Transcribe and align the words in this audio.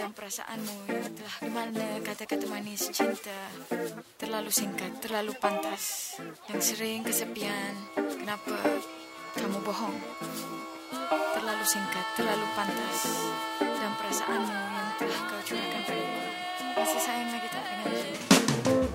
dan 0.00 0.16
perasaanmu 0.16 0.88
yang 0.88 1.12
telah 1.12 1.36
di 1.44 1.50
mana 1.52 1.86
kata-kata 2.00 2.48
manis 2.48 2.88
cinta 2.88 3.36
terlalu 4.16 4.48
singkat, 4.48 4.96
terlalu 5.04 5.36
pantas 5.36 6.16
dan 6.48 6.56
sering 6.56 7.04
kesepian? 7.04 7.76
Kenapa 8.16 8.80
kamu 9.36 9.60
bohong? 9.60 10.00
Terlalu 11.36 11.64
singkat, 11.68 12.06
terlalu 12.16 12.48
pantas 12.56 12.98
dan 13.60 13.92
perasaanmu 14.00 14.56
yang 14.72 14.88
telah 14.96 15.20
kau 15.28 15.40
curahkan 15.44 15.82
padaku. 15.84 16.22
Masih 16.80 17.00
sayang 17.04 17.28
lagi 17.36 17.48
tak 17.52 17.64
dengan 17.68 17.92
Ju? 17.92 18.89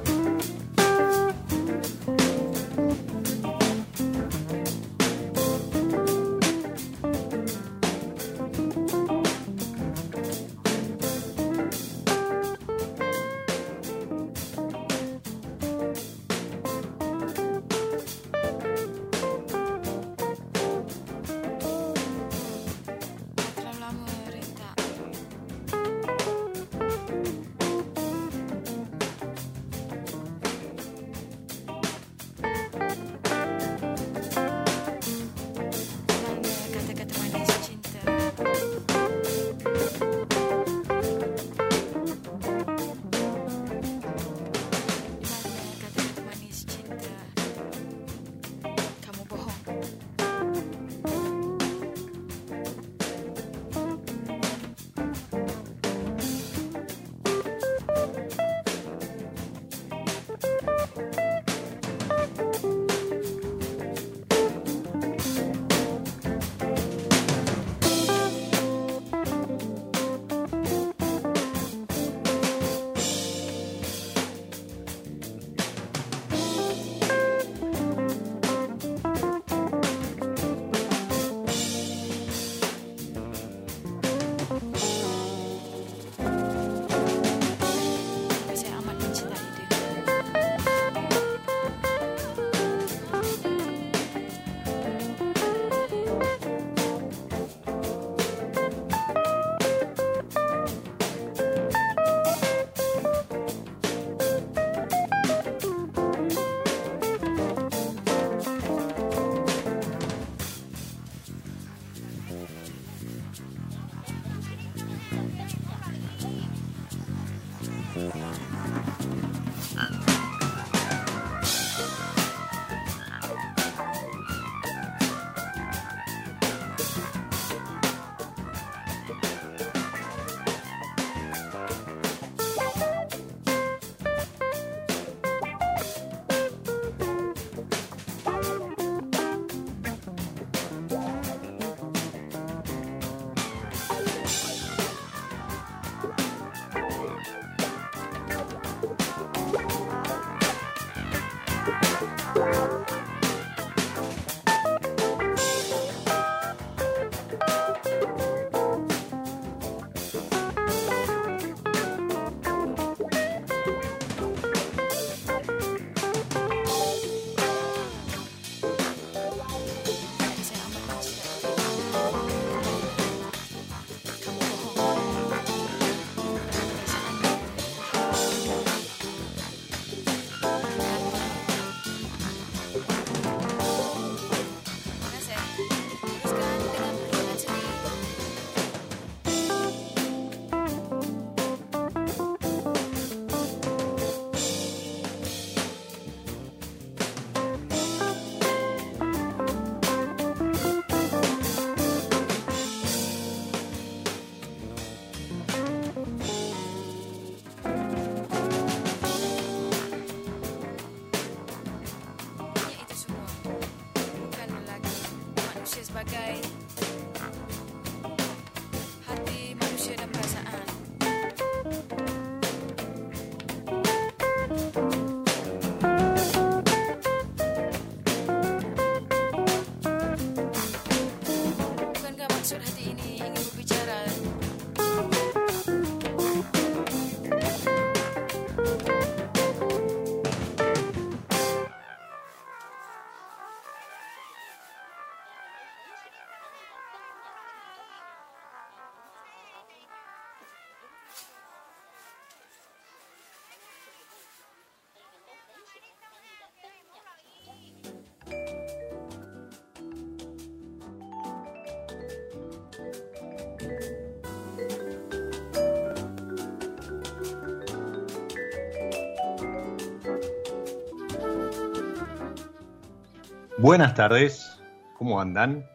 Buenas 273.58 273.94
tardes, 273.94 274.62
¿cómo 274.98 275.22
andan? 275.22 275.66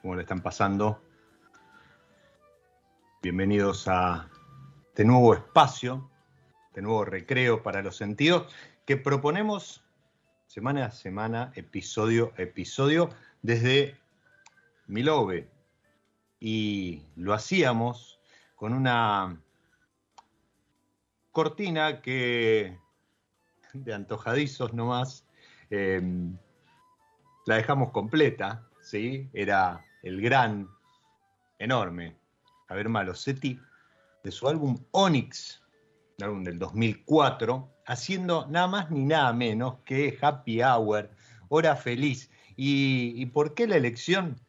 ¿Cómo 0.00 0.14
le 0.14 0.22
están 0.22 0.40
pasando? 0.40 1.02
Bienvenidos 3.20 3.88
a 3.88 4.30
este 4.86 5.04
nuevo 5.04 5.34
espacio, 5.34 6.08
este 6.68 6.82
nuevo 6.82 7.04
recreo 7.04 7.60
para 7.64 7.82
los 7.82 7.96
sentidos 7.96 8.54
que 8.84 8.96
proponemos 8.96 9.82
semana 10.46 10.84
a 10.84 10.90
semana, 10.92 11.50
episodio 11.56 12.32
a 12.38 12.42
episodio, 12.42 13.10
desde 13.42 13.98
Milove. 14.86 15.48
Y 16.38 17.02
lo 17.16 17.34
hacíamos 17.34 18.20
con 18.54 18.72
una 18.72 19.42
cortina 21.32 22.00
que 22.00 22.78
de 23.72 23.92
antojadizos 23.92 24.72
nomás. 24.72 25.26
Eh, 25.70 26.00
la 27.46 27.56
dejamos 27.56 27.90
completa, 27.92 28.68
¿sí? 28.82 29.30
Era 29.32 29.84
el 30.02 30.20
gran, 30.20 30.68
enorme 31.58 32.16
Javier 32.68 32.88
Malosetti 32.88 33.58
de 34.22 34.30
su 34.30 34.48
álbum 34.48 34.76
Onyx, 34.90 35.62
el 36.18 36.24
álbum 36.24 36.44
del 36.44 36.58
2004, 36.58 37.70
haciendo 37.86 38.46
nada 38.48 38.66
más 38.66 38.90
ni 38.90 39.04
nada 39.04 39.32
menos 39.32 39.76
que 39.84 40.18
Happy 40.20 40.62
Hour, 40.62 41.10
Hora 41.48 41.76
Feliz. 41.76 42.30
¿Y, 42.56 43.14
y 43.16 43.26
por 43.26 43.54
qué 43.54 43.66
la 43.66 43.76
elección? 43.76 44.40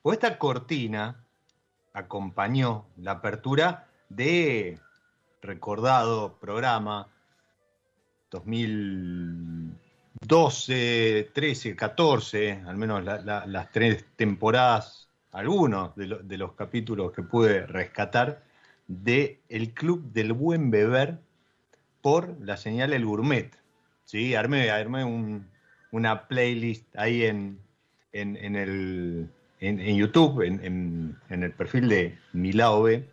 Pues 0.00 0.16
esta 0.16 0.38
cortina 0.38 1.24
acompañó 1.92 2.86
la 2.96 3.12
apertura 3.12 3.88
de 4.08 4.80
recordado 5.42 6.38
programa 6.38 7.08
2000 8.30 9.57
12, 10.20 11.30
13, 11.32 11.76
14, 11.76 12.62
al 12.66 12.76
menos 12.76 13.04
las 13.04 13.70
tres 13.70 14.04
temporadas, 14.16 15.08
algunos 15.32 15.94
de, 15.96 16.38
los 16.38 16.52
capítulos 16.52 17.12
que 17.12 17.22
pude 17.22 17.66
rescatar, 17.66 18.42
de 18.86 19.40
El 19.48 19.74
Club 19.74 20.12
del 20.12 20.32
Buen 20.32 20.70
Beber 20.70 21.18
por 22.02 22.36
la 22.40 22.56
señal 22.56 22.92
El 22.92 23.04
Gourmet. 23.04 23.50
¿sí? 24.04 24.34
Armé, 24.34 24.70
armé 24.70 25.44
una 25.90 26.26
playlist 26.26 26.84
ahí 26.96 27.24
en, 27.24 27.58
en, 28.12 28.56
el, 28.56 29.30
en, 29.60 29.96
YouTube, 29.96 30.42
en, 30.42 31.16
el 31.28 31.52
perfil 31.52 31.88
de 31.88 32.18
Milao 32.32 32.82
B, 32.82 33.08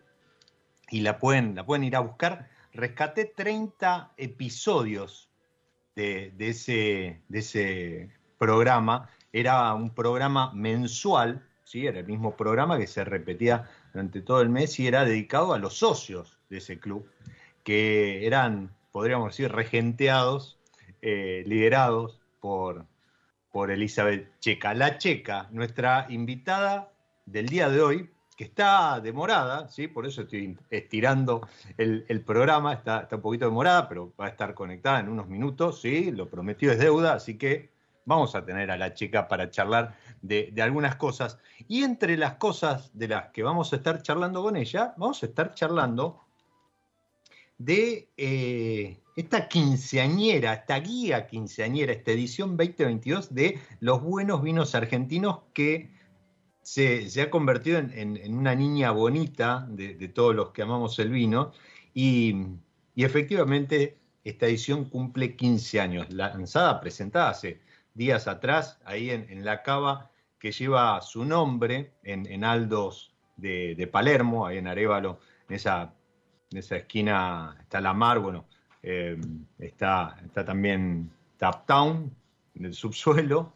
y 0.89 1.01
la 1.01 1.19
pueden, 1.19 1.55
la 1.55 1.65
pueden 1.65 1.83
ir 1.83 1.95
a 1.95 1.99
buscar. 1.99 2.49
Rescaté 2.73 3.25
30 3.25 4.13
episodios 4.17 5.29
de, 5.95 6.33
ese, 6.39 7.21
de 7.29 7.39
ese 7.39 8.09
programa 8.37 9.09
era 9.31 9.73
un 9.73 9.93
programa 9.93 10.53
mensual, 10.53 11.45
¿sí? 11.63 11.87
era 11.87 11.99
el 11.99 12.07
mismo 12.07 12.35
programa 12.35 12.77
que 12.77 12.87
se 12.87 13.03
repetía 13.03 13.69
durante 13.93 14.21
todo 14.21 14.41
el 14.41 14.49
mes 14.49 14.79
y 14.79 14.87
era 14.87 15.05
dedicado 15.05 15.53
a 15.53 15.59
los 15.59 15.77
socios 15.77 16.39
de 16.49 16.57
ese 16.57 16.79
club, 16.79 17.09
que 17.63 18.25
eran, 18.25 18.75
podríamos 18.91 19.29
decir, 19.29 19.51
regenteados, 19.51 20.57
eh, 21.01 21.43
liderados 21.45 22.21
por, 22.39 22.85
por 23.51 23.71
Elizabeth 23.71 24.39
Checa. 24.39 24.73
La 24.73 24.97
Checa, 24.97 25.47
nuestra 25.51 26.07
invitada 26.09 26.91
del 27.25 27.47
día 27.47 27.69
de 27.69 27.81
hoy, 27.81 28.09
que 28.35 28.43
está 28.43 28.99
demorada, 28.99 29.69
¿sí? 29.69 29.87
por 29.87 30.05
eso 30.05 30.23
estoy 30.23 30.57
estirando 30.69 31.47
el, 31.77 32.21
programa, 32.25 32.73
está, 32.73 33.01
está, 33.01 33.15
un 33.15 33.21
poquito 33.21 33.45
demorada, 33.45 33.87
pero 33.87 34.13
va 34.19 34.25
a 34.25 34.29
estar 34.29 34.53
conectada 34.53 34.99
en 34.99 35.09
unos 35.09 35.27
minutos, 35.27 35.81
¿sí? 35.81 36.11
lo 36.11 36.29
prometido 36.29 36.73
es 36.73 36.79
deuda, 36.79 37.13
así 37.13 37.37
que 37.37 37.69
vamos 38.05 38.35
a 38.35 38.45
tener 38.45 38.71
a 38.71 38.77
la 38.77 38.93
chica 38.93 39.27
para 39.27 39.49
charlar 39.49 39.97
de, 40.21 40.53
algunas 40.61 40.95
cosas. 40.95 41.37
Y 41.67 41.83
entre 41.83 42.17
las 42.17 42.35
cosas 42.35 42.91
de 42.93 43.07
las 43.09 43.31
que 43.31 43.43
vamos 43.43 43.73
a 43.73 43.77
estar 43.77 44.01
charlando 44.01 44.43
con 44.43 44.55
ella, 44.55 44.93
vamos 44.97 45.21
a 45.23 45.25
estar 45.25 45.53
charlando 45.53 46.21
de 47.57 48.09
eh, 48.17 48.99
esta 49.15 49.47
quinceañera, 49.47 50.53
esta 50.53 50.79
guía 50.79 51.25
quinceañera, 51.25 51.93
esta 51.93 52.11
edición 52.11 52.57
2022 52.57 53.33
de 53.33 53.59
los 53.79 54.01
buenos 54.01 54.41
vinos 54.41 54.75
argentinos 54.75 55.39
que 55.53 55.95
se, 56.65 57.21
ha 57.21 57.29
convertido 57.29 57.77
en, 57.77 58.35
una 58.35 58.55
niña 58.55 58.89
bonita 58.89 59.67
de, 59.69 60.07
todos 60.09 60.35
los 60.35 60.49
que 60.49 60.63
amamos 60.63 60.97
el 60.99 61.11
vino. 61.11 61.51
Y, 61.93 62.35
efectivamente 62.95 63.97
esta 64.23 64.47
edición 64.47 64.85
cumple 64.85 65.35
15 65.35 65.79
años, 65.79 66.11
lanzada, 66.11 66.81
presentada 66.81 67.29
hace 67.29 67.61
días 67.93 68.27
atrás, 68.27 68.79
ahí 68.83 69.11
en, 69.11 69.45
la 69.45 69.61
cava 69.61 70.09
que 70.39 70.51
lleva 70.51 70.99
su 71.01 71.23
nombre 71.23 71.93
en, 72.03 72.43
Aldos 72.43 73.13
de, 73.37 73.87
Palermo, 73.91 74.47
ahí 74.47 74.57
en 74.57 74.67
Arevalo, 74.67 75.19
en 75.47 75.57
esa, 75.57 75.93
en 76.51 76.57
esa 76.57 76.77
esquina 76.77 77.55
está 77.61 77.79
la 77.79 77.93
mar, 77.93 78.17
bueno, 78.17 78.47
eh, 78.81 79.15
está, 79.59 80.17
está 80.25 80.43
también 80.43 81.11
Taptown, 81.37 82.11
en 82.55 82.65
el 82.65 82.73
subsuelo, 82.73 83.53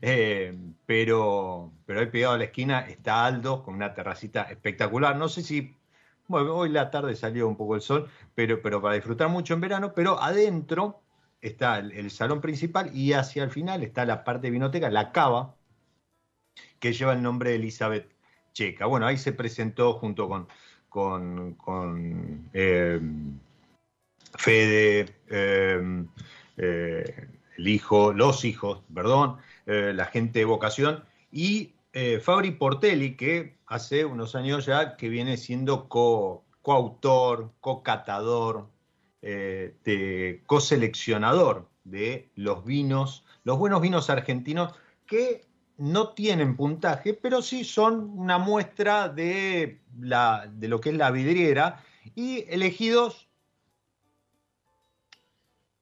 eh, 0.00 0.56
pero, 0.86 1.72
pero 1.86 2.00
ahí 2.00 2.06
pegado 2.06 2.34
a 2.34 2.38
la 2.38 2.44
esquina 2.44 2.80
está 2.80 3.24
Aldo 3.24 3.62
con 3.62 3.74
una 3.74 3.94
terracita 3.94 4.42
espectacular. 4.44 5.16
No 5.16 5.28
sé 5.28 5.42
si, 5.42 5.76
bueno, 6.28 6.54
hoy 6.54 6.70
la 6.70 6.90
tarde 6.90 7.16
salió 7.16 7.48
un 7.48 7.56
poco 7.56 7.74
el 7.74 7.82
sol, 7.82 8.08
pero, 8.34 8.60
pero 8.62 8.80
para 8.80 8.94
disfrutar 8.94 9.28
mucho 9.28 9.54
en 9.54 9.60
verano, 9.60 9.92
pero 9.94 10.20
adentro 10.20 11.02
está 11.40 11.78
el, 11.78 12.10
salón 12.10 12.40
principal 12.40 12.94
y 12.94 13.12
hacia 13.12 13.44
el 13.44 13.50
final 13.50 13.82
está 13.82 14.04
la 14.04 14.24
parte 14.24 14.48
de 14.48 14.52
vinoteca, 14.52 14.90
la 14.90 15.12
cava, 15.12 15.56
que 16.78 16.92
lleva 16.92 17.12
el 17.12 17.22
nombre 17.22 17.50
de 17.50 17.56
Elizabeth 17.56 18.10
Checa. 18.52 18.86
Bueno, 18.86 19.06
ahí 19.06 19.16
se 19.16 19.32
presentó 19.32 19.94
junto 19.94 20.28
con, 20.88 21.54
con, 21.54 22.50
eh, 22.52 23.00
Fede, 24.36 25.06
eh, 25.28 26.06
el 27.60 27.68
hijo, 27.68 28.12
los 28.12 28.44
hijos, 28.44 28.82
perdón, 28.92 29.36
eh, 29.72 29.92
la 29.94 30.06
gente 30.06 30.40
de 30.40 30.44
vocación, 30.46 31.04
y 31.30 31.74
eh, 31.92 32.18
Fabri 32.18 32.50
Portelli, 32.50 33.16
que 33.16 33.56
hace 33.66 34.04
unos 34.04 34.34
años 34.34 34.66
ya 34.66 34.96
que 34.96 35.08
viene 35.08 35.36
siendo 35.36 35.88
co, 35.88 36.42
coautor, 36.60 37.52
co-catador, 37.60 38.68
eh, 39.22 40.42
co-seleccionador 40.46 41.68
de 41.84 42.32
los 42.34 42.64
vinos, 42.64 43.24
los 43.44 43.58
buenos 43.58 43.80
vinos 43.80 44.10
argentinos 44.10 44.74
que 45.06 45.46
no 45.78 46.14
tienen 46.14 46.56
puntaje, 46.56 47.14
pero 47.14 47.40
sí 47.40 47.62
son 47.62 48.10
una 48.18 48.38
muestra 48.38 49.08
de, 49.08 49.78
de 49.92 50.68
lo 50.68 50.80
que 50.80 50.88
es 50.88 50.96
la 50.96 51.12
vidriera 51.12 51.84
y 52.16 52.44
elegidos 52.48 53.28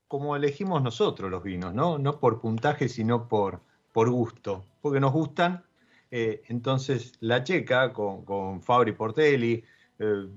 como 0.09 0.37
elegimos 0.37 0.83
nosotros 0.83 1.30
los 1.30 1.42
vinos, 1.42 1.73
¿no? 1.73 1.97
No 1.97 2.21
por 2.21 2.42
puntaje, 2.42 2.90
sino 2.90 3.28
por, 3.28 3.62
por 3.99 4.11
gusto, 4.11 4.64
porque 4.81 5.00
nos 5.00 5.12
gustan. 5.12 5.64
Eh, 6.12 6.45
entonces 6.47 7.14
la 7.19 7.43
checa 7.43 7.93
con, 7.93 8.25
con 8.25 8.62
Fabri 8.62 8.93
Portelli 8.93 9.64
eh, 9.99 10.28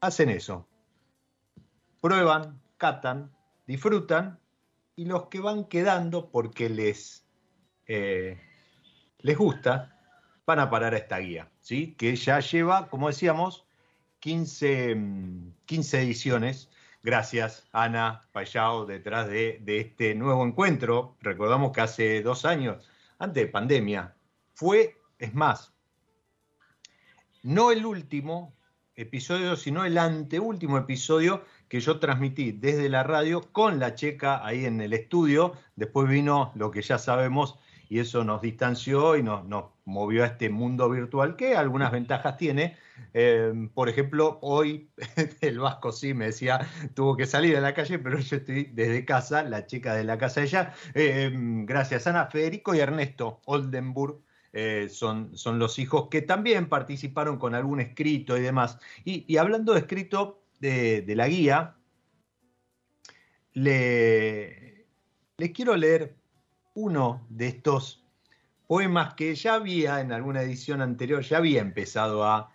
hacen 0.00 0.30
eso. 0.30 0.66
Prueban, 2.00 2.58
catan, 2.78 3.30
disfrutan 3.66 4.38
y 4.96 5.04
los 5.04 5.26
que 5.26 5.40
van 5.40 5.64
quedando 5.64 6.30
porque 6.30 6.70
les, 6.70 7.26
eh, 7.86 8.40
les 9.18 9.36
gusta 9.36 10.00
van 10.46 10.60
a 10.60 10.70
parar 10.70 10.94
a 10.94 10.96
esta 10.96 11.18
guía, 11.18 11.50
¿sí? 11.60 11.94
que 11.98 12.16
ya 12.16 12.40
lleva, 12.40 12.88
como 12.88 13.08
decíamos, 13.08 13.66
15, 14.20 14.96
15 15.66 15.96
mm, 15.98 16.00
ediciones 16.00 16.70
Gracias, 17.02 17.66
Ana 17.72 18.28
Payao, 18.32 18.84
detrás 18.84 19.26
de, 19.28 19.62
este 19.66 20.14
nuevo 20.14 20.44
encuentro. 20.44 21.16
Recordamos 21.20 21.72
que 21.72 21.80
hace 21.80 22.22
dos 22.22 22.44
años, 22.44 22.86
antes 23.18 23.44
de 23.44 23.50
pandemia, 23.50 24.14
fue, 24.52 24.98
es 25.18 25.32
más, 25.32 25.72
no 27.42 27.72
el 27.72 27.86
último 27.86 28.54
episodio, 28.96 29.56
sino 29.56 29.86
el 29.86 29.96
anteúltimo 29.96 30.76
episodio 30.76 31.42
que 31.68 31.80
yo 31.80 31.98
transmití 32.00 32.52
desde 32.52 32.90
la 32.90 33.02
radio 33.02 33.50
con 33.50 33.78
la 33.78 33.94
checa 33.94 34.44
ahí 34.44 34.66
en 34.66 34.82
el 34.82 34.92
estudio. 34.92 35.54
Después 35.76 36.06
vino 36.06 36.52
lo 36.54 36.70
que 36.70 36.82
ya 36.82 36.98
sabemos 36.98 37.58
y 37.90 37.98
eso 37.98 38.24
nos 38.24 38.40
distanció 38.40 39.16
y 39.16 39.22
nos, 39.22 39.44
movió 39.84 40.22
a 40.22 40.28
este 40.28 40.48
mundo 40.48 40.88
virtual 40.88 41.36
que 41.36 41.56
algunas 41.56 41.92
ventajas 41.92 42.38
tiene 42.38 42.76
Em, 43.12 43.68
por 43.70 43.88
ejemplo, 43.88 44.38
hoy 44.42 44.90
el 45.40 45.58
Vasco 45.58 45.92
sí 45.92 46.14
me 46.14 46.26
decía, 46.26 46.60
tuvo 46.94 47.16
que 47.16 47.26
salir 47.26 47.56
a 47.56 47.60
la 47.60 47.74
calle, 47.74 47.98
pero 47.98 48.18
yo 48.18 48.36
estoy 48.36 48.64
desde 48.64 49.04
casa, 49.04 49.42
la 49.42 49.66
chica 49.66 49.94
de 49.94 50.04
la 50.04 50.18
casa 50.18 50.40
de 50.40 50.46
ella. 50.46 50.74
Em, 50.94 51.66
gracias, 51.66 52.06
Ana, 52.06 52.26
Federico 52.26 52.74
y 52.74 52.80
Ernesto 52.80 53.40
Oldenburg. 53.46 54.20
Eh, 54.52 54.88
son, 54.90 55.36
son 55.36 55.60
los 55.60 55.78
hijos 55.78 56.08
que 56.10 56.22
también 56.22 56.68
participaron 56.68 57.38
con 57.38 57.54
algún 57.54 57.80
escrito 57.80 58.36
y 58.36 58.40
demás. 58.42 58.78
Y, 59.04 59.36
hablando 59.36 59.72
de 59.74 59.80
escrito 59.80 60.42
de, 60.60 61.04
la 61.16 61.28
guía, 61.28 61.76
le, 63.52 64.86
les 65.36 65.50
quiero 65.52 65.76
leer 65.76 66.16
uno 66.74 67.26
de 67.28 67.48
estos 67.48 68.02
poemas 68.66 69.14
que 69.14 69.34
ya 69.34 69.54
había 69.54 70.00
en 70.00 70.12
alguna 70.12 70.42
edición 70.42 70.80
anterior, 70.80 71.22
ya 71.22 71.38
había 71.38 71.60
empezado 71.60 72.24
a, 72.24 72.52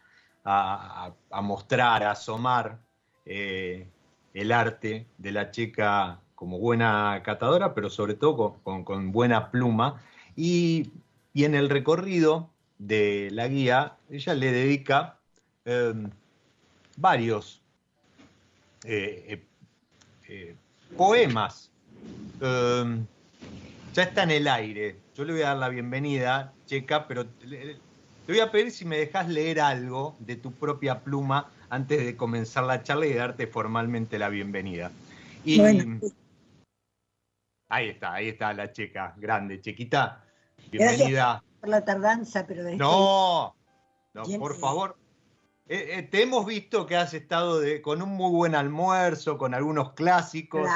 mostrar, 1.41 2.03
a 2.03 2.11
asomar 2.11 2.79
eh, 3.25 3.89
el 4.33 4.51
arte 4.51 5.07
de 5.17 5.31
la 5.31 5.51
checa 5.51 6.21
como 6.35 6.59
buena 6.59 7.21
catadora, 7.23 7.73
pero 7.73 7.89
sobre 7.89 8.13
todo 8.13 8.59
con, 8.63 9.11
buena 9.11 9.51
pluma. 9.51 10.01
Y, 10.35 10.91
en 11.33 11.53
el 11.53 11.69
recorrido 11.69 12.49
de 12.77 13.29
la 13.31 13.49
guía, 13.49 13.97
ella 14.09 14.33
le 14.35 14.51
dedica 14.53 15.19
em, 15.65 16.09
varios 16.95 17.61
eh, 18.85 19.43
eh, 20.29 20.55
poemas. 20.95 21.71
Em, 22.39 23.05
ya 23.95 24.03
está 24.03 24.23
en 24.23 24.31
el 24.31 24.47
aire. 24.47 24.97
Yo 25.15 25.23
le 25.23 25.31
voy 25.31 25.41
a 25.43 25.47
dar 25.47 25.57
la 25.57 25.69
bienvenida, 25.69 26.53
Checa, 26.65 27.07
pero 27.07 27.25
te 27.25 27.79
voy 28.27 28.39
a 28.41 28.51
pedir 28.51 28.71
si 28.71 28.83
me 28.83 28.97
dejas 28.97 29.29
leer 29.29 29.61
algo 29.61 30.17
de 30.19 30.35
tu 30.35 30.51
propia 30.51 30.99
pluma 30.99 31.49
antes 31.69 32.05
de 32.05 32.17
comenzar 32.17 32.65
la 32.65 32.83
charla 32.83 33.05
y 33.05 33.13
darte 33.13 33.47
formalmente 33.47 34.19
la 34.19 34.27
bienvenida. 34.27 34.91
Y 35.45 35.61
ahí 37.69 37.89
está, 37.89 38.13
ahí 38.15 38.27
está 38.27 38.51
la 38.51 38.73
checa, 38.73 39.15
grande, 39.17 39.61
chequita. 39.61 40.25
Bienvenida. 40.69 41.41
por 41.61 41.69
la 41.69 41.85
tardanza, 41.85 42.45
pero 42.45 42.63
No, 42.75 43.55
no, 44.13 44.23
por 44.39 44.57
favor. 44.57 44.97
Eh, 45.67 45.97
eh, 45.97 46.03
te 46.03 46.21
hemos 46.21 46.45
visto 46.45 46.85
que 46.85 46.95
has 46.95 47.15
estado 47.15 47.59
con 47.81 48.03
un 48.03 48.09
muy 48.09 48.29
buen 48.29 48.53
almuerzo, 48.53 49.39
con 49.39 49.55
algunos 49.55 49.93
clásicos 49.93 50.69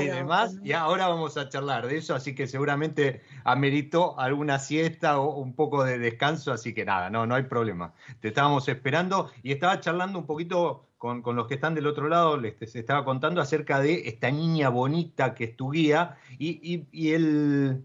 y 0.00 0.06
demás, 0.06 0.56
y 0.62 0.70
ahora 0.70 1.08
vamos 1.08 1.36
a 1.36 1.48
charlar 1.48 1.88
de 1.88 1.96
eso, 1.96 2.14
así 2.14 2.32
que 2.32 2.46
seguramente 2.46 3.22
ameritó 3.42 4.16
alguna 4.20 4.60
siesta 4.60 5.18
o 5.18 5.34
un 5.36 5.52
poco 5.54 5.82
de 5.82 5.98
descanso, 5.98 6.52
así 6.52 6.72
que 6.72 6.84
nada, 6.84 7.10
no, 7.10 7.26
no 7.26 7.34
hay 7.34 7.42
problema. 7.42 7.92
Te 8.20 8.28
estábamos 8.28 8.68
esperando 8.68 9.32
y 9.42 9.50
estaba 9.50 9.80
charlando 9.80 10.20
un 10.20 10.26
poquito 10.26 10.86
con, 10.96 11.22
los 11.34 11.48
que 11.48 11.54
están 11.54 11.74
del 11.74 11.88
otro 11.88 12.08
lado, 12.08 12.36
les, 12.36 12.54
se 12.70 12.78
estaba 12.78 13.04
contando 13.04 13.40
acerca 13.40 13.80
de 13.80 14.08
esta 14.08 14.30
niña 14.30 14.68
bonita 14.68 15.34
que 15.34 15.44
es 15.44 15.56
tu 15.56 15.70
guía 15.72 16.18
y, 16.38 16.86
y, 16.92 17.12
el, 17.12 17.82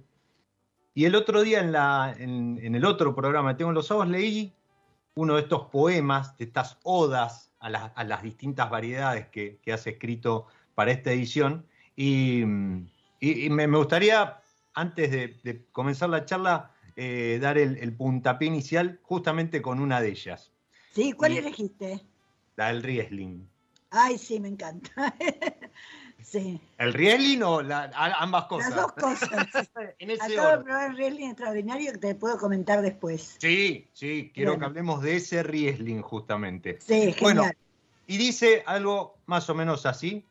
y 0.93 1.05
el 1.05 1.15
otro 1.15 1.41
día 1.41 1.59
en, 1.59 1.71
la, 1.71 2.15
en, 2.17 2.75
el 2.75 2.85
otro 2.85 3.15
programa 3.15 3.57
Tengo 3.57 3.71
los 3.71 3.89
ojos 3.89 4.07
leí 4.07 4.53
uno 5.15 5.35
de 5.35 5.41
estos 5.41 5.67
poemas, 5.67 6.37
de 6.37 6.45
estas 6.45 6.77
odas 6.83 7.51
a, 7.59 7.69
las 7.69 8.23
distintas 8.23 8.69
variedades 8.69 9.27
que, 9.27 9.59
has 9.71 9.85
escrito 9.87 10.47
para 10.75 10.91
esta 10.91 11.11
edición. 11.11 11.65
Y, 11.95 12.43
me, 12.45 13.67
gustaría, 13.67 14.41
antes 14.73 15.11
de, 15.11 15.65
comenzar 15.71 16.09
la 16.09 16.25
charla, 16.25 16.71
eh, 16.95 17.39
dar 17.41 17.57
el, 17.57 17.95
puntapié 17.95 18.47
inicial 18.47 18.99
justamente 19.03 19.61
con 19.61 19.79
una 19.79 20.01
de 20.01 20.09
ellas. 20.09 20.51
Sí, 20.91 21.13
¿cuál 21.13 21.37
elegiste? 21.37 22.01
La 22.55 22.67
del 22.67 22.83
Riesling. 22.83 23.47
Ay, 23.91 24.17
sí, 24.17 24.39
me 24.39 24.47
encanta. 24.47 24.91
Sí. 26.23 26.59
¿El 26.77 26.93
Riesling 26.93 27.43
o 27.43 27.59
ambas 27.59 28.45
cosas? 28.45 28.69
Las 28.69 28.81
dos 28.81 28.93
cosas. 28.93 29.29
en 29.99 30.11
Acabo 30.11 30.57
de 30.57 30.63
probar 30.63 30.91
el 30.91 30.97
Riesling 30.97 31.29
extraordinario 31.29 31.91
que 31.93 31.97
te 31.97 32.15
puedo 32.15 32.37
comentar 32.37 32.81
después. 32.81 33.37
Sí, 33.39 33.87
sí, 33.93 34.31
quiero 34.33 34.57
que 34.57 34.65
hablemos 34.65 35.01
de 35.01 35.17
ese 35.17 35.43
Riesling 35.43 36.01
justamente. 36.01 36.77
Sí, 36.81 37.15
Bueno, 37.21 37.43
y 38.07 38.17
dice 38.17 38.63
algo 38.65 39.17
más 39.25 39.49
o 39.49 39.55
menos 39.55 39.85
así. 39.85 40.25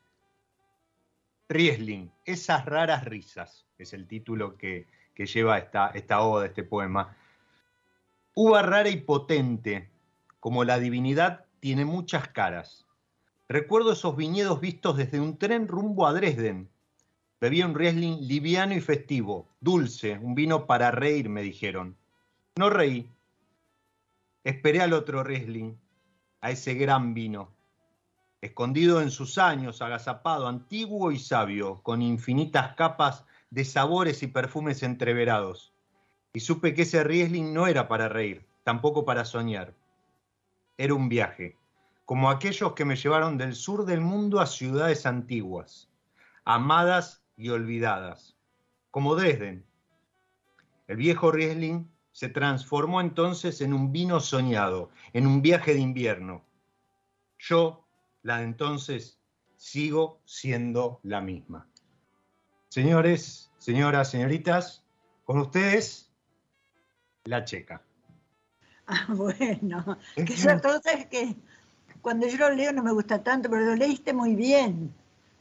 Riesling, 1.49 2.11
esas 2.25 2.64
raras 2.64 3.04
risas, 3.04 3.66
es 3.76 3.92
el 3.92 4.06
título 4.06 4.56
que, 4.56 4.87
lleva 5.16 5.59
esta, 5.59 5.88
esta 5.88 6.20
oda, 6.23 6.47
este 6.47 6.62
poema. 6.62 7.16
Uva 8.35 8.62
rara 8.62 8.88
y 8.88 8.97
potente, 8.97 9.90
como 10.38 10.64
la 10.64 10.78
divinidad 10.78 11.44
tiene 11.61 11.85
muchas 11.85 12.28
caras 12.28 12.87
Recuerdo 13.50 13.90
esos 13.90 14.14
viñedos 14.14 14.61
vistos 14.61 14.97
desde 14.97 15.19
un 15.19 15.37
tren 15.37 15.66
rumbo 15.66 16.07
a 16.07 16.12
Dresden. 16.12 16.71
Bebía 17.40 17.66
un 17.66 17.75
Riesling 17.75 18.28
liviano 18.28 18.75
y 18.75 18.80
festivo, 18.80 19.49
dulce, 19.59 20.16
un 20.19 20.37
vino 20.37 20.66
para 20.66 20.92
reír, 20.92 21.28
me 21.28 21.42
dijeron. 21.42 21.97
No 22.54 22.71
reí. 22.71 23.11
Esperé 24.45 24.80
al 24.83 24.92
otro 24.92 25.25
Riesling, 25.25 25.76
a 26.40 26.52
ese 26.52 26.75
gran 26.75 27.12
vino, 27.12 27.50
escondido 28.40 29.02
en 29.02 29.11
sus 29.11 29.37
años, 29.37 29.83
agazapado, 29.83 30.47
antiguo 30.47 31.11
y 31.11 31.19
sabio, 31.19 31.83
con 31.83 32.02
infinitas 32.02 32.76
capas 32.76 33.25
de 33.50 33.64
sabores 33.64 34.23
y 34.23 34.28
perfumes 34.28 34.85
entreverados. 34.85 35.75
Y 36.33 36.38
supe 36.38 36.73
que 36.73 36.83
ese 36.83 37.02
Riesling 37.02 37.52
no 37.52 37.66
era 37.66 37.88
para 37.88 38.09
reír, 38.09 38.47
tampoco 38.62 39.04
para 39.04 39.25
soñar. 39.25 39.75
Era 40.78 40.95
un 40.95 41.09
viaje 41.09 41.59
como 42.10 42.28
aquellos 42.28 42.72
que 42.72 42.84
me 42.84 42.96
llevaron 42.96 43.38
del 43.38 43.54
sur 43.54 43.84
del 43.84 44.00
mundo 44.00 44.40
a 44.40 44.46
ciudades 44.46 45.06
antiguas, 45.06 45.88
amadas 46.44 47.22
y 47.36 47.50
olvidadas, 47.50 48.36
como 48.90 49.14
Dresden. 49.14 49.64
El 50.88 50.96
viejo 50.96 51.30
Riesling 51.30 51.88
se 52.10 52.28
transformó 52.28 53.00
entonces 53.00 53.60
en 53.60 53.72
un 53.72 53.92
vino 53.92 54.18
soñado, 54.18 54.90
en 55.12 55.24
un 55.24 55.40
viaje 55.40 55.72
de 55.72 55.78
invierno. 55.78 56.44
Yo, 57.38 57.86
la 58.22 58.38
de 58.38 58.42
entonces, 58.42 59.20
sigo 59.54 60.20
siendo 60.24 60.98
la 61.04 61.20
misma. 61.20 61.68
Señores, 62.70 63.52
señoras, 63.58 64.10
señoritas, 64.10 64.84
con 65.24 65.38
ustedes, 65.38 66.10
la 67.22 67.44
checa. 67.44 67.84
Ah, 68.88 69.06
bueno, 69.14 69.96
que 70.16 70.34
entonces 70.50 71.06
que 71.06 71.36
cuando 72.02 72.26
yo 72.26 72.37
lo 72.38 72.50
leo 72.50 72.73
no 72.73 72.83
me 72.83 72.92
gusta 72.92 73.23
tanto, 73.23 73.50
pero 73.50 73.64
lo 73.64 73.76
leíste 73.76 74.12
muy 74.12 74.35
bien. 74.35 74.92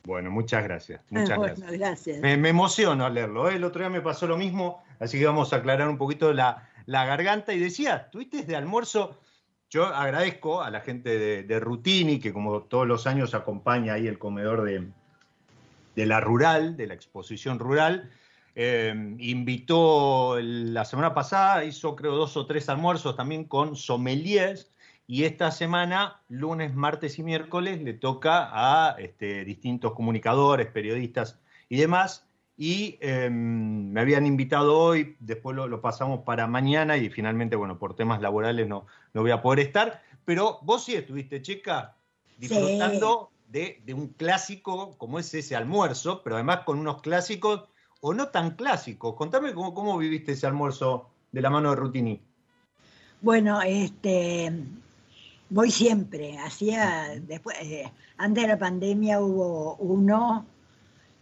Bueno, 0.04 0.32
muchas 0.32 0.64
gracias. 0.64 1.02
Muchas 1.10 1.60
gracias. 1.72 2.20
Me, 2.20 2.34
emociono 2.34 3.06
al 3.06 3.14
leerlo. 3.14 3.50
¿eh? 3.50 3.56
El 3.56 3.64
otro 3.64 3.82
día 3.82 3.90
me 3.90 4.02
pasó 4.02 4.28
lo 4.28 4.38
mismo, 4.38 4.84
así 5.00 5.20
que 5.20 5.26
vamos 5.26 5.54
a 5.54 5.58
aclarar 5.58 5.88
un 5.88 5.98
poquito 5.98 6.34
la, 6.34 6.68
garganta. 6.88 7.54
Y 7.54 7.60
decía, 7.60 8.10
¿tuviste 8.10 8.44
de 8.44 8.56
almuerzo? 8.56 9.20
Yo 9.70 9.86
agradezco 9.86 10.64
a 10.64 10.72
la 10.72 10.82
gente 10.82 11.20
de, 11.20 11.44
de, 11.44 11.60
Rutini, 11.60 12.20
que 12.20 12.34
como 12.34 12.64
todos 12.64 12.88
los 12.88 13.06
años 13.06 13.36
acompaña 13.36 13.94
ahí 13.94 14.08
el 14.08 14.18
comedor 14.18 14.64
de, 14.64 14.88
de 15.96 16.06
la 16.06 16.22
rural, 16.22 16.76
de 16.76 16.88
la 16.88 16.94
exposición 16.96 17.60
rural. 17.60 18.10
Eh, 18.56 19.16
invitó 19.20 20.40
la 20.42 20.86
semana 20.86 21.14
pasada, 21.14 21.64
hizo 21.64 21.96
creo 21.96 22.16
dos 22.16 22.36
o 22.36 22.46
tres 22.46 22.68
almuerzos 22.68 23.16
también 23.16 23.44
con 23.44 23.76
sommeliers 23.76 24.72
y 25.12 25.24
esta 25.24 25.50
semana, 25.50 26.22
lunes, 26.30 26.76
martes 26.76 27.18
y 27.18 27.24
miércoles, 27.24 27.82
le 27.82 27.94
toca 27.94 28.48
a 28.52 28.96
este, 29.00 29.44
distintos 29.44 29.94
comunicadores, 29.94 30.68
periodistas 30.68 31.40
y 31.68 31.78
demás. 31.78 32.28
Y 32.56 33.00
em, 33.02 33.90
me 33.90 34.02
habían 34.02 34.28
invitado 34.28 34.78
hoy, 34.78 35.18
después 35.20 35.56
lo, 35.56 35.82
pasamos 35.82 36.20
para 36.20 36.46
mañana 36.46 36.96
y 36.96 37.10
finalmente, 37.10 37.56
bueno, 37.56 37.80
por 37.80 37.96
temas 37.96 38.22
laborales 38.22 38.68
no, 38.68 38.86
no 39.16 39.22
voy 39.22 39.32
a 39.32 39.42
poder 39.42 39.62
estar. 39.62 40.04
Pero 40.26 40.60
vos 40.62 40.84
sí 40.84 40.94
estuviste, 40.94 41.42
Checa, 41.42 41.96
disfrutando 42.38 43.32
de, 43.48 43.82
un 43.96 44.10
clásico 44.10 44.96
como 45.00 45.18
es 45.18 45.34
ese 45.34 45.56
almuerzo, 45.56 46.22
pero 46.22 46.36
además 46.36 46.60
con 46.68 46.78
unos 46.78 47.02
clásicos 47.02 47.64
o 48.00 48.14
no 48.14 48.28
tan 48.28 48.52
clásicos. 48.52 49.16
Contame 49.16 49.56
cómo, 49.56 49.74
cómo 49.74 49.98
viviste 49.98 50.34
ese 50.34 50.46
almuerzo 50.46 51.10
de 51.32 51.42
la 51.42 51.50
mano 51.50 51.72
de 51.72 51.78
Rutini. 51.78 52.22
Bueno, 53.22 53.60
este, 53.64 54.54
Voy 55.50 55.72
siempre, 55.72 56.38
hacía, 56.38 57.08
después, 57.22 57.58
eh, 57.62 57.92
antes 58.18 58.44
de 58.44 58.48
la 58.48 58.60
pandemia 58.60 59.20
hubo 59.20 59.76
uno, 59.78 60.46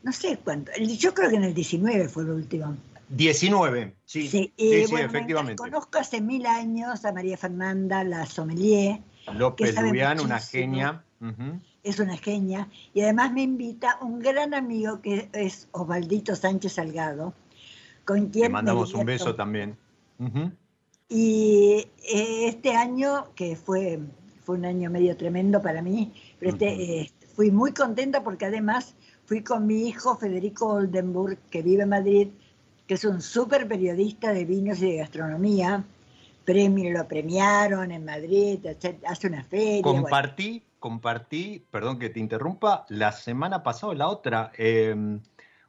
no 0.04 0.12
sé 0.12 0.38
cuánto, 0.44 0.72
yo 0.78 1.14
creo 1.14 1.30
que 1.30 1.38
en 1.38 1.46
el 1.46 1.54
19 1.54 2.10
fue 2.10 2.24
el 2.24 2.32
último. 2.32 2.76
19, 3.10 3.96
sí, 4.04 4.28
sí, 4.28 4.54
efectivamente. 4.58 5.56
conozco 5.56 5.98
hace 5.98 6.20
mil 6.20 6.46
años 6.46 7.06
a 7.06 7.14
María 7.14 7.38
Fernanda, 7.38 8.04
la 8.04 8.26
sommelier. 8.26 9.00
López 9.34 9.80
Lubián, 9.80 10.20
una 10.20 10.40
genia. 10.40 11.04
Es 11.84 12.00
una 12.00 12.18
genia. 12.18 12.68
Y 12.94 13.02
además 13.02 13.32
me 13.32 13.44
invita 13.44 13.98
un 14.02 14.20
gran 14.20 14.54
amigo 14.54 15.02
que 15.02 15.30
es 15.32 15.70
Osvaldito 15.72 16.36
Sánchez 16.36 16.74
Salgado, 16.74 17.34
con 18.04 18.28
quien... 18.28 18.44
Le 18.44 18.50
mandamos 18.50 18.94
un 18.94 19.06
beso 19.06 19.36
también. 19.36 19.78
Y 21.10 21.88
eh, 22.04 22.48
este 22.48 22.76
año, 22.76 23.28
que 23.36 23.56
fue, 23.56 24.00
fue 24.44 24.58
un 24.58 24.66
año 24.66 24.90
medio 24.90 25.16
tremendo 25.16 25.62
para 25.62 25.82
mí, 25.82 26.14
pero 26.40 26.52
este, 26.52 27.02
eh, 27.02 27.12
fui 27.36 27.52
muy 27.52 27.74
contenta 27.74 28.24
porque 28.24 28.46
además 28.46 28.96
fui 29.26 29.44
con 29.44 29.66
mi 29.66 29.88
hijo 29.88 30.18
Federico 30.18 30.68
Oldenburg, 30.68 31.38
que 31.50 31.62
vive 31.62 31.84
en 31.84 31.90
Madrid, 31.90 32.28
que 32.88 32.96
es 32.96 33.06
un 33.06 33.22
súper 33.22 33.68
periodista 33.68 34.34
de 34.34 34.46
vinos 34.46 34.82
y 34.82 34.92
de 34.92 34.98
gastronomía. 34.98 35.84
Premio, 36.46 36.90
lo 36.92 37.06
premiaron 37.08 37.92
en 37.92 38.06
Madrid, 38.06 38.66
hace 39.06 39.28
una 39.28 39.44
feria. 39.44 39.82
Compartí, 39.82 40.64
compartí, 40.80 41.66
perdón 41.70 42.00
que 42.00 42.10
te 42.10 42.22
interrumpa, 42.22 42.86
la 42.88 43.12
semana 43.12 43.64
pasada, 43.64 43.94
la 43.94 44.08
otra, 44.08 44.54
em, 44.58 45.20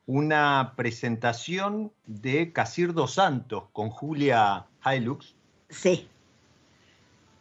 una 0.06 0.74
presentación 0.76 1.92
de 2.06 2.52
Casir 2.52 2.94
dos 2.94 3.14
Santos 3.14 3.64
con 3.72 3.90
Julia 3.90 4.67
Hilux. 4.84 5.34
Sí. 5.68 6.08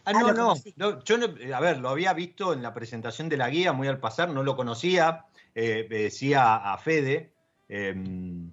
Ah, 0.06 0.14
no, 0.14 0.32
no, 0.32 0.54
no, 0.78 1.04
yo 1.04 1.18
a 1.54 1.60
ver, 1.60 1.80
lo 1.80 1.90
había 1.90 2.14
visto 2.14 2.54
en 2.54 2.62
la 2.62 2.74
presentación 2.74 3.28
de 3.28 3.36
la 3.36 3.50
guía 3.50 3.74
muy 3.74 3.90
al 3.90 4.00
pasar, 4.00 4.30
no 4.30 4.42
lo 4.42 4.56
conocía, 4.56 5.26
eh, 5.54 5.86
decía 5.90 6.56
a 6.56 6.78
Fede, 6.78 7.34
em, 7.68 8.50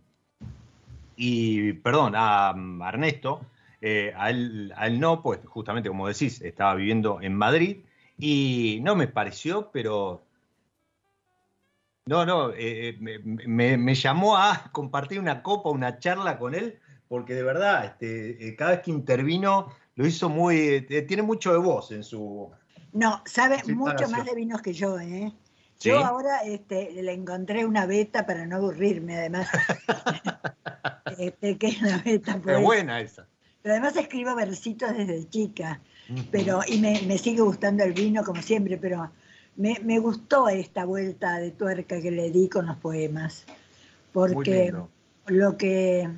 y 1.14 1.74
perdón, 1.74 2.14
a, 2.16 2.52
Ernesto, 2.88 3.46
eh, 3.80 4.12
a, 4.16 4.30
él, 4.30 4.72
a, 4.76 4.88
él, 4.88 4.98
no, 4.98 5.22
pues 5.22 5.38
justamente 5.46 5.88
como 5.88 6.08
decís, 6.08 6.40
estaba 6.40 6.74
viviendo 6.74 7.20
en 7.20 7.36
Madrid 7.36 7.84
y 8.18 8.80
no 8.82 8.96
me 8.96 9.06
pareció, 9.06 9.70
pero... 9.70 10.22
No, 12.06 12.26
no, 12.26 12.50
eh, 12.52 12.98
me, 12.98 13.78
me, 13.78 13.94
llamó 13.94 14.36
a 14.36 14.68
compartir 14.72 15.20
una 15.20 15.40
copa, 15.42 15.70
una 15.70 16.00
charla 16.00 16.36
con 16.36 16.54
él, 16.54 16.80
porque 17.14 17.34
de 17.34 17.44
verdad, 17.44 17.84
este, 17.84 18.56
cada 18.56 18.72
vez 18.72 18.80
que 18.80 18.90
intervino 18.90 19.68
lo 19.94 20.04
hizo 20.04 20.28
muy, 20.28 20.84
eh, 20.88 21.02
tiene 21.02 21.22
mucho 21.22 21.52
de 21.52 21.58
voz 21.58 21.92
en 21.92 22.02
su... 22.02 22.50
No, 22.92 23.22
sabe 23.24 23.62
mucho 23.72 24.08
más 24.08 24.26
de 24.26 24.34
vinos 24.34 24.60
que 24.60 24.72
yo, 24.72 24.98
¿eh? 24.98 25.32
Yo 25.78 26.04
ahora 26.04 26.40
este, 26.44 26.90
le 27.00 27.12
encontré 27.12 27.66
una 27.66 27.86
beta 27.86 28.26
para 28.26 28.46
no 28.46 28.56
aburrirme, 28.56 29.16
además. 29.16 29.46
este, 31.18 31.56
que 31.56 31.68
es 31.68 31.82
una 31.82 31.98
beta. 31.98 32.40
Pues. 32.42 32.60
buena 32.60 33.00
esa. 33.00 33.28
Pero 33.62 33.74
además 33.74 33.96
escribo 33.96 34.34
versitos 34.34 34.96
desde 34.96 35.28
chica. 35.28 35.80
pero 36.32 36.62
Y 36.66 36.80
me, 36.80 37.16
sigue 37.18 37.42
gustando 37.42 37.84
el 37.84 37.92
vino, 37.92 38.24
como 38.24 38.42
siempre, 38.42 38.76
pero 38.76 39.08
me, 39.54 39.78
me, 39.84 40.00
gustó 40.00 40.48
esta 40.48 40.84
vuelta 40.84 41.38
de 41.38 41.52
tuerca 41.52 42.00
que 42.00 42.10
le 42.10 42.32
di 42.32 42.48
con 42.48 42.66
los 42.66 42.76
poemas. 42.78 43.46
Porque 44.12 44.74
lo 45.26 45.56
que 45.56 46.08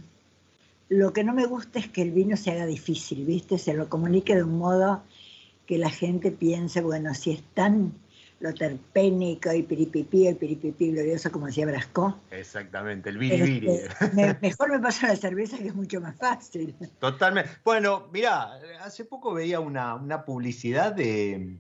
lo 0.89 1.13
que 1.13 1.25
no 1.25 1.35
me 1.35 1.47
gusta 1.47 1.79
es 1.79 1.89
que 1.89 2.03
el 2.03 2.13
vino 2.13 2.37
se 2.37 2.51
haga 2.53 2.67
difícil, 2.67 3.25
¿viste? 3.25 3.59
Se 3.59 3.75
lo 3.75 3.89
comunique 3.89 4.35
de 4.35 4.45
un 4.45 4.59
modo 4.59 5.03
que 5.67 5.79
la 5.79 5.91
gente 5.91 6.31
piense, 6.31 6.81
bueno, 6.81 7.13
si 7.15 7.33
es 7.33 7.43
tan 7.55 7.93
lo 8.39 8.53
terpénico 8.53 9.53
y 9.53 9.63
piripipí, 9.63 10.27
el 10.27 10.37
piripipí 10.37 10.93
glorioso, 10.93 11.33
como 11.33 11.47
decía 11.47 11.67
Brasco. 11.67 12.21
Exactamente, 12.31 13.09
el 13.09 13.19
biribiri. 13.19 13.69
Este, 13.69 14.37
mejor 14.43 14.71
me 14.71 14.79
pasa 14.79 15.09
la 15.09 15.17
cerveza, 15.17 15.57
que 15.57 15.69
es 15.69 15.75
mucho 15.75 16.01
más 16.01 16.17
fácil. 16.17 16.75
Totalmente. 16.99 17.51
Bueno, 17.65 18.09
mira, 18.13 18.59
hace 18.83 19.05
poco 19.05 19.33
veía 19.33 19.61
una, 19.61 20.25
publicidad 20.27 20.93
de, 20.93 21.33
eh, 21.35 21.59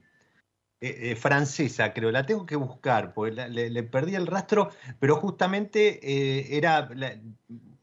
eh, 0.81 1.17
francesa, 1.17 1.95
creo, 1.95 2.11
la 2.11 2.27
tengo 2.27 2.45
que 2.45 2.57
buscar, 2.57 3.15
porque 3.15 3.49
le, 3.49 3.83
perdí 3.83 4.15
el 4.15 4.27
rastro, 4.27 4.71
pero 4.99 5.17
justamente 5.17 5.99
eh, 6.03 6.59
era 6.59 6.91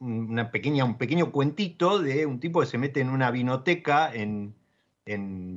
una 0.04 0.52
pequeña, 0.52 0.84
un 0.86 0.98
pequeño 0.98 1.32
cuentito 1.32 2.00
de 2.00 2.26
un 2.26 2.40
tipo 2.40 2.60
que 2.60 2.66
se 2.66 2.78
mete 2.78 3.00
en 3.00 3.10
una 3.10 3.32
vinoteca 3.32 4.14
en, 4.14 4.56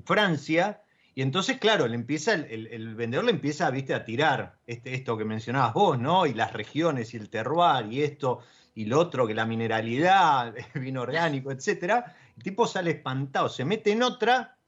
Francia. 0.05 0.83
Y 1.15 1.23
entonces, 1.23 1.59
claro, 1.59 1.87
le 1.87 1.95
empieza, 1.95 2.35
el, 2.35 2.95
vendedor 2.95 3.25
le 3.25 3.31
empieza 3.31 3.71
¿viste, 3.71 3.95
a 3.95 4.05
tirar 4.05 4.59
este, 4.67 4.95
esto 4.95 5.17
que 5.17 5.25
mencionabas 5.25 5.73
vos, 5.73 5.99
¿no? 5.99 6.27
Y 6.27 6.35
las 6.35 6.53
regiones 6.53 7.15
y 7.15 7.17
el 7.17 7.31
terroir 7.31 7.87
y 7.93 8.03
esto 8.03 8.41
y 8.75 8.85
lo 8.85 9.01
otro, 9.01 9.27
que 9.27 9.35
la 9.35 9.47
mineralidad, 9.47 10.55
el 10.57 10.81
vino 10.81 11.03
orgánico, 11.03 11.51
etc. 11.51 12.05
El 12.37 12.43
tipo 12.43 12.67
sale 12.67 12.91
espantado, 12.91 13.49
se 13.49 13.65
mete 13.65 13.93
en 13.93 14.03
otra 14.03 14.59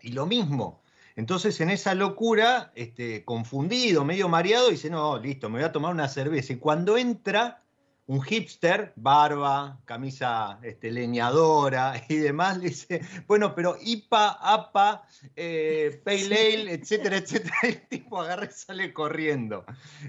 y 0.00 0.12
lo 0.12 0.26
mismo. 0.26 0.82
Entonces, 1.16 1.60
en 1.60 1.70
esa 1.70 1.94
locura, 1.94 2.72
este, 2.74 3.24
confundido, 3.24 4.04
medio 4.04 4.28
mareado, 4.28 4.70
dice, 4.70 4.88
no, 4.88 5.18
listo, 5.18 5.48
me 5.48 5.58
voy 5.58 5.68
a 5.68 5.72
tomar 5.72 5.92
una 5.92 6.08
cerveza. 6.08 6.52
Y 6.52 6.56
cuando 6.56 6.96
entra, 6.96 7.62
un 8.08 8.22
hipster, 8.22 8.94
barba, 8.96 9.78
camisa 9.84 10.58
este, 10.62 10.90
leñadora 10.90 12.02
y 12.08 12.16
demás, 12.16 12.56
le 12.56 12.70
dice, 12.70 13.02
bueno, 13.26 13.54
pero 13.54 13.76
IPA, 13.78 14.30
APA, 14.40 15.06
eh, 15.36 16.00
Pale 16.02 16.24
Ale, 16.24 16.72
etcétera, 16.72 17.18
etcétera, 17.18 17.54
el 17.64 17.86
tipo 17.86 18.18
agarra 18.18 18.46
y 18.46 18.52
sale 18.52 18.94
corriendo. 18.94 19.66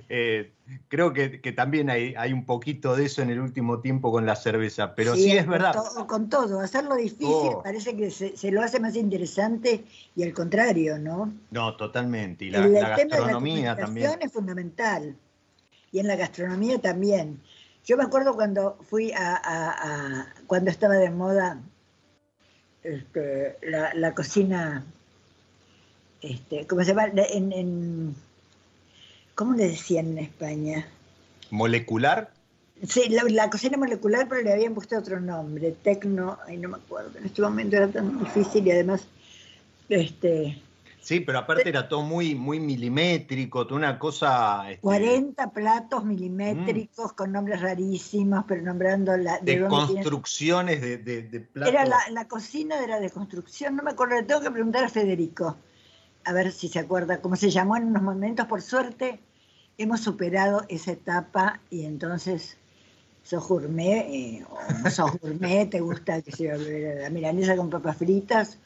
Eh, 0.08 0.54
creo 0.88 1.12
que, 1.12 1.30
también 1.52 1.90
hay, 1.90 2.14
hay, 2.18 2.32
un 2.32 2.46
poquito 2.46 2.96
de 2.96 3.06
eso 3.06 3.22
en 3.22 3.32
el 3.32 3.42
último 3.42 3.82
tiempo 3.82 4.14
con 4.14 4.26
la 4.26 4.38
cerveza, 4.38 4.96
pero 4.96 5.16
sí, 5.16 5.32
es 5.32 5.46
verdad. 5.46 5.76
con 6.08 6.30
todo, 6.30 6.62
hacerlo 6.62 6.96
difícil 6.96 7.28
oh. 7.28 7.62
parece 7.62 7.98
que 7.98 8.12
se, 8.12 8.52
lo 8.52 8.62
hace 8.62 8.80
más 8.80 8.96
interesante 8.96 9.84
y 10.16 10.24
al 10.24 10.34
contrario, 10.34 10.98
¿no? 10.98 11.34
No, 11.52 11.76
totalmente. 11.76 12.46
Y 12.46 12.52
la, 12.52 12.66
la 12.66 12.90
gastronomía 12.96 13.76
también. 13.76 14.20
es 14.22 14.32
fundamental. 14.32 15.18
Y 15.92 16.00
en 16.00 16.08
la 16.08 16.16
gastronomía 16.16 16.80
también. 16.80 17.42
Yo 17.86 17.98
me 17.98 18.04
acuerdo 18.04 18.36
cuando 18.36 18.78
fui 18.90 19.12
a, 19.16 20.34
cuando 20.48 20.70
estaba 20.70 20.96
de 20.96 21.10
moda 21.10 21.60
este, 22.84 23.58
la, 23.62 24.14
cocina, 24.14 24.84
este, 26.22 26.68
¿cómo 26.68 26.84
se 26.84 26.90
llama? 26.90 27.08
En, 27.16 28.16
¿Cómo 29.36 29.54
le 29.54 29.70
decían 29.70 30.08
en 30.10 30.18
España? 30.20 30.88
¿Molecular? 31.50 32.32
Sí, 32.88 33.10
la, 33.10 33.50
cocina 33.50 33.78
molecular, 33.78 34.28
pero 34.30 34.42
le 34.42 34.54
habían 34.54 34.74
puesto 34.74 34.98
otro 34.98 35.20
nombre, 35.20 35.72
tecno, 35.84 36.38
ay, 36.46 36.58
no 36.58 36.70
me 36.70 36.78
acuerdo, 36.78 37.18
en 37.18 37.26
este 37.26 37.42
momento 37.42 37.76
era 37.76 37.90
tan 37.90 38.20
difícil 38.20 38.66
y 38.68 38.72
además, 38.72 39.08
este, 39.90 40.62
Sí, 41.02 41.22
pero 41.22 41.40
aparte 41.40 41.70
era 41.70 41.88
todo 41.88 42.02
muy, 42.02 42.36
muy 42.36 42.60
milimétrico, 42.60 43.66
toda 43.66 43.78
una 43.78 44.00
cosa... 44.00 44.66
40 44.82 45.44
este, 45.44 45.54
platos 45.54 46.04
milimétricos 46.04 47.14
mm. 47.14 47.16
con 47.16 47.32
nombres 47.32 47.62
rarísimos, 47.62 48.44
pero 48.48 48.62
nombrando 48.62 49.16
la... 49.16 49.40
De, 49.40 49.66
construcciones 49.66 50.82
de, 50.82 50.98
de, 50.98 51.40
platos. 51.40 51.74
Era 51.74 51.86
la, 51.86 52.28
cocina 52.28 52.80
de 52.80 52.88
la 52.88 53.00
deconstrucción, 53.00 53.76
no 53.76 53.84
me 53.84 53.92
acuerdo, 53.92 54.16
le 54.16 54.24
tengo 54.24 54.42
que 54.42 54.52
preguntar 54.52 54.84
a 54.84 54.90
Federico, 54.90 55.58
a 56.26 56.34
ver 56.34 56.52
si 56.52 56.68
se 56.68 56.80
acuerda 56.80 57.22
cómo 57.22 57.36
se 57.36 57.50
llamó 57.50 57.78
en 57.78 57.86
unos 57.86 58.04
momentos, 58.04 58.46
por 58.48 58.62
suerte 58.62 59.20
hemos 59.78 60.02
superado 60.02 60.66
esa 60.68 60.92
etapa 60.92 61.62
y 61.70 61.86
entonces 61.86 62.58
sos 63.24 63.48
gourmet, 63.48 64.06
eh, 64.10 64.46
o 64.50 64.60
no 64.84 64.92
sos 64.92 65.18
gourmet, 65.20 65.70
te 65.70 65.80
gusta 65.80 66.22
que 66.22 66.34
sea 66.34 66.58
la 66.58 67.10
milanesa 67.10 67.56
con 67.56 67.70
papas 67.70 67.98
fritas 67.98 68.58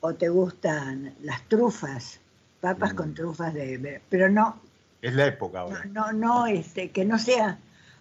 o 0.00 0.14
te 0.14 0.28
gustan 0.28 1.14
las 1.22 1.42
trufas, 1.48 2.20
papas 2.60 2.94
con 2.94 3.10
mm. 3.10 3.14
trufas 3.14 3.54
de, 3.54 4.00
pero 4.08 4.28
no. 4.28 4.60
Es 5.02 5.14
la 5.14 5.26
época 5.26 5.60
ahora. 5.60 5.84
No, 5.86 6.12
no, 6.12 6.46
este, 6.46 6.90
que 6.90 7.04
no 7.04 7.18
sea 7.18 7.58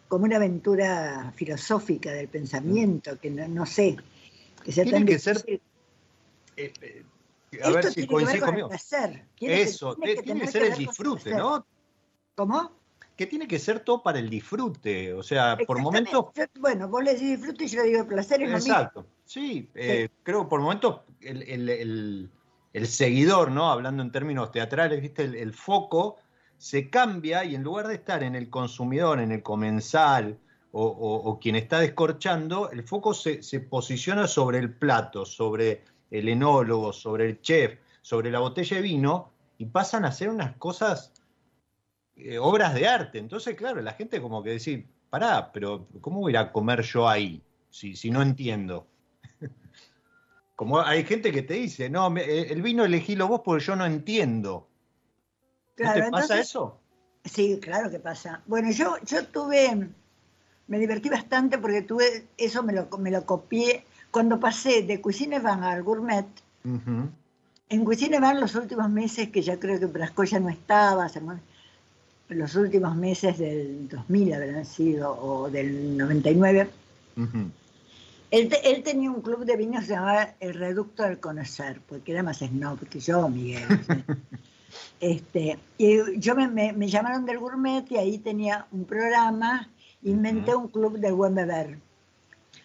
como 0.08 0.26
una 0.26 0.38
aventura 0.38 1.32
filosófica 1.36 2.12
del 2.12 2.28
pensamiento, 2.28 3.20
que 3.20 3.30
no, 3.30 3.66
sé, 3.66 3.98
que 4.64 4.72
sea 4.72 4.84
tiene 4.84 5.06
que 5.06 5.20
ser. 5.20 5.44
Eh, 5.48 5.60
eh, 6.56 7.06
a 7.64 7.70
ver 7.70 7.86
si 7.92 8.08
coincide 8.08 8.40
conmigo. 8.40 8.70
Eso, 9.40 9.96
tiene, 9.96 10.42
que, 10.42 10.48
ser 10.48 10.64
el 10.64 10.78
disfrute, 10.78 11.32
¿no? 11.32 11.66
¿Cómo? 12.36 12.78
que 13.18 13.26
tiene 13.26 13.48
que 13.48 13.58
ser 13.58 13.80
todo 13.80 14.04
para 14.04 14.20
el 14.20 14.30
disfrute, 14.30 15.12
o 15.12 15.24
sea, 15.24 15.58
por 15.66 15.80
momentos... 15.80 16.28
Bueno, 16.60 16.88
vos 16.88 17.04
le 17.04 17.16
decís 17.16 17.30
disfrute 17.32 17.64
y 17.64 17.68
yo 17.68 17.82
le 17.82 17.90
digo 17.90 18.08
placer. 18.08 18.44
Es 18.44 18.68
Exacto, 18.68 19.08
sí, 19.28 19.70
eh, 19.76 20.10
creo 20.24 20.50
por 20.50 20.62
momentos 20.62 21.02
el, 21.22 22.30
seguidor, 22.86 23.52
¿no? 23.52 23.70
Hablando 23.70 24.02
en 24.02 24.12
términos 24.12 24.52
teatrales, 24.52 25.02
¿viste? 25.02 25.24
El, 25.24 25.54
foco 25.54 26.18
se 26.58 26.90
cambia 26.90 27.44
y 27.44 27.54
en 27.54 27.64
lugar 27.64 27.88
de 27.88 27.96
estar 27.96 28.24
en 28.24 28.36
el 28.36 28.50
consumidor, 28.50 29.20
en 29.20 29.32
el 29.32 29.44
comensal 29.44 30.40
o, 30.72 31.40
quien 31.42 31.56
está 31.56 31.80
descorchando, 31.80 32.70
el 32.70 32.84
foco 32.84 33.14
se, 33.14 33.42
se 33.42 33.62
posiciona 33.62 34.28
sobre 34.28 34.60
el 34.60 34.74
plato, 34.74 35.26
sobre 35.26 35.84
el 36.12 36.30
enólogo, 36.30 36.94
sobre 36.94 37.26
el 37.26 37.42
chef, 37.42 37.80
sobre 38.02 38.30
la 38.30 38.40
botella 38.40 38.78
de 38.78 38.84
vino 38.84 39.32
y 39.58 39.66
pasan 39.66 40.06
a 40.06 40.12
ser 40.12 40.30
unas 40.30 40.56
cosas 40.58 41.14
eh, 42.16 42.38
obras 42.38 42.74
de 42.74 42.88
arte. 42.88 43.18
Entonces, 43.18 43.56
claro, 43.56 43.82
la 43.82 43.94
gente 43.94 44.22
como 44.22 44.44
que 44.44 44.52
decir, 44.52 44.88
pará, 45.10 45.52
pero 45.52 45.88
¿cómo 46.02 46.20
voy 46.20 46.32
a 46.32 46.34
ir 46.34 46.38
a 46.38 46.52
comer 46.52 46.82
yo 46.84 47.08
ahí 47.08 47.42
si, 47.70 47.96
si 47.96 48.10
no 48.10 48.22
entiendo? 48.22 48.88
Como 50.58 50.82
hay 50.82 51.04
gente 51.04 51.32
que 51.32 51.44
te 51.44 51.54
dice, 51.54 51.88
no, 51.88 52.18
eh, 52.18 52.48
el 52.50 52.64
vino 52.64 52.84
elegílo 52.84 53.28
vos 53.28 53.42
porque 53.46 53.64
yo 53.64 53.76
no 53.76 53.86
entiendo. 53.86 54.68
Claro, 55.76 56.06
te 56.06 56.10
pasa 56.10 56.40
eso? 56.40 56.80
Sí, 57.24 57.60
claro 57.62 57.92
que 57.92 58.00
pasa. 58.00 58.42
Bueno, 58.48 58.72
yo, 58.72 58.98
yo 59.06 59.24
tuve, 59.28 59.88
me 60.68 60.80
divertí 60.80 61.10
bastante 61.10 61.60
porque 61.60 61.84
tuve, 61.84 62.26
eso 62.40 62.64
me 62.64 62.74
lo, 62.74 62.88
me 62.98 63.12
lo 63.12 63.24
copié 63.24 63.86
cuando 64.10 64.40
pasé 64.40 64.82
de 64.82 65.00
Cuisine 65.00 65.38
Van 65.38 65.64
al 65.64 65.84
Gourmet. 65.84 66.26
En 67.70 67.86
Cuisine 67.86 68.20
Van 68.20 68.42
los 68.42 68.56
últimos 68.56 68.90
meses, 68.90 69.30
que 69.30 69.44
ya 69.44 69.60
creo 69.60 69.80
que 69.80 69.86
Brasco 69.86 70.24
ya 70.24 70.40
no 70.40 70.50
estaba, 70.50 71.08
los 72.30 72.56
últimos 72.56 72.96
meses 72.96 73.38
del 73.38 73.88
2000 73.90 74.34
habrán 74.34 74.66
sido, 74.66 75.12
o 75.22 75.52
del 75.52 75.96
99, 75.96 76.68
él, 78.32 78.84
tenía 78.84 79.10
un 79.10 79.22
club 79.22 79.46
de 79.46 79.56
vinos 79.56 79.82
que 79.82 79.88
se 79.88 79.94
llamaba 79.94 80.36
El 80.40 80.54
Reducto 80.54 81.04
del 81.04 81.20
Conocer, 81.20 81.82
porque 81.88 82.12
era 82.12 82.24
más 82.24 82.40
snob 82.40 82.88
que 82.90 83.00
yo, 83.00 83.30
Miguel. 83.30 83.64
este, 85.00 85.58
y 85.78 86.20
yo 86.20 86.36
me, 86.36 86.90
llamaron 86.90 87.26
del 87.26 87.40
gourmet 87.40 87.90
y 87.90 87.98
ahí 87.98 88.18
tenía 88.18 88.68
un 88.72 88.86
programa 88.86 89.70
inventé 90.04 90.56
un 90.56 90.68
club 90.68 90.98
del 91.00 91.14
buen 91.14 91.36
beber. 91.36 91.78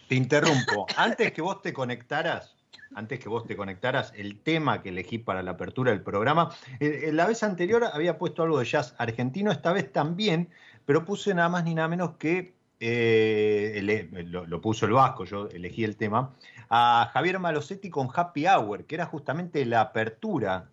Te 0.09 0.15
interrumpo. 0.15 0.87
Antes 0.97 1.33
que 1.33 1.43
vos 1.43 1.63
te 1.63 1.73
conectaras, 1.73 2.55
antes 2.95 3.19
que 3.19 3.29
vos 3.29 3.47
te 3.47 3.57
conectaras, 3.57 4.13
el 4.17 4.39
tema 4.39 4.83
que 4.83 4.91
elegí 4.91 5.19
para 5.19 5.43
la 5.43 5.53
apertura 5.53 5.93
del 5.93 6.03
programa, 6.03 6.55
eh, 6.81 7.05
eh, 7.05 7.13
la 7.13 7.27
vez 7.27 7.43
anterior 7.43 7.85
había 7.93 8.19
puesto 8.19 8.43
algo 8.43 8.59
de 8.59 8.67
jazz 8.67 8.95
argentino, 8.99 9.51
esta 9.51 9.73
vez 9.73 9.91
también, 9.93 10.51
pero 10.85 11.05
puse 11.05 11.35
nada 11.35 11.49
más 11.49 11.65
ni 11.65 11.75
nada 11.75 11.89
menos 11.89 12.17
que, 12.19 12.55
eh, 12.85 14.09
lo, 14.27 14.61
puso 14.61 14.87
el 14.87 14.93
Vasco, 14.93 15.25
yo 15.25 15.49
elegí 15.49 15.85
el 15.85 15.97
tema, 15.97 16.35
a 16.69 17.11
Javier 17.13 17.39
Malosetti 17.39 17.89
con 17.91 18.09
Happy 18.13 18.49
Hour, 18.49 18.87
que 18.87 18.97
era 18.97 19.07
justamente 19.07 19.65
la 19.65 19.83
apertura 19.83 20.69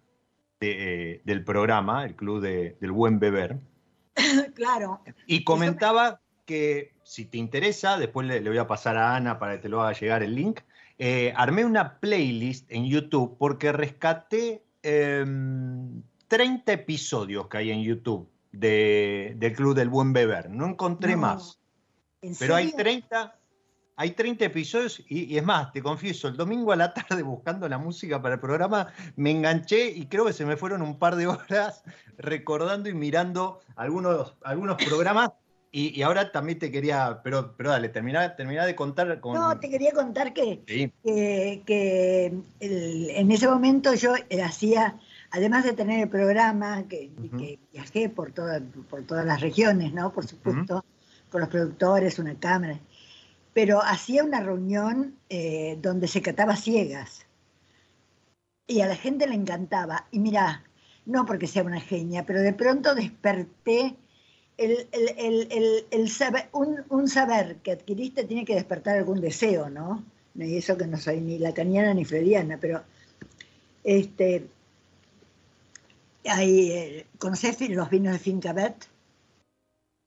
del 0.60 1.44
programa, 1.46 2.04
el 2.06 2.16
Club 2.16 2.42
del 2.42 2.92
Buen 2.92 3.20
Beber. 3.20 3.60
claro. 4.56 5.02
Y 5.28 5.44
comentaba 5.44 6.20
que 6.46 6.96
si 7.04 7.26
te 7.26 7.38
interesa, 7.38 8.00
después 8.00 8.28
le, 8.28 8.42
voy 8.42 8.58
a 8.58 8.66
pasar 8.66 8.98
a 8.98 9.16
Ana 9.16 9.38
para 9.38 9.58
que 9.58 9.60
te 9.60 9.70
lo 9.70 9.80
haga 9.82 9.98
llegar 9.98 10.24
el 10.24 10.34
link. 10.34 10.62
Eh, 10.98 11.32
armé 11.36 11.64
una 11.64 12.00
playlist 12.00 12.66
en 12.72 12.86
YouTube 12.86 13.38
porque 13.38 13.72
rescaté 13.72 14.64
30 14.82 16.02
em, 16.32 16.62
episodios 16.66 17.48
que 17.48 17.58
hay 17.58 17.70
en 17.70 17.84
YouTube 17.84 18.28
de, 18.52 19.36
del 19.38 19.54
Club 19.54 19.76
del 19.76 19.90
Buen 19.90 20.12
Beber. 20.12 20.50
No 20.50 20.66
encontré 20.66 21.16
más. 21.16 21.59
Pero 22.40 22.56
hay 22.56 22.72
30, 22.72 23.36
hay 23.96 24.12
30 24.12 24.46
episodios 24.46 25.02
y, 25.08 25.38
es 25.38 25.44
más, 25.44 25.72
te 25.72 25.82
confieso, 25.82 26.28
el 26.28 26.38
domingo 26.38 26.72
a 26.72 26.76
la 26.76 26.94
tarde 26.94 27.22
buscando 27.24 27.68
la 27.70 27.78
música 27.78 28.22
para 28.22 28.36
el 28.36 28.42
programa 28.42 28.88
me 29.16 29.32
enganché 29.32 29.90
y 29.90 30.06
creo 30.06 30.26
que 30.26 30.34
se 30.34 30.46
me 30.46 30.58
fueron 30.58 30.82
un 30.82 30.98
par 30.98 31.16
de 31.16 31.28
horas 31.28 31.84
recordando 32.18 32.90
y 32.90 32.94
mirando 32.94 33.60
algunos, 33.76 34.36
algunos 34.44 34.78
programas 34.84 35.32
y, 35.72 36.02
ahora 36.02 36.32
también 36.32 36.58
te 36.58 36.72
quería, 36.72 37.22
pero, 37.24 37.54
pero 37.56 37.70
dale, 37.70 37.90
termina, 37.90 38.34
de 38.66 38.76
contar. 38.76 39.20
Con... 39.20 39.36
No, 39.36 39.60
te 39.60 39.70
quería 39.70 39.92
contar 39.92 40.34
que, 40.34 40.64
que, 40.66 42.34
en 42.60 43.32
ese 43.32 43.48
momento 43.48 43.94
yo 43.94 44.14
hacía, 44.44 44.98
además 45.30 45.66
de 45.66 45.74
tener 45.74 46.00
el 46.00 46.10
programa, 46.10 46.88
que, 46.88 47.12
viajé 47.72 48.10
por, 48.10 48.34
por 48.34 49.04
todas 49.04 49.26
las 49.28 49.42
regiones, 49.42 49.94
¿no? 49.94 50.12
Por 50.12 50.26
supuesto, 50.26 50.84
con 51.30 51.42
los 51.42 51.50
productores, 51.50 52.20
una 52.20 52.40
cámara, 52.40 52.80
pero 53.54 53.82
hacía 53.82 54.24
una 54.24 54.42
reunión 54.42 55.16
eh, 55.30 55.78
donde 55.82 56.08
se 56.08 56.22
cataba 56.22 56.56
ciegas. 56.56 57.26
Y 58.68 58.82
a 58.82 58.88
la 58.88 58.96
gente 58.96 59.28
le 59.28 59.36
encantaba. 59.36 60.06
Y 60.12 60.20
mira, 60.20 60.64
no 61.06 61.26
porque 61.26 61.48
sea 61.48 61.64
una 61.64 61.82
genia, 61.82 62.26
pero 62.26 62.42
de 62.42 62.54
pronto 62.54 62.94
desperté 62.94 63.96
el, 64.58 66.10
saber, 66.10 66.50
un, 66.52 67.08
saber 67.08 67.58
que 67.58 67.72
adquiriste 67.72 68.26
tiene 68.26 68.46
que 68.46 68.56
despertar 68.56 68.98
algún 68.98 69.22
deseo, 69.22 69.70
¿no? 69.70 70.04
Y 70.36 70.58
eso 70.58 70.78
que 70.78 70.86
no 70.86 70.98
soy 70.98 71.22
ni 71.22 71.40
lacaniana 71.40 71.94
ni 71.94 72.06
freudiana, 72.06 72.58
pero 72.60 72.84
este, 73.84 74.48
hay, 76.26 76.72
eh, 76.72 77.06
¿conoces 77.18 77.60
los 77.70 77.90
vinos 77.90 78.14
de 78.14 78.20
finca 78.20 78.54
Bet? 78.54 78.86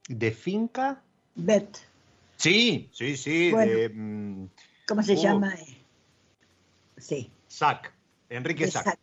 ¿De 0.09 0.31
finca? 0.31 1.03
Bet. 1.35 1.79
Sí, 2.37 2.89
sí, 2.93 3.17
sí. 3.17 3.53
Mm, 3.53 4.47
¿Cómo 4.87 5.03
se 5.03 5.15
uh, 5.15 5.23
llama? 5.23 5.55
Sí. 6.99 7.31
Sac, 7.49 7.93
Enrique 8.29 8.71
Sac. 8.71 8.99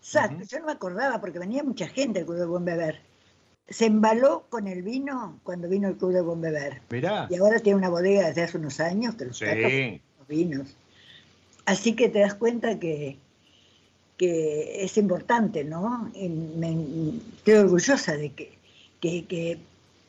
Sac, 0.00 0.40
yo 0.46 0.60
no 0.60 0.66
me 0.66 0.72
acordaba 0.72 1.20
porque 1.20 1.38
venía 1.38 1.62
mucha 1.62 1.88
gente 1.88 2.20
al 2.20 2.26
Club 2.26 2.38
de 2.38 2.46
Buen 2.46 2.64
Beber 2.64 3.00
se 3.68 3.86
embaló 3.86 4.46
con 4.48 4.68
el 4.68 4.82
vino 4.82 5.40
cuando 5.42 5.68
vino 5.68 5.88
el 5.88 5.96
Club 5.96 6.12
de 6.12 6.20
Buen 6.20 6.40
Beber. 6.40 6.80
Mirá. 6.90 7.26
Y 7.30 7.36
ahora 7.36 7.58
tiene 7.58 7.78
una 7.78 7.88
bodega 7.88 8.28
desde 8.28 8.42
hace 8.42 8.58
unos 8.58 8.80
años 8.80 9.16
que 9.16 9.24
los, 9.24 9.40
los 9.40 10.28
vinos. 10.28 10.76
Así 11.64 11.94
que 11.94 12.08
te 12.08 12.20
das 12.20 12.34
cuenta 12.34 12.78
que, 12.78 13.18
que 14.16 14.84
es 14.84 14.96
importante, 14.98 15.64
¿no? 15.64 16.10
estoy 16.14 17.54
orgullosa 17.54 18.16
de 18.16 18.30
que, 18.30 18.56
que, 19.00 19.58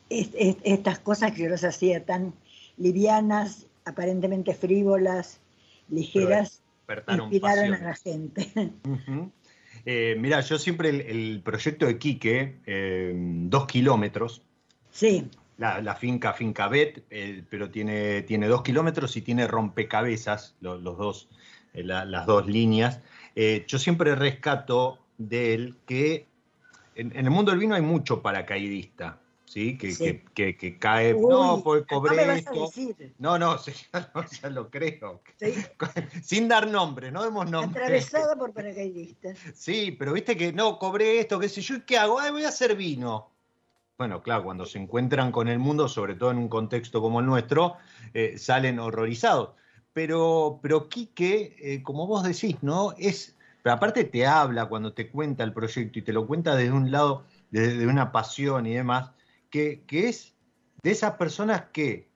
estas 0.10 1.00
cosas 1.00 1.32
que 1.34 1.43
yo 1.43 1.50
las 1.50 1.63
hacía 1.63 2.06
tan 2.06 2.34
livianas, 2.78 3.67
aparentemente 3.86 4.54
frívolas, 4.54 5.39
ligeras, 5.89 6.62
inspiraron 7.08 7.74
a 7.74 7.80
la 7.80 7.96
gente. 7.96 8.48
Eh, 9.89 10.17
mira, 10.20 10.41
yo 10.41 10.58
siempre 10.58 10.89
el, 10.89 11.41
proyecto 11.46 11.86
de 11.86 11.98
Quique, 11.98 12.58
eh, 12.65 13.13
dos 13.15 13.67
kilómetros. 13.67 14.41
Sí. 14.91 15.30
La, 15.58 15.96
finca, 15.96 16.34
finca 16.34 16.67
Bet, 16.67 17.06
eh, 17.10 17.43
pero 17.50 17.70
tiene, 17.70 18.24
tiene 18.24 18.48
dos 18.48 18.63
kilómetros 18.63 19.15
y 19.15 19.22
tiene 19.22 19.48
rompecabezas, 19.48 20.58
los, 20.60 20.84
dos, 20.84 21.30
las 21.74 22.26
dos 22.26 22.48
líneas. 22.48 23.00
yo 23.36 23.80
siempre 23.80 24.13
rescato 24.15 25.00
de 25.17 25.54
él 25.54 25.76
que 25.86 26.28
en, 26.96 27.15
el 27.15 27.30
mundo 27.30 27.52
del 27.52 27.60
vino 27.60 27.76
hay 27.76 27.82
mucho 27.82 28.22
paracaidista. 28.22 29.20
¿Sí? 29.47 29.77
Que, 29.77 30.23
Que, 30.33 30.77
cae, 30.77 31.13
no, 31.13 31.62
pues 31.63 31.86
cobré 31.88 32.38
esto. 32.38 32.69
No, 33.17 33.39
no, 33.39 33.57
ya, 34.41 34.49
lo 34.49 34.69
creo. 34.69 35.21
Sin 36.23 36.47
dar 36.47 36.67
nombre, 36.67 37.12
no 37.12 37.23
demos 37.23 37.49
nombre. 37.49 37.81
Atravesada 37.81 38.36
por 38.36 38.53
paracaidistas. 38.53 39.38
Sí, 39.55 39.95
pero 39.97 40.13
viste 40.13 40.38
que 40.38 40.53
no, 40.53 40.77
cobré 40.77 41.19
esto, 41.19 41.39
qué 41.39 41.49
sé 41.49 41.62
yo, 41.62 41.86
¿qué 41.86 41.97
hago? 41.97 42.19
Ay, 42.19 42.31
voy 42.31 42.43
a 42.43 42.49
hacer 42.49 42.75
vino. 42.75 43.31
Bueno, 43.97 44.21
claro, 44.21 44.43
cuando 44.43 44.65
se 44.65 44.77
encuentran 44.77 45.31
con 45.31 45.47
el 45.47 45.57
mundo, 45.57 45.88
sobre 45.88 46.13
todo 46.13 46.29
en 46.29 46.38
un 46.38 46.49
contexto 46.49 47.01
como 47.01 47.19
el 47.19 47.25
nuestro, 47.25 47.77
eh, 48.13 48.38
salen 48.38 48.77
horrorizados. 48.77 49.51
Pero, 49.93 50.60
pero 50.62 50.88
Quique, 50.89 51.55
eh, 51.60 51.81
como 51.81 52.05
vos 52.05 52.23
decís, 52.23 52.57
¿no? 52.62 52.93
Es, 52.99 53.36
pero 53.63 53.73
aparte 53.75 54.03
te 54.03 54.27
habla 54.27 54.67
cuando 54.67 54.93
te 54.93 55.10
cuenta 55.10 55.43
el 55.43 55.53
proyecto 55.53 55.97
y 55.97 56.03
te 56.03 56.13
lo 56.13 56.27
cuenta 56.27 56.55
desde 56.55 56.71
un 56.71 56.91
lado, 56.91 57.23
desde 57.49 57.88
una 57.88 58.12
pasión 58.12 58.67
y 58.67 58.75
demás, 58.75 59.10
que, 59.88 60.08
es 60.08 60.34
de 60.84 60.91
esas 60.91 61.13
personas 61.13 61.63
que, 61.72 62.10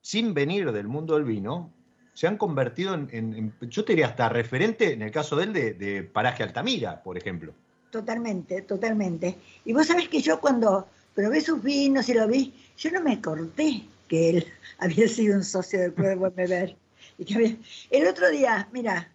sin 0.00 0.34
venir 0.34 0.72
del 0.72 0.88
mundo 0.88 1.14
del 1.14 1.24
vino, 1.24 1.72
se 2.14 2.26
han 2.26 2.36
convertido 2.36 2.94
en, 2.94 3.54
yo 3.60 3.84
te 3.84 3.92
diría 3.92 4.06
hasta 4.06 4.28
referente, 4.28 4.92
en 4.92 5.02
el 5.02 5.10
caso 5.10 5.36
de 5.36 5.44
él, 5.44 5.52
de, 5.52 6.02
Paraje 6.02 6.42
Altamira, 6.42 7.02
por 7.02 7.16
ejemplo. 7.16 7.54
Totalmente, 7.90 8.62
totalmente. 8.62 9.36
Y 9.64 9.72
vos 9.72 9.86
sabés 9.86 10.08
que 10.08 10.20
yo 10.20 10.40
cuando 10.40 10.88
probé 11.14 11.40
sus 11.40 11.62
vinos 11.62 12.08
y 12.08 12.14
lo 12.14 12.26
vi, 12.26 12.54
yo 12.76 12.90
no 12.90 13.00
me 13.02 13.20
corté 13.20 13.84
que 14.08 14.30
él 14.30 14.46
había 14.78 15.08
sido 15.08 15.36
un 15.36 15.44
socio 15.44 15.80
del 15.80 15.94
Club 15.94 16.34
de 16.34 16.46
Beber. 16.46 16.76
Y 17.18 17.24
que 17.24 17.58
El 17.90 18.06
otro 18.06 18.30
día, 18.30 18.68
mira, 18.72 19.12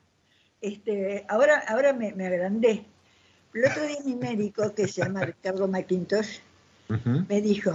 este, 0.62 1.26
ahora, 1.28 1.64
ahora 1.68 1.94
me, 1.94 2.14
me 2.14 2.28
agrandé. 2.28 2.86
El 3.54 3.66
otro 3.66 3.86
día 3.86 3.98
mi 4.04 4.16
médico, 4.16 4.74
que 4.74 4.88
se 4.88 5.04
llama 5.04 5.26
Ricardo 5.26 5.68
McIntosh, 5.68 6.40
me 6.88 7.42
dijo, 7.42 7.72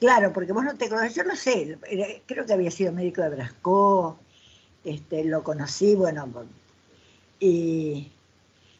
claro, 0.00 0.32
porque 0.32 0.52
vos 0.52 0.64
no 0.64 0.76
te 0.76 0.88
conoces, 0.88 1.14
yo 1.14 1.24
no 1.24 1.36
sé, 1.36 1.78
creo 2.26 2.46
que 2.46 2.52
había 2.52 2.70
sido 2.70 2.92
médico 2.92 3.22
de 3.22 3.30
Brasco, 3.30 4.18
este, 4.84 5.24
lo 5.24 5.42
conocí, 5.42 5.94
bueno, 5.94 6.28
y 7.40 8.10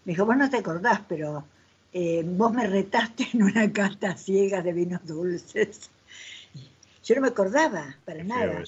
me 0.04 0.12
dijo, 0.12 0.26
vos 0.26 0.36
no 0.36 0.50
te 0.50 0.58
acordás, 0.58 1.02
pero 1.08 1.44
eh, 1.92 2.24
vos 2.24 2.52
me 2.52 2.66
retaste 2.66 3.28
en 3.32 3.42
una 3.42 3.72
cata 3.72 4.16
ciega 4.16 4.62
de 4.62 4.72
vinos 4.72 5.06
dulces. 5.06 5.90
Yo 7.04 7.14
no 7.14 7.20
me 7.22 7.28
acordaba 7.28 7.96
para 8.04 8.24
nada. 8.24 8.62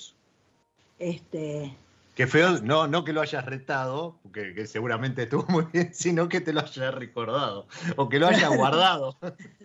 Este, 0.99 1.75
Qué 2.21 2.27
feo, 2.27 2.61
no, 2.61 2.87
no 2.87 3.03
que 3.03 3.15
lo 3.15 3.23
hayas 3.23 3.47
retado, 3.47 4.19
que 4.35 4.67
seguramente 4.67 5.23
estuvo 5.23 5.47
muy 5.49 5.65
bien, 5.73 5.89
sino 5.95 6.29
que 6.29 6.43
te 6.43 6.53
lo 6.53 6.61
hayas 6.61 6.95
recordado 6.95 7.67
o 7.97 8.11
que 8.11 8.19
lo 8.19 8.27
hayas 8.27 8.51
guardado. 8.57 9.17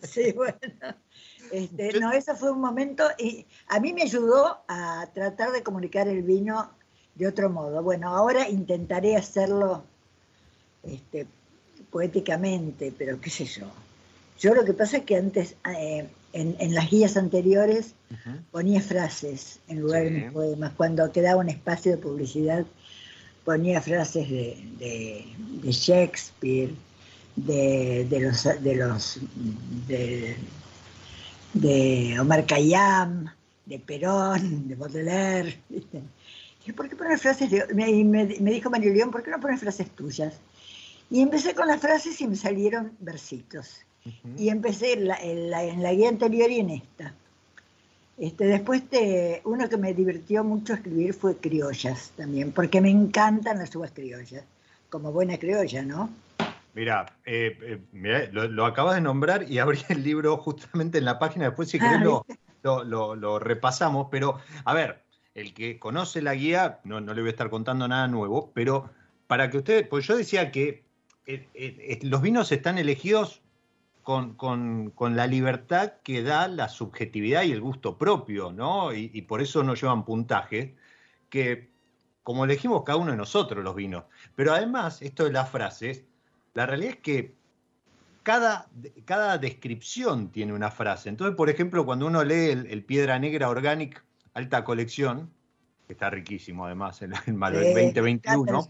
Sí, 0.01 0.31
bueno. 0.31 0.55
Este, 1.51 1.99
no, 1.99 2.11
eso 2.11 2.35
fue 2.35 2.51
un 2.51 2.61
momento 2.61 3.03
y 3.17 3.45
a 3.67 3.79
mí 3.79 3.93
me 3.93 4.03
ayudó 4.03 4.59
a 4.67 5.07
tratar 5.13 5.51
de 5.51 5.63
comunicar 5.63 6.07
el 6.07 6.23
vino 6.23 6.71
de 7.15 7.27
otro 7.27 7.49
modo. 7.49 7.81
Bueno, 7.81 8.09
ahora 8.15 8.49
intentaré 8.49 9.15
hacerlo 9.15 9.83
este, 10.83 11.27
poéticamente, 11.91 12.93
pero 12.97 13.19
qué 13.19 13.29
sé 13.29 13.45
yo. 13.45 13.67
Yo 14.39 14.53
lo 14.53 14.65
que 14.65 14.73
pasa 14.73 14.97
es 14.97 15.03
que 15.05 15.15
antes, 15.15 15.55
eh, 15.77 16.07
en, 16.33 16.73
las 16.73 16.89
guías 16.89 17.15
anteriores, 17.15 17.95
ponía 18.51 18.81
frases 18.81 19.59
en 19.69 19.79
lugar 19.79 20.03
de 20.03 20.11
mis 20.11 20.31
poemas. 20.31 20.73
Cuando 20.75 21.09
quedaba 21.11 21.39
un 21.39 21.49
espacio 21.49 21.93
de 21.93 21.97
publicidad, 21.97 22.65
ponía 23.45 23.81
frases 23.81 24.29
de, 24.29 25.25
Shakespeare, 25.63 26.73
de, 27.37 28.19
los, 28.19 28.43
de 28.61 28.75
los 28.75 29.19
de 29.87 30.35
Omar 32.19 32.45
Khayyam, 32.45 33.31
de 33.65 33.79
Perón, 33.79 34.67
de 34.67 34.75
Baudelaire. 34.75 35.59
¿por 36.75 36.89
qué 36.89 36.95
poner 36.95 37.19
frases? 37.19 37.49
De, 37.49 37.65
me, 37.73 38.03
me, 38.03 38.51
dijo 38.51 38.69
Mario 38.69 38.93
León, 38.93 39.11
¿por 39.11 39.23
qué 39.23 39.31
no 39.31 39.39
pones 39.39 39.59
frases 39.59 39.89
tuyas? 39.91 40.33
Y 41.09 41.21
empecé 41.21 41.53
con 41.53 41.67
las 41.67 41.79
frases 41.79 42.19
y 42.21 42.27
me 42.27 42.35
salieron 42.35 42.91
versitos. 42.99 43.81
Y 44.37 44.49
empecé 44.49 44.93
en 44.93 45.49
la, 45.49 45.93
guía 45.93 46.09
anterior 46.09 46.49
y 46.51 46.59
en 46.59 46.69
esta. 46.71 47.13
Este, 48.17 48.45
después 48.45 48.87
te, 48.87 49.41
uno 49.45 49.67
que 49.67 49.77
me 49.77 49.93
divirtió 49.93 50.43
mucho 50.43 50.73
escribir 50.73 51.13
fue 51.13 51.37
criollas 51.37 52.11
también, 52.15 52.51
porque 52.51 52.81
me 52.81 52.89
encantan 52.89 53.57
las 53.57 53.75
uvas 53.75 53.91
criollas, 53.91 54.43
como 54.89 55.11
buena 55.11 55.37
criolla, 55.37 55.83
¿no? 55.83 56.09
Mira, 56.75 57.05
eh, 57.23 57.79
eh, 57.93 58.29
lo, 58.33 58.65
acabas 58.65 58.95
de 58.95 59.01
nombrar 59.01 59.49
y 59.49 59.59
abrí 59.59 59.79
el 59.87 60.03
libro 60.03 60.35
justamente 60.35 60.97
en 60.97 61.05
la 61.05 61.17
página, 61.19 61.45
después 61.45 61.69
si 61.69 61.79
querés 61.79 62.01
lo, 62.01 62.25
lo, 62.83 63.39
repasamos, 63.39 64.09
pero 64.11 64.39
a 64.65 64.73
ver, 64.73 65.01
el 65.35 65.53
que 65.53 65.79
conoce 65.79 66.21
la 66.21 66.35
guía, 66.35 66.81
no, 66.83 66.99
no 66.99 67.13
le 67.13 67.21
voy 67.21 67.29
a 67.29 67.31
estar 67.31 67.49
contando 67.49 67.87
nada 67.87 68.09
nuevo, 68.09 68.51
pero 68.53 68.89
para 69.25 69.49
que 69.49 69.59
ustedes, 69.59 69.87
pues 69.87 70.05
yo 70.05 70.17
decía 70.17 70.51
que 70.51 70.83
eh, 71.25 71.99
los 72.03 72.21
vinos 72.21 72.51
están 72.51 72.77
elegidos 72.77 73.41
con, 74.03 74.33
con, 74.33 74.91
con, 74.91 75.15
la 75.15 75.27
libertad 75.27 75.93
que 76.03 76.23
da 76.23 76.49
la 76.49 76.67
subjetividad 76.67 77.43
y 77.43 77.53
el 77.53 77.61
gusto 77.61 77.97
propio, 77.97 78.51
¿no? 78.51 78.93
Y, 78.93 79.09
y, 79.13 79.21
por 79.21 79.41
eso 79.41 79.63
no 79.63 79.75
llevan 79.75 80.03
puntaje, 80.03 80.75
que 81.29 81.71
como 82.21 82.43
elegimos 82.43 82.83
cada 82.83 82.97
uno 82.97 83.11
de 83.11 83.17
nosotros 83.17 83.63
los 83.63 83.75
vinos. 83.75 84.03
Pero 84.35 84.53
además, 84.53 85.01
esto 85.01 85.23
de 85.23 85.31
las 85.31 85.49
frases, 85.49 86.03
la 86.55 86.65
realidad 86.65 86.93
es 86.93 86.99
que 87.01 87.35
cada, 88.23 88.67
cada 89.05 89.37
descripción 89.37 90.29
tiene 90.31 90.53
una 90.53 90.71
frase. 90.71 91.09
Entonces, 91.09 91.35
por 91.35 91.49
ejemplo, 91.49 91.85
cuando 91.85 92.07
uno 92.07 92.23
lee 92.23 92.49
el, 92.49 92.65
el 92.65 92.83
Piedra 92.83 93.19
Negra 93.19 93.49
Organic 93.49 94.03
Alta 94.33 94.63
Colección, 94.63 95.29
que 95.85 95.93
está 95.93 96.09
riquísimo 96.09 96.65
además, 96.65 97.01
el, 97.03 97.13
el, 97.27 97.35
el 97.35 97.93
2021, 97.93 98.67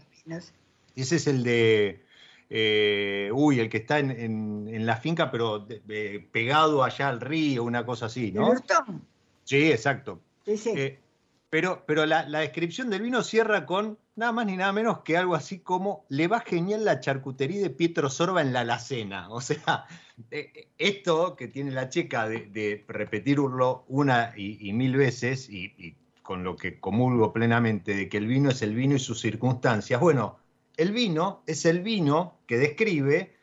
ese 0.94 1.16
es 1.16 1.26
el 1.26 1.42
de 1.42 2.04
eh, 2.48 3.30
uy, 3.32 3.58
el 3.58 3.68
que 3.68 3.78
está 3.78 3.98
en, 3.98 4.10
en, 4.10 4.68
en 4.68 4.86
la 4.86 4.96
finca, 4.96 5.30
pero 5.30 5.58
de, 5.60 5.80
de, 5.80 6.28
pegado 6.30 6.84
allá 6.84 7.08
al 7.08 7.20
río, 7.20 7.64
una 7.64 7.84
cosa 7.84 8.06
así, 8.06 8.30
¿no? 8.30 8.52
¿El 8.52 8.60
sí, 9.44 9.70
exacto. 9.70 10.20
Sí, 10.44 10.56
sí. 10.56 10.70
Eh, 10.76 10.98
pero 11.50 11.84
pero 11.86 12.06
la, 12.06 12.28
la, 12.28 12.40
descripción 12.40 12.90
del 12.90 13.02
vino 13.02 13.22
cierra 13.22 13.66
con 13.66 13.98
nada 14.16 14.32
más 14.32 14.46
ni 14.46 14.56
nada 14.56 14.72
menos 14.72 15.00
que 15.00 15.16
algo 15.16 15.34
así 15.34 15.60
como 15.60 16.06
le 16.08 16.26
va 16.26 16.40
genial 16.40 16.84
la 16.84 17.00
charcutería 17.00 17.60
de 17.60 17.70
Pietro 17.70 18.10
Sorba 18.10 18.40
en 18.40 18.52
la 18.52 18.60
alacena. 18.60 19.28
O 19.30 19.40
sea, 19.40 19.86
eh, 20.30 20.68
esto 20.78 21.36
que 21.36 21.48
tiene 21.48 21.70
la 21.70 21.90
checa 21.90 22.28
de, 22.28 22.84
repetirlo 22.88 23.84
una 23.88 24.32
y, 24.36 24.72
mil 24.72 24.96
veces 24.96 25.48
y, 25.50 25.96
con 26.22 26.42
lo 26.42 26.56
que 26.56 26.80
comulgo 26.80 27.32
plenamente 27.32 27.94
de 27.94 28.08
que 28.08 28.16
el 28.16 28.26
vino 28.26 28.50
es 28.50 28.62
el 28.62 28.74
vino 28.74 28.96
y 28.96 28.98
sus 28.98 29.20
circunstancias. 29.20 30.00
Bueno, 30.00 30.38
el 30.76 30.90
vino 30.90 31.42
es 31.46 31.66
el 31.66 31.82
vino 31.82 32.40
que 32.46 32.58
describe, 32.58 33.36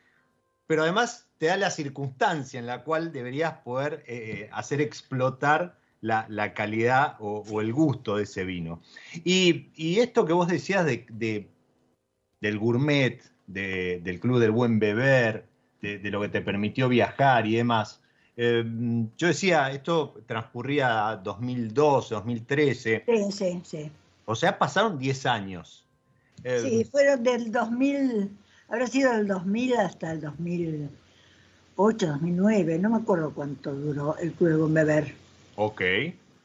pero 0.66 0.82
además 0.82 1.28
te 1.38 1.46
da 1.46 1.56
la 1.56 1.70
circunstancia 1.70 2.58
en 2.58 2.66
la 2.66 2.84
cual 2.84 3.12
deberías 3.12 3.54
poder 3.58 4.04
eh, 4.06 4.50
hacer 4.52 4.80
explotar 4.80 5.78
la, 6.04 6.26
la 6.28 6.52
calidad 6.52 7.16
o, 7.18 7.42
o, 7.50 7.60
el 7.62 7.72
gusto 7.72 8.16
de 8.16 8.24
ese 8.24 8.44
vino. 8.44 8.82
Y, 9.24 9.70
y 9.74 10.00
esto 10.00 10.26
que 10.26 10.34
vos 10.34 10.48
decías 10.48 10.84
de, 10.84 11.06
de, 11.08 11.48
del 12.42 12.58
gourmet, 12.58 13.22
de, 13.46 14.00
del 14.04 14.20
club 14.20 14.38
del 14.38 14.50
buen 14.50 14.78
beber, 14.78 15.46
de, 15.80 15.98
de, 15.98 16.10
lo 16.10 16.20
que 16.20 16.28
te 16.28 16.42
permitió 16.42 16.90
viajar 16.90 17.46
y 17.46 17.56
demás, 17.56 18.02
eh, 18.36 18.62
yo 19.16 19.28
decía, 19.28 19.70
esto 19.70 20.20
transcurría 20.26 21.18
2012, 21.24 22.14
2013. 22.14 23.04
Sí, 23.06 23.32
sí, 23.32 23.60
sí. 23.64 23.90
O 24.26 24.34
sea, 24.34 24.58
pasaron 24.58 24.98
10 24.98 25.24
años. 25.24 25.86
Eh, 26.42 26.60
sí, 26.62 26.84
fueron 26.84 27.22
del 27.22 27.50
2000, 27.50 28.30
habrá 28.68 28.86
sido 28.88 29.10
del 29.12 29.26
2000 29.26 29.76
hasta 29.78 30.12
el 30.12 30.20
2008, 30.20 32.06
2009, 32.06 32.78
no 32.78 32.90
me 32.90 32.96
acuerdo 32.98 33.32
cuánto 33.32 33.72
duró 33.72 34.18
el 34.18 34.32
Club 34.34 34.50
de 34.50 34.56
Buen 34.56 34.74
Beber. 34.74 35.23
Ok. 35.56 35.82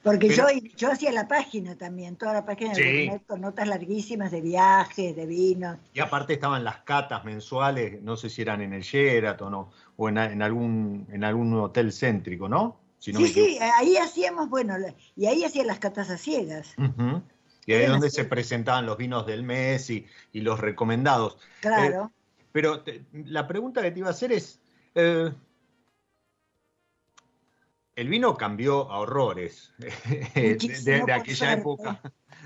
Porque 0.01 0.27
Pero, 0.27 0.49
yo, 0.49 0.67
yo 0.77 0.91
hacía 0.91 1.11
la 1.11 1.27
página 1.27 1.75
también, 1.75 2.15
toda 2.15 2.33
la 2.33 2.45
página 2.45 2.73
sí. 2.73 2.81
de 2.81 3.21
con 3.27 3.41
notas 3.41 3.67
larguísimas 3.67 4.31
de 4.31 4.39
viajes, 4.39 5.13
de 5.15 5.25
vinos. 5.25 5.77
Y 5.93 5.99
aparte 5.99 6.33
estaban 6.33 6.63
las 6.63 6.77
catas 6.77 7.25
mensuales, 7.25 8.01
no 8.01 8.15
sé 8.15 8.29
si 8.29 8.41
eran 8.41 8.61
en 8.61 8.73
el 8.73 8.81
Sheraton 8.81 9.53
o, 9.53 9.71
o 9.97 10.09
en, 10.09 10.17
en, 10.17 10.41
algún, 10.41 11.05
en 11.11 11.23
algún 11.25 11.53
hotel 11.59 11.91
céntrico, 11.91 12.47
¿no? 12.47 12.77
Si 12.97 13.11
no 13.11 13.19
sí, 13.19 13.27
sí, 13.27 13.59
ahí 13.77 13.97
hacíamos, 13.97 14.49
bueno, 14.49 14.75
y 15.15 15.25
ahí 15.25 15.43
hacían 15.43 15.67
las 15.67 15.79
catas 15.79 16.09
a 16.09 16.17
ciegas. 16.17 16.73
Uh 16.77 16.83
-huh. 16.83 17.21
Y 17.65 17.73
ahí 17.73 17.83
es 17.83 17.89
donde 17.89 18.09
se 18.09 18.25
presentaban 18.25 18.85
los 18.85 18.97
vinos 18.97 19.27
del 19.27 19.43
mes 19.43 19.89
y, 19.89 20.05
y 20.31 20.41
los 20.41 20.59
recomendados. 20.59 21.37
Claro. 21.59 22.05
Eh, 22.05 22.43
pero 22.51 22.81
te, 22.81 23.03
la 23.11 23.47
pregunta 23.47 23.81
que 23.81 23.91
te 23.91 23.99
iba 23.99 24.07
a 24.07 24.11
hacer 24.11 24.31
es, 24.31 24.59
eh, 24.95 25.31
el 27.99 28.07
vino 28.07 28.37
cambió 28.37 28.89
a 28.89 28.99
horrores 28.99 29.73
de, 29.77 30.55
de, 30.55 31.03
de 31.05 31.13
aquella 31.13 31.51
época. 31.53 32.01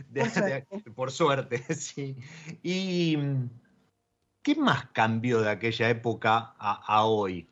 De, 0.10 0.22
por, 0.24 0.32
suerte. 0.32 0.92
por 0.96 1.12
suerte, 1.12 1.76
sí. 1.76 2.18
¿Y 2.64 3.18
qué 4.42 4.56
más 4.56 4.88
cambió 4.92 5.42
de 5.42 5.52
aquella 5.52 5.90
época 5.90 6.56
a, 6.58 6.82
a 6.88 7.06
hoy? 7.06 7.48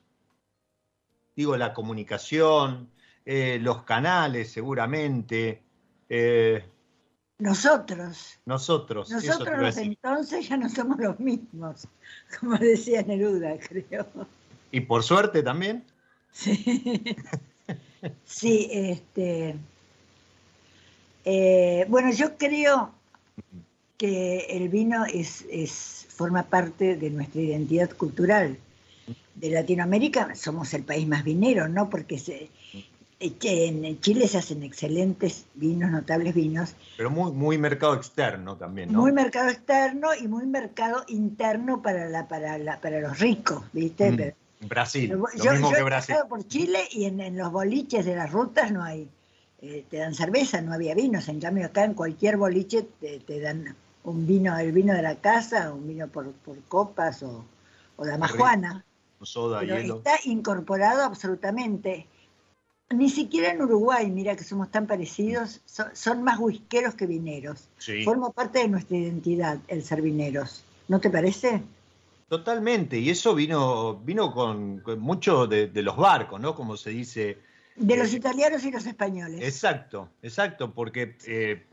Digo, 1.36 1.56
la 1.58 1.74
comunicación, 1.74 2.90
eh, 3.24 3.60
los 3.62 3.84
canales 3.84 4.52
seguramente. 4.52 5.62
Eh, 6.10 6.66
nosotros. 7.38 8.40
Nosotros. 8.46 9.12
Nosotros 9.12 9.60
los 9.60 9.78
entonces 9.78 10.50
ya 10.50 10.58
no 10.58 10.70
somos 10.70 10.98
los 10.98 11.20
mismos, 11.20 11.88
como 12.40 12.58
decía 12.58 13.04
Neruda, 13.04 13.60
creo. 13.60 14.08
¿Y 14.72 14.82
por 14.82 15.04
suerte 15.04 15.44
también? 15.44 15.86
Sí. 16.32 17.16
Sí, 18.26 18.70
este. 18.72 19.56
Eh, 21.24 21.86
bueno, 21.88 22.12
yo 22.12 22.38
creo 22.38 22.92
que 23.98 24.48
el 24.50 24.70
vino 24.70 25.06
es, 25.06 25.46
es, 25.52 26.08
forma 26.10 26.44
parte 26.44 26.96
de 26.96 27.10
nuestra 27.10 27.42
identidad 27.42 27.92
cultural. 27.92 28.58
De 29.36 29.50
Latinoamérica 29.50 30.36
somos 30.36 30.74
el 30.74 30.84
país 30.84 31.08
más 31.08 31.24
vinero, 31.24 31.68
¿no? 31.68 31.90
Porque 31.90 32.20
se, 32.20 32.50
en 33.22 34.00
Chile 34.00 34.28
se 34.28 34.38
hacen 34.38 34.64
excelentes 34.64 35.46
vinos, 35.54 35.92
notables 35.92 36.34
vinos. 36.34 36.76
Pero 36.98 37.10
muy, 37.10 37.32
muy 37.32 37.58
mercado 37.58 37.94
externo 37.94 38.58
también, 38.58 38.92
¿no? 38.92 39.00
Muy 39.00 39.12
mercado 39.12 39.50
externo 39.50 40.10
y 40.20 40.28
muy 40.28 40.46
mercado 40.46 41.04
interno 41.08 41.82
para, 41.82 42.10
la, 42.10 42.28
para, 42.28 42.58
la, 42.58 42.80
para 42.82 43.00
los 43.00 43.20
ricos, 43.20 43.64
¿viste? 43.74 44.12
Mm. 44.12 44.18
Pero, 44.18 44.36
Brasil, 44.62 45.10
lo 45.10 45.26
yo, 45.44 45.52
mismo 45.52 45.72
yo 45.72 45.78
que 45.78 45.84
Brasil. 45.84 46.16
He 46.24 46.28
por 46.28 46.48
Chile 46.48 46.88
y 46.92 47.06
en, 47.06 47.20
en, 47.20 47.38
los 47.38 47.52
boliches 47.52 48.06
de 48.06 48.16
las 48.16 48.32
rutas 48.32 48.72
no 48.72 48.84
hay, 48.84 49.10
eh, 49.62 49.86
te 49.90 49.98
dan 49.98 50.14
cerveza, 50.14 50.62
no 50.62 50.74
había 50.74 50.96
vinos. 50.96 51.28
En 51.28 51.40
cambio 51.40 51.66
acá 51.66 51.84
en 51.84 51.94
cualquier 51.94 52.38
boliche 52.38 52.88
te, 53.00 53.20
te 53.20 53.40
dan 53.40 53.76
un 54.04 54.28
vino, 54.28 54.58
el 54.58 54.72
vino 54.72 54.94
de 54.94 55.02
la 55.02 55.16
casa, 55.16 55.74
un 55.74 55.88
vino 55.88 56.08
por, 56.08 56.32
por 56.32 56.60
copas 56.64 57.24
o, 57.24 57.46
o 57.98 58.06
la 58.06 58.18
majuana. 58.18 58.86
Soda, 59.24 59.60
Pero 59.60 59.78
hielo. 59.78 59.98
está 59.98 60.14
incorporado 60.26 61.04
absolutamente. 61.04 62.08
Ni 62.90 63.10
siquiera 63.10 63.52
en 63.52 63.62
Uruguay, 63.62 64.10
mira 64.10 64.36
que 64.36 64.44
somos 64.44 64.70
tan 64.70 64.88
parecidos, 64.88 65.62
son, 65.66 65.96
son 65.96 66.24
más 66.24 66.40
whiskeros 66.40 66.96
que 66.96 67.06
vineros. 67.06 67.70
Sí. 67.78 68.04
Forma 68.04 68.32
parte 68.32 68.60
de 68.60 68.68
nuestra 68.68 68.98
identidad 68.98 69.60
el 69.68 69.84
ser 69.84 70.02
vineros. 70.02 70.64
¿No 70.88 71.00
te 71.00 71.10
parece? 71.10 71.62
Totalmente, 72.32 72.98
y 72.98 73.10
eso 73.10 73.36
vino, 73.36 73.98
vino 74.06 74.32
con, 74.32 74.80
con 74.80 74.98
mucho 75.02 75.48
de, 75.48 75.68
de, 75.68 75.82
los 75.82 75.98
barcos, 75.98 76.40
¿no? 76.40 76.56
Como 76.56 76.78
se 76.78 76.92
dice. 76.92 77.40
De 77.76 77.98
los 77.98 78.14
eh, 78.14 78.16
italianos 78.16 78.64
y 78.64 78.72
los 78.72 78.86
españoles. 78.86 79.42
Exacto, 79.44 80.08
exacto, 80.22 80.74
porque 80.74 81.18
eh, 81.28 81.68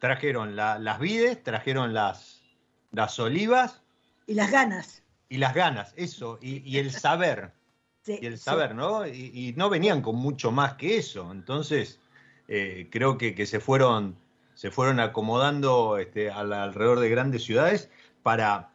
trajeron 0.00 0.56
la, 0.56 0.80
las 0.80 0.98
vides, 0.98 1.40
trajeron 1.44 1.94
las, 1.94 2.42
las 2.90 3.20
olivas. 3.20 3.82
Y 4.26 4.34
las 4.34 4.50
ganas. 4.50 5.04
Y 5.28 5.38
las 5.38 5.54
ganas, 5.54 5.94
eso, 5.96 6.40
y, 6.42 6.68
y 6.68 6.78
el 6.78 6.90
saber. 6.90 7.52
sí, 8.02 8.18
y 8.20 8.26
el 8.26 8.36
saber, 8.36 8.70
sí. 8.70 8.76
¿no? 8.76 9.06
Y, 9.06 9.30
y, 9.32 9.52
no 9.52 9.70
venían 9.70 10.02
con 10.02 10.16
mucho 10.16 10.50
más 10.50 10.74
que 10.74 10.98
eso. 10.98 11.30
Entonces, 11.30 12.00
eh, 12.48 12.88
creo 12.90 13.16
que, 13.16 13.36
que, 13.36 13.46
se 13.46 13.60
fueron, 13.60 14.16
se 14.54 14.72
fueron 14.72 14.98
acomodando 14.98 15.98
este, 15.98 16.32
al, 16.32 16.52
alrededor 16.52 16.98
de 16.98 17.10
grandes 17.10 17.44
ciudades 17.44 17.88
para 18.24 18.69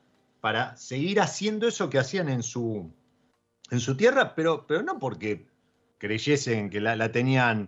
para 0.45 0.77
seguir 0.77 1.19
haciendo 1.21 1.67
eso 1.67 1.89
que 1.89 1.97
hacían 1.97 2.29
en 2.29 2.43
su, 2.43 2.93
en 3.71 3.79
su 3.79 3.97
tierra, 3.97 4.35
pero, 4.35 4.67
pero 4.67 4.83
no 4.83 4.99
porque 4.99 5.47
creyesen 5.97 6.69
que 6.69 6.79
la, 6.79 6.95
la 6.95 7.11
tenían, 7.11 7.67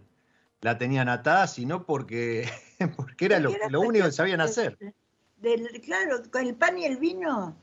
la 0.62 0.78
tenían 0.78 1.10
atada, 1.10 1.48
sino 1.48 1.88
porque, 1.88 2.48
porque 2.96 3.26
era 3.26 3.40
lo, 3.40 3.50
lo 3.72 3.82
único 3.82 4.06
que 4.06 4.12
sabían 4.12 4.42
hacer. 4.42 4.78
Del, 5.38 5.68
claro, 5.82 6.22
con 6.32 6.46
el 6.46 6.54
pan 6.54 6.78
y 6.78 6.86
el 6.86 6.98
vino 6.98 7.58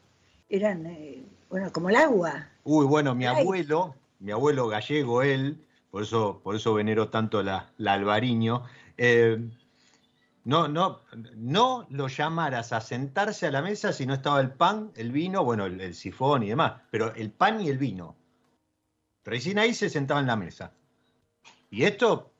eran, 0.49 0.85
eh, 0.87 1.25
bueno, 1.49 1.71
como 1.73 1.91
el 1.91 1.95
agua. 1.95 2.49
Uy, 2.65 2.85
bueno, 2.85 3.15
mi 3.15 3.27
abuelo, 3.27 3.95
mi 4.19 4.33
abuelo 4.33 4.67
gallego, 4.67 5.23
él, 5.23 5.65
por 5.93 6.03
eso, 6.03 6.41
por 6.43 6.57
eso 6.57 6.75
venero 6.75 7.11
tanto 7.11 7.41
la, 7.41 7.73
la 7.77 7.93
albariño, 7.93 8.65
eh, 8.97 9.49
no, 10.45 10.69
no, 10.69 11.03
no 11.37 11.87
lo 11.91 12.09
llamaras 12.09 12.73
a 12.73 12.81
sentarse 12.81 13.47
a 13.47 13.51
la 13.51 13.63
mesa 13.63 13.93
si 13.93 14.07
no 14.07 14.15
estaba 14.15 14.41
el 14.41 14.53
pan, 14.53 14.93
el 14.95 15.11
vino, 15.13 15.45
bueno, 15.45 15.67
el, 15.67 15.81
el, 15.81 15.95
sifón 15.95 16.43
y 16.43 16.49
demás, 16.51 16.83
pero 16.91 17.15
el 17.15 17.31
pan 17.31 17.61
y 17.61 17.69
el 17.69 17.79
vino. 17.79 18.17
Recién 19.25 19.59
ahí 19.59 19.73
se 19.75 19.89
sentaba 19.89 20.21
en 20.21 20.27
la 20.27 20.37
mesa. 20.37 20.73
Y 21.71 21.85
esto 21.85 22.33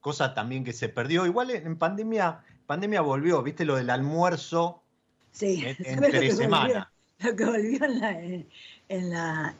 cosa 0.00 0.34
también 0.34 0.64
que 0.64 0.72
se 0.72 0.88
perdió. 0.88 1.26
Igual 1.26 1.50
en 1.50 1.76
pandemia, 1.76 2.42
pandemia 2.66 3.02
volvió, 3.02 3.42
¿viste? 3.42 3.64
Lo 3.64 3.76
del 3.76 3.90
almuerzo 3.90 4.82
Sí, 5.32 5.62
en, 5.64 5.76
en 5.84 5.94
¿sabes 5.94 6.00
lo 6.12 6.18
tres 6.18 6.30
que 6.30 6.42
semanas. 6.42 6.66
volvió? 6.66 7.30
Lo 7.30 7.36
que 7.36 7.44
volvió 7.44 7.84
en 7.84 8.00
la, 8.00 8.10
en, 8.12 8.48
en 8.88 9.10
la, 9.10 9.54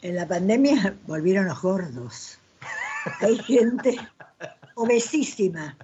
en 0.00 0.16
la 0.16 0.26
pandemia, 0.26 0.96
volvieron 1.06 1.46
los 1.46 1.60
gordos. 1.60 2.38
Hay 3.20 3.38
gente 3.38 3.98
obesísima. 4.74 5.76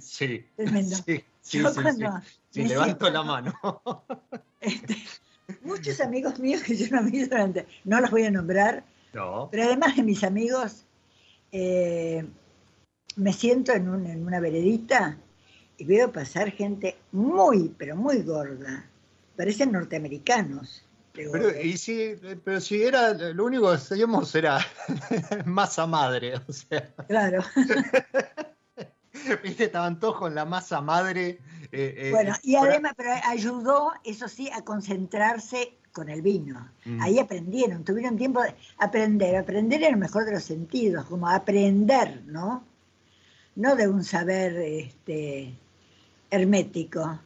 Sí, 0.00 0.44
Tremendo. 0.56 0.96
sí, 0.96 1.24
sí, 1.40 1.58
Yo 1.58 1.68
sí, 1.68 1.74
cuando 1.82 1.92
levanto 2.54 3.06
siento- 3.06 3.10
la 3.10 3.22
mano. 3.22 3.54
este, 4.60 4.96
muchos 5.62 6.00
amigos 6.00 6.38
míos 6.38 6.62
que 6.62 6.76
yo 6.76 6.86
no 6.94 7.02
vi 7.04 7.24
durante, 7.24 7.66
no 7.84 8.00
los 8.00 8.10
voy 8.10 8.24
a 8.24 8.30
nombrar, 8.30 8.84
No. 9.12 9.48
pero 9.50 9.64
además 9.64 9.96
de 9.96 10.02
mis 10.02 10.22
amigos, 10.24 10.84
eh, 11.52 12.24
me 13.16 13.32
siento 13.32 13.72
en, 13.72 13.88
un- 13.88 14.06
en 14.06 14.26
una 14.26 14.40
veredita 14.40 15.18
y 15.78 15.84
veo 15.84 16.12
pasar 16.12 16.50
gente 16.52 16.96
muy, 17.12 17.74
pero 17.76 17.96
muy 17.96 18.22
gorda. 18.22 18.86
Parecen 19.36 19.72
norteamericanos. 19.72 20.84
Pero, 21.14 21.60
y 21.60 21.76
si, 21.76 22.14
pero 22.42 22.58
si 22.58 22.82
era, 22.82 23.12
lo 23.12 23.44
único 23.44 23.68
que 23.68 23.74
hacíamos 23.76 24.34
era 24.34 24.64
masa 25.44 25.86
madre, 25.86 26.34
o 26.48 26.52
sea, 26.52 26.88
Claro. 27.06 27.42
viste, 29.42 29.64
estaban 29.64 29.98
todos 30.00 30.16
con 30.16 30.34
la 30.34 30.44
masa 30.44 30.80
madre. 30.80 31.38
eh, 31.70 31.94
eh, 31.98 32.10
Bueno, 32.10 32.34
y 32.42 32.56
además, 32.56 32.92
pero 32.96 33.10
ayudó, 33.24 33.92
eso 34.04 34.28
sí, 34.28 34.50
a 34.52 34.62
concentrarse 34.62 35.74
con 35.92 36.08
el 36.08 36.22
vino. 36.22 36.70
Mm. 36.84 37.02
Ahí 37.02 37.18
aprendieron, 37.18 37.84
tuvieron 37.84 38.16
tiempo 38.16 38.42
de 38.42 38.54
aprender, 38.78 39.36
aprender 39.36 39.82
en 39.82 39.90
el 39.94 39.96
mejor 39.98 40.24
de 40.24 40.32
los 40.32 40.44
sentidos, 40.44 41.04
como 41.06 41.28
aprender, 41.28 42.22
¿no? 42.26 42.64
No 43.56 43.76
de 43.76 43.86
un 43.88 44.02
saber 44.02 44.56
este, 44.56 45.52
hermético, 46.30 47.18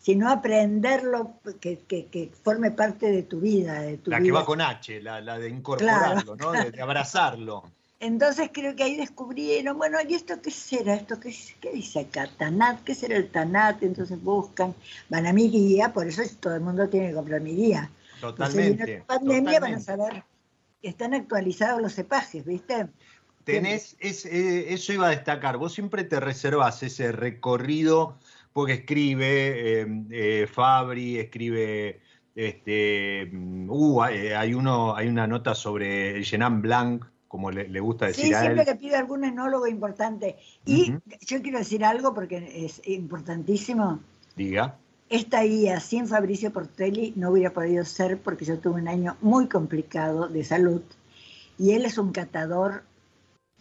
sino 0.00 0.30
aprenderlo 0.30 1.34
que, 1.60 1.80
que- 1.80 2.06
que 2.06 2.30
forme 2.42 2.70
parte 2.70 3.10
de 3.10 3.22
tu 3.24 3.40
vida, 3.40 3.80
de 3.82 3.98
tu 3.98 4.10
la 4.10 4.20
que 4.20 4.32
va 4.32 4.44
con 4.46 4.60
H, 4.60 5.02
la, 5.02 5.20
la 5.20 5.38
de 5.38 5.48
incorporarlo, 5.50 6.36
¿no? 6.36 6.52
De, 6.52 6.70
de 6.70 6.82
abrazarlo. 6.82 7.64
Entonces 8.04 8.50
creo 8.52 8.76
que 8.76 8.82
ahí 8.82 8.96
descubrieron, 8.96 9.78
bueno, 9.78 9.96
¿y 10.06 10.12
esto 10.12 10.34
qué 10.42 10.50
será? 10.50 10.94
¿Esto 10.94 11.18
qué, 11.18 11.34
qué 11.58 11.72
dice 11.72 12.00
acá? 12.00 12.28
¿Tanat? 12.36 12.84
¿Qué 12.84 12.94
será 12.94 13.16
el 13.16 13.30
Tanat? 13.30 13.82
Entonces 13.82 14.22
buscan, 14.22 14.74
van 15.08 15.26
a 15.26 15.32
mi 15.32 15.48
guía, 15.48 15.90
por 15.90 16.06
eso 16.06 16.20
todo 16.38 16.54
el 16.54 16.60
mundo 16.60 16.86
tiene 16.90 17.08
que 17.08 17.14
comprar 17.14 17.40
mi 17.40 17.54
guía. 17.54 17.90
Totalmente. 18.20 18.98
la 18.98 19.04
pandemia, 19.06 19.58
van 19.58 19.74
a 19.76 19.80
saber 19.80 20.22
que 20.82 20.88
están 20.88 21.14
actualizados 21.14 21.80
los 21.80 21.94
cepajes, 21.94 22.44
¿viste? 22.44 22.88
Tenés, 23.44 23.96
es, 23.98 24.26
eh, 24.26 24.74
eso 24.74 24.92
iba 24.92 25.06
a 25.06 25.10
destacar, 25.10 25.56
vos 25.56 25.72
siempre 25.72 26.04
te 26.04 26.20
reservas 26.20 26.82
ese 26.82 27.10
recorrido, 27.10 28.18
porque 28.52 28.74
escribe 28.74 29.80
eh, 29.80 29.86
eh, 30.10 30.46
Fabri, 30.46 31.18
escribe, 31.18 32.02
este, 32.34 33.30
mm, 33.32 33.70
uh, 33.70 34.02
hay, 34.02 34.52
uno, 34.52 34.94
hay 34.94 35.08
una 35.08 35.26
nota 35.26 35.54
sobre 35.54 36.18
el 36.18 36.24
Genan 36.26 36.60
Blanc, 36.60 37.06
como 37.34 37.50
le, 37.50 37.66
le 37.66 37.80
gusta 37.80 38.06
decir 38.06 38.26
Sí, 38.26 38.32
a 38.32 38.42
siempre 38.42 38.62
él. 38.62 38.68
que 38.68 38.76
pide 38.76 38.94
algún 38.94 39.24
enólogo 39.24 39.66
importante. 39.66 40.36
Y 40.64 40.92
yo 41.26 41.42
quiero 41.42 41.58
decir 41.58 41.84
algo 41.84 42.14
porque 42.14 42.64
es 42.64 42.80
importantísimo. 42.86 43.98
Diga. 44.36 44.76
Esta 45.08 45.42
guía 45.42 45.80
sin 45.80 46.06
Fabricio 46.06 46.52
Portelli 46.52 47.12
no 47.16 47.30
hubiera 47.32 47.50
podido 47.52 47.84
ser 47.84 48.18
porque 48.18 48.44
yo 48.44 48.60
tuve 48.60 48.80
un 48.80 48.86
año 48.86 49.16
muy 49.20 49.48
complicado 49.48 50.28
de 50.28 50.44
salud 50.44 50.82
y 51.58 51.72
él 51.72 51.84
es 51.86 51.98
un 51.98 52.12
catador 52.12 52.84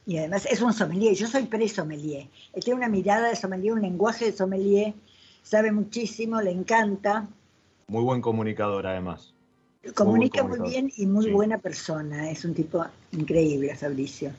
y 0.05 0.19
además 0.19 0.45
es 0.45 0.61
un 0.61 0.71
sommelier. 0.73 1.15
Yo 1.15 1.25
soy 1.25 1.45
pre-sommelier. 1.45 2.27
Él 2.53 2.63
tiene 2.63 2.77
una 2.77 2.89
mirada 2.89 3.29
de 3.29 3.35
sommelier, 3.35 3.73
un 3.73 3.81
lenguaje 3.81 4.25
de 4.25 4.33
sommelier, 4.33 4.93
sabe 5.41 5.71
muchísimo, 5.71 6.39
le 6.41 6.51
encanta, 6.51 7.27
Muy 7.87 8.03
buen 8.03 8.21
comunicador, 8.21 8.85
además. 8.85 9.32
Comunica 9.91 10.43
muy 10.43 10.59
bien 10.69 10.91
y 10.95 11.05
muy 11.05 11.25
Sí. 11.25 11.31
buena 11.31 11.57
persona. 11.57 12.29
Es 12.29 12.45
un 12.45 12.53
tipo 12.53 12.85
increíble, 13.11 13.75
Fabricio. 13.75 14.31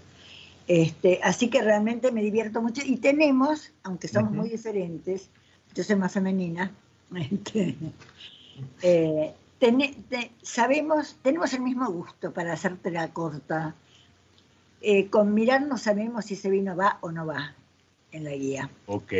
Este, 0.67 1.21
así 1.23 1.49
que 1.51 1.61
realmente 1.63 2.11
me 2.11 2.23
divierto 2.23 2.63
mucho 2.63 2.81
y 2.85 2.97
tenemos, 2.97 3.73
aunque 3.83 4.09
somos 4.09 4.33
muy 4.33 4.49
diferentes, 4.49 5.29
yo 5.75 5.85
soy 5.85 5.97
más 5.97 6.13
femenina, 6.13 6.71
este, 7.15 7.77
eh, 8.83 9.35
te- 9.59 10.31
sabemos, 10.43 11.17
tenemos 11.23 11.53
el 11.53 11.61
mismo 11.61 11.91
gusto 11.91 12.33
para 12.33 12.53
hacerte 12.53 12.91
la 12.91 13.13
corta. 13.13 13.75
Eh, 14.81 15.09
con 15.09 15.33
mirarnos 15.33 15.83
sabemos 15.83 16.27
si 16.27 16.35
ese 16.35 16.51
vino 16.51 16.77
va 16.77 16.99
o 17.01 17.11
no 17.11 17.27
va 17.27 17.55
en 18.13 18.25
la 18.25 18.33
guía. 18.33 18.71
Ok. 18.87 19.13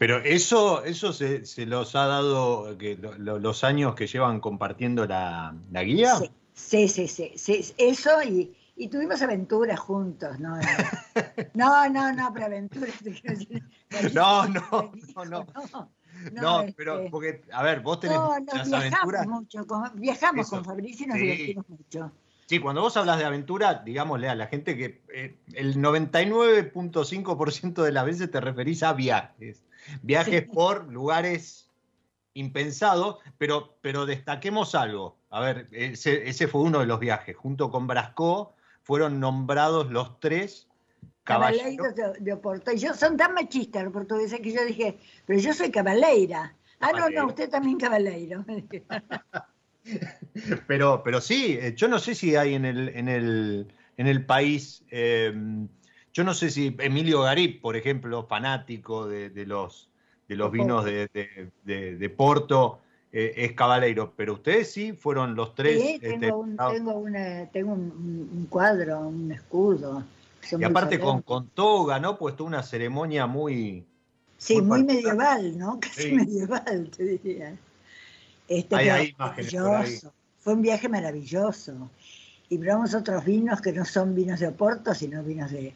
Pero 0.00 0.16
eso, 0.16 0.82
eso 0.82 1.12
se, 1.12 1.44
se 1.44 1.66
los 1.66 1.94
ha 1.94 2.06
dado 2.06 2.78
que 2.78 2.96
lo- 2.96 3.18
lo- 3.18 3.38
los 3.38 3.62
años 3.64 3.94
que 3.94 4.06
llevan 4.06 4.40
compartiendo 4.40 5.04
la, 5.06 5.54
la 5.70 5.84
guía. 5.84 6.14
Sí, 6.54 6.88
sí, 6.88 7.06
sí, 7.06 7.34
eso 7.76 8.22
y, 8.22 8.56
y 8.76 8.88
tuvimos 8.88 9.20
aventuras 9.20 9.78
juntos, 9.78 10.40
¿no? 10.40 10.58
No, 11.54 11.86
no, 11.90 12.14
no, 12.14 12.32
pero 12.32 12.46
aventuras. 12.46 12.94
No, 14.14 14.48
no, 14.48 14.62
no, 15.16 15.24
no. 15.26 15.46
no. 15.72 15.90
No, 16.32 16.60
este, 16.62 16.72
pero 16.78 17.04
porque, 17.10 17.42
a 17.52 17.62
ver, 17.62 17.80
vos 17.80 18.00
tenés 18.00 18.16
No, 18.16 18.38
nos 18.40 18.70
viajamos 18.70 18.74
aventuras. 18.80 19.26
mucho, 19.26 19.66
con- 19.66 20.00
viajamos 20.00 20.46
Eso, 20.46 20.56
con 20.56 20.64
Fabricio 20.64 21.04
y 21.04 21.08
nos 21.08 21.18
sí. 21.18 21.22
divertimos 21.24 21.68
mucho. 21.68 22.10
Sí, 22.46 22.58
cuando 22.58 22.80
vos 22.80 22.96
hablas 22.96 23.18
de 23.18 23.26
aventura, 23.26 23.82
digámosle 23.84 24.30
a 24.30 24.34
la 24.34 24.46
gente 24.46 24.78
que 24.78 25.02
eh, 25.12 25.36
el 25.52 25.76
99.5% 25.76 27.82
de 27.82 27.92
las 27.92 28.06
veces 28.06 28.30
te 28.30 28.40
referís 28.40 28.82
a 28.82 28.94
viajes. 28.94 29.62
Viajes 30.02 30.42
Sí. 30.44 30.50
por 30.52 30.92
lugares 30.92 31.70
impensados, 32.34 33.18
pero, 33.38 33.76
pero 33.80 34.06
destaquemos 34.06 34.74
algo. 34.74 35.16
A 35.30 35.40
ver, 35.40 35.66
ese, 35.72 36.28
ese 36.28 36.48
fue 36.48 36.62
uno 36.62 36.80
de 36.80 36.86
los 36.86 37.00
viajes. 37.00 37.36
Junto 37.36 37.70
con 37.70 37.86
Brasco 37.86 38.54
fueron 38.82 39.20
nombrados 39.20 39.90
los 39.90 40.18
tres 40.20 40.68
caballeros. 41.24 41.94
De, 41.94 42.12
de 42.18 42.32
Oporto. 42.32 42.72
Yo, 42.72 42.94
son 42.94 43.16
tan 43.16 43.34
machistas 43.34 43.84
los 43.84 43.92
portugueses 43.92 44.40
que 44.40 44.52
yo 44.52 44.64
dije, 44.64 44.98
pero 45.26 45.38
yo 45.38 45.52
soy 45.52 45.70
cabaleira. 45.70 46.54
Ah, 46.80 46.92
no, 46.92 47.10
no, 47.10 47.26
usted 47.26 47.50
también 47.50 47.78
cabaleiro. 47.78 48.44
Pero, 50.66 51.02
pero 51.02 51.20
sí, 51.20 51.58
eh, 51.60 51.74
yo 51.74 51.88
no 51.88 51.98
sé 51.98 52.14
si 52.14 52.36
hay 52.36 52.54
en 52.54 52.64
el, 52.66 52.90
en 52.90 53.08
el, 53.08 53.72
en 53.96 54.06
el 54.06 54.26
país, 54.26 54.84
eh, 54.90 55.32
yo 56.12 56.24
no 56.24 56.34
sé 56.34 56.50
si 56.50 56.74
Emilio 56.78 57.22
Garip, 57.22 57.60
por 57.60 57.76
ejemplo, 57.76 58.24
fanático 58.26 59.06
de, 59.08 59.30
de 59.30 59.46
los, 59.46 59.88
de 60.28 60.36
los 60.36 60.50
vinos 60.50 60.84
de, 60.84 61.08
de- 61.64 62.10
Porto, 62.10 62.80
eh, 63.12 63.32
es 63.36 63.52
cabaleiro, 63.52 64.12
pero 64.16 64.34
ustedes 64.34 64.70
sí 64.72 64.92
fueron 64.92 65.34
los 65.34 65.54
tres. 65.54 65.80
Sí, 65.80 65.88
este, 66.02 66.18
tengo, 66.18 66.38
un, 66.38 66.56
ah, 66.58 66.70
tengo, 66.72 66.92
una, 66.92 67.46
tengo 67.46 67.72
un, 67.72 67.80
un- 67.80 68.30
un 68.38 68.46
cuadro, 68.46 69.00
un 69.00 69.32
escudo. 69.32 70.04
Son 70.42 70.60
y 70.60 70.64
aparte 70.64 70.98
con, 70.98 71.22
con 71.22 71.48
toga, 71.48 71.98
¿no? 72.00 72.16
Pues 72.16 72.34
toda 72.36 72.48
una 72.48 72.62
ceremonia 72.62 73.26
muy... 73.26 73.84
Sí, 74.38 74.60
muy 74.62 74.82
medieval, 74.84 75.58
¿no? 75.58 75.78
Casi 75.80 76.02
Sí. 76.04 76.12
medieval, 76.12 76.90
te 76.96 77.04
diría. 77.04 77.54
Este, 78.48 78.74
Hay- 78.76 78.88
hay 78.88 79.14
maravilloso. 79.18 80.12
Fue 80.38 80.54
un 80.54 80.62
viaje 80.62 80.88
maravilloso. 80.88 81.90
Y 82.48 82.58
probamos 82.58 82.94
otros 82.94 83.24
vinos 83.24 83.60
que 83.60 83.72
no 83.72 83.84
son 83.84 84.14
vinos 84.14 84.40
de 84.40 84.48
Oporto, 84.48 84.94
sino 84.94 85.22
vinos 85.22 85.50
de 85.52 85.72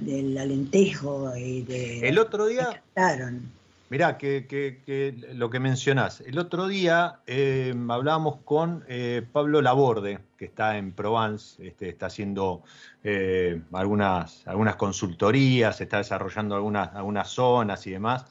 del 0.00 0.36
Alentejo 0.38 1.36
y 1.36 1.62
de... 1.62 2.08
El 2.08 2.18
otro 2.18 2.46
día, 2.46 2.62
me 2.64 2.68
encantaron. 2.70 3.58
Mirá, 3.90 4.18
que, 4.18 4.46
que- 4.46 4.82
que 4.84 5.14
lo 5.34 5.48
que 5.48 5.60
mencionás. 5.60 6.20
El 6.20 6.38
otro 6.38 6.68
día 6.68 7.20
eh, 7.26 7.74
hablábamos 7.88 8.36
con 8.44 8.84
eh, 8.86 9.22
Pablo 9.32 9.62
Laborde, 9.62 10.18
que 10.36 10.44
está 10.44 10.76
en 10.76 10.92
Provence, 10.92 11.66
este, 11.66 11.88
está 11.88 12.06
haciendo 12.06 12.62
eh, 13.02 13.62
algunas, 13.72 14.46
algunas 14.46 14.76
consultorías, 14.76 15.80
está 15.80 15.98
desarrollando 15.98 16.54
algunas, 16.54 16.94
algunas 16.94 17.28
zonas 17.30 17.86
y 17.86 17.92
demás, 17.92 18.26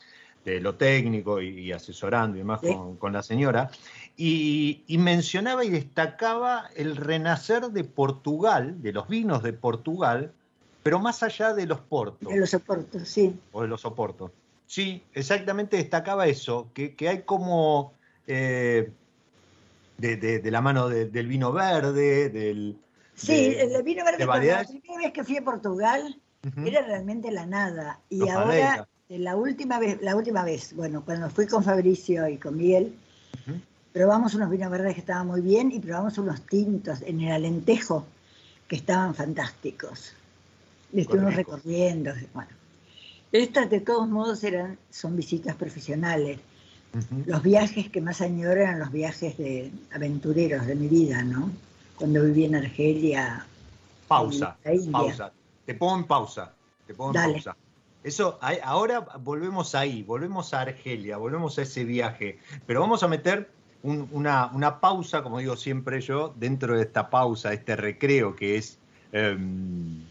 de 0.46 0.62
lo 0.62 0.76
técnico 0.76 1.42
y, 1.42 1.48
y 1.60 1.72
asesorando 1.72 2.38
y 2.38 2.40
demás 2.42 2.62
Sí. 2.62 2.68
con, 2.74 2.96
con 2.98 3.14
la 3.14 3.24
señora. 3.24 3.72
Y, 4.16 4.84
y 4.88 4.98
mencionaba 5.00 5.66
y 5.66 5.70
destacaba 5.70 6.70
el 6.76 6.96
renacer 6.96 7.70
de 7.72 7.84
Portugal, 7.84 8.82
de 8.84 8.94
los 8.94 9.08
vinos 9.08 9.42
de 9.42 9.54
Portugal, 9.54 10.34
pero 10.88 11.00
más 11.00 11.22
allá 11.22 11.54
de 11.54 11.66
los 11.66 11.82
portos 11.82 12.30
De 12.30 12.40
los 12.40 12.54
Oportos, 12.54 13.10
sí. 13.10 13.38
o 13.52 13.62
de 13.64 13.68
los 13.68 13.82
soportos. 13.82 14.32
Sí, 14.68 15.04
exactamente 15.14 15.76
destacaba 15.76 16.28
eso, 16.28 16.70
que, 16.74 16.96
que 16.96 17.10
hay 17.10 17.24
como 17.24 17.92
eh, 18.26 18.90
de, 19.98 20.16
de- 20.16 20.40
de 20.40 20.50
la 20.52 20.62
mano 20.62 20.88
de- 20.88 21.08
del 21.10 21.28
vino 21.28 21.52
verde, 21.52 22.30
del... 22.30 22.78
Sí, 23.16 23.54
el 23.60 23.84
vino 23.84 24.06
verde, 24.06 24.20
de 24.20 24.26
cuando 24.28 24.48
la 24.48 24.64
primera 24.64 24.98
vez 25.04 25.12
que 25.12 25.26
fui 25.26 25.36
a 25.36 25.44
Portugal, 25.44 26.22
era 26.66 26.82
realmente 26.84 27.32
la 27.32 27.46
nada. 27.46 28.00
Y 28.10 28.20
Los 28.20 28.30
ahora, 28.30 28.46
Madeira. 28.46 28.88
la 29.10 29.36
última 29.36 29.80
vez, 29.80 30.02
la 30.02 30.16
última 30.16 30.46
vez, 30.46 30.74
bueno, 30.74 31.04
cuando 31.04 31.30
fui 31.30 31.48
con 31.48 31.66
Fabricio 31.66 32.30
y 32.30 32.38
con 32.38 32.56
Miguel, 32.56 32.96
probamos 33.92 34.36
unos 34.36 34.50
vinos 34.50 34.72
verdes 34.72 34.94
que 34.94 35.02
estaban 35.02 35.28
muy 35.28 35.42
bien 35.42 35.70
y 35.70 35.82
probamos 35.82 36.18
unos 36.18 36.44
tintos 36.44 37.02
en 37.02 37.20
el 37.20 37.34
Alentejo 37.34 38.06
que 38.70 38.78
estaban 38.78 39.14
fantásticos. 39.16 40.14
Y 40.94 41.02
estuvimos 41.02 41.36
recorriendo, 41.36 42.12
bueno. 42.34 42.50
Estas 43.32 43.70
de 43.70 43.82
todos 43.82 44.08
modos 44.08 44.44
eran, 44.44 44.78
son 44.90 45.16
visitas 45.16 45.56
profesionales. 45.56 46.40
Los 47.26 47.44
viajes 47.44 47.90
que 47.90 48.02
más 48.02 48.22
añoro 48.22 48.62
eran 48.62 48.80
los 48.80 48.92
viajes 48.92 49.38
de 49.38 49.72
aventureros 49.94 50.66
de 50.66 50.76
mi 50.76 50.88
vida, 50.88 51.22
¿no? 51.24 51.52
Cuando 51.98 52.24
viví 52.24 52.46
en 52.46 52.56
Argelia. 52.56 53.46
Pausa, 54.08 54.58
pausa. 54.92 55.32
Te 55.66 55.74
pongo 55.76 55.98
en 55.98 56.04
pausa. 56.06 56.54
Te 56.88 56.94
pongo 56.94 57.14
en 57.20 57.34
pausa. 57.34 57.56
Eso, 58.04 58.40
ahora 58.64 59.02
volvemos 59.20 59.76
ahí, 59.76 60.04
volvemos 60.04 60.54
a 60.54 60.62
Argelia, 60.62 61.18
volvemos 61.18 61.60
a 61.60 61.64
ese 61.64 61.84
viaje, 61.84 62.40
pero 62.66 62.80
vamos 62.80 63.04
a 63.04 63.10
meter 63.10 63.50
una, 63.84 64.80
pausa, 64.80 65.24
como 65.24 65.40
digo 65.40 65.58
siempre 65.58 66.00
yo, 66.00 66.34
dentro 66.38 66.78
de 66.78 66.84
esta 66.84 67.10
pausa, 67.10 67.52
este 67.52 67.76
recreo 67.76 68.36
que 68.36 68.56
es 68.56 68.80
em, 69.12 70.02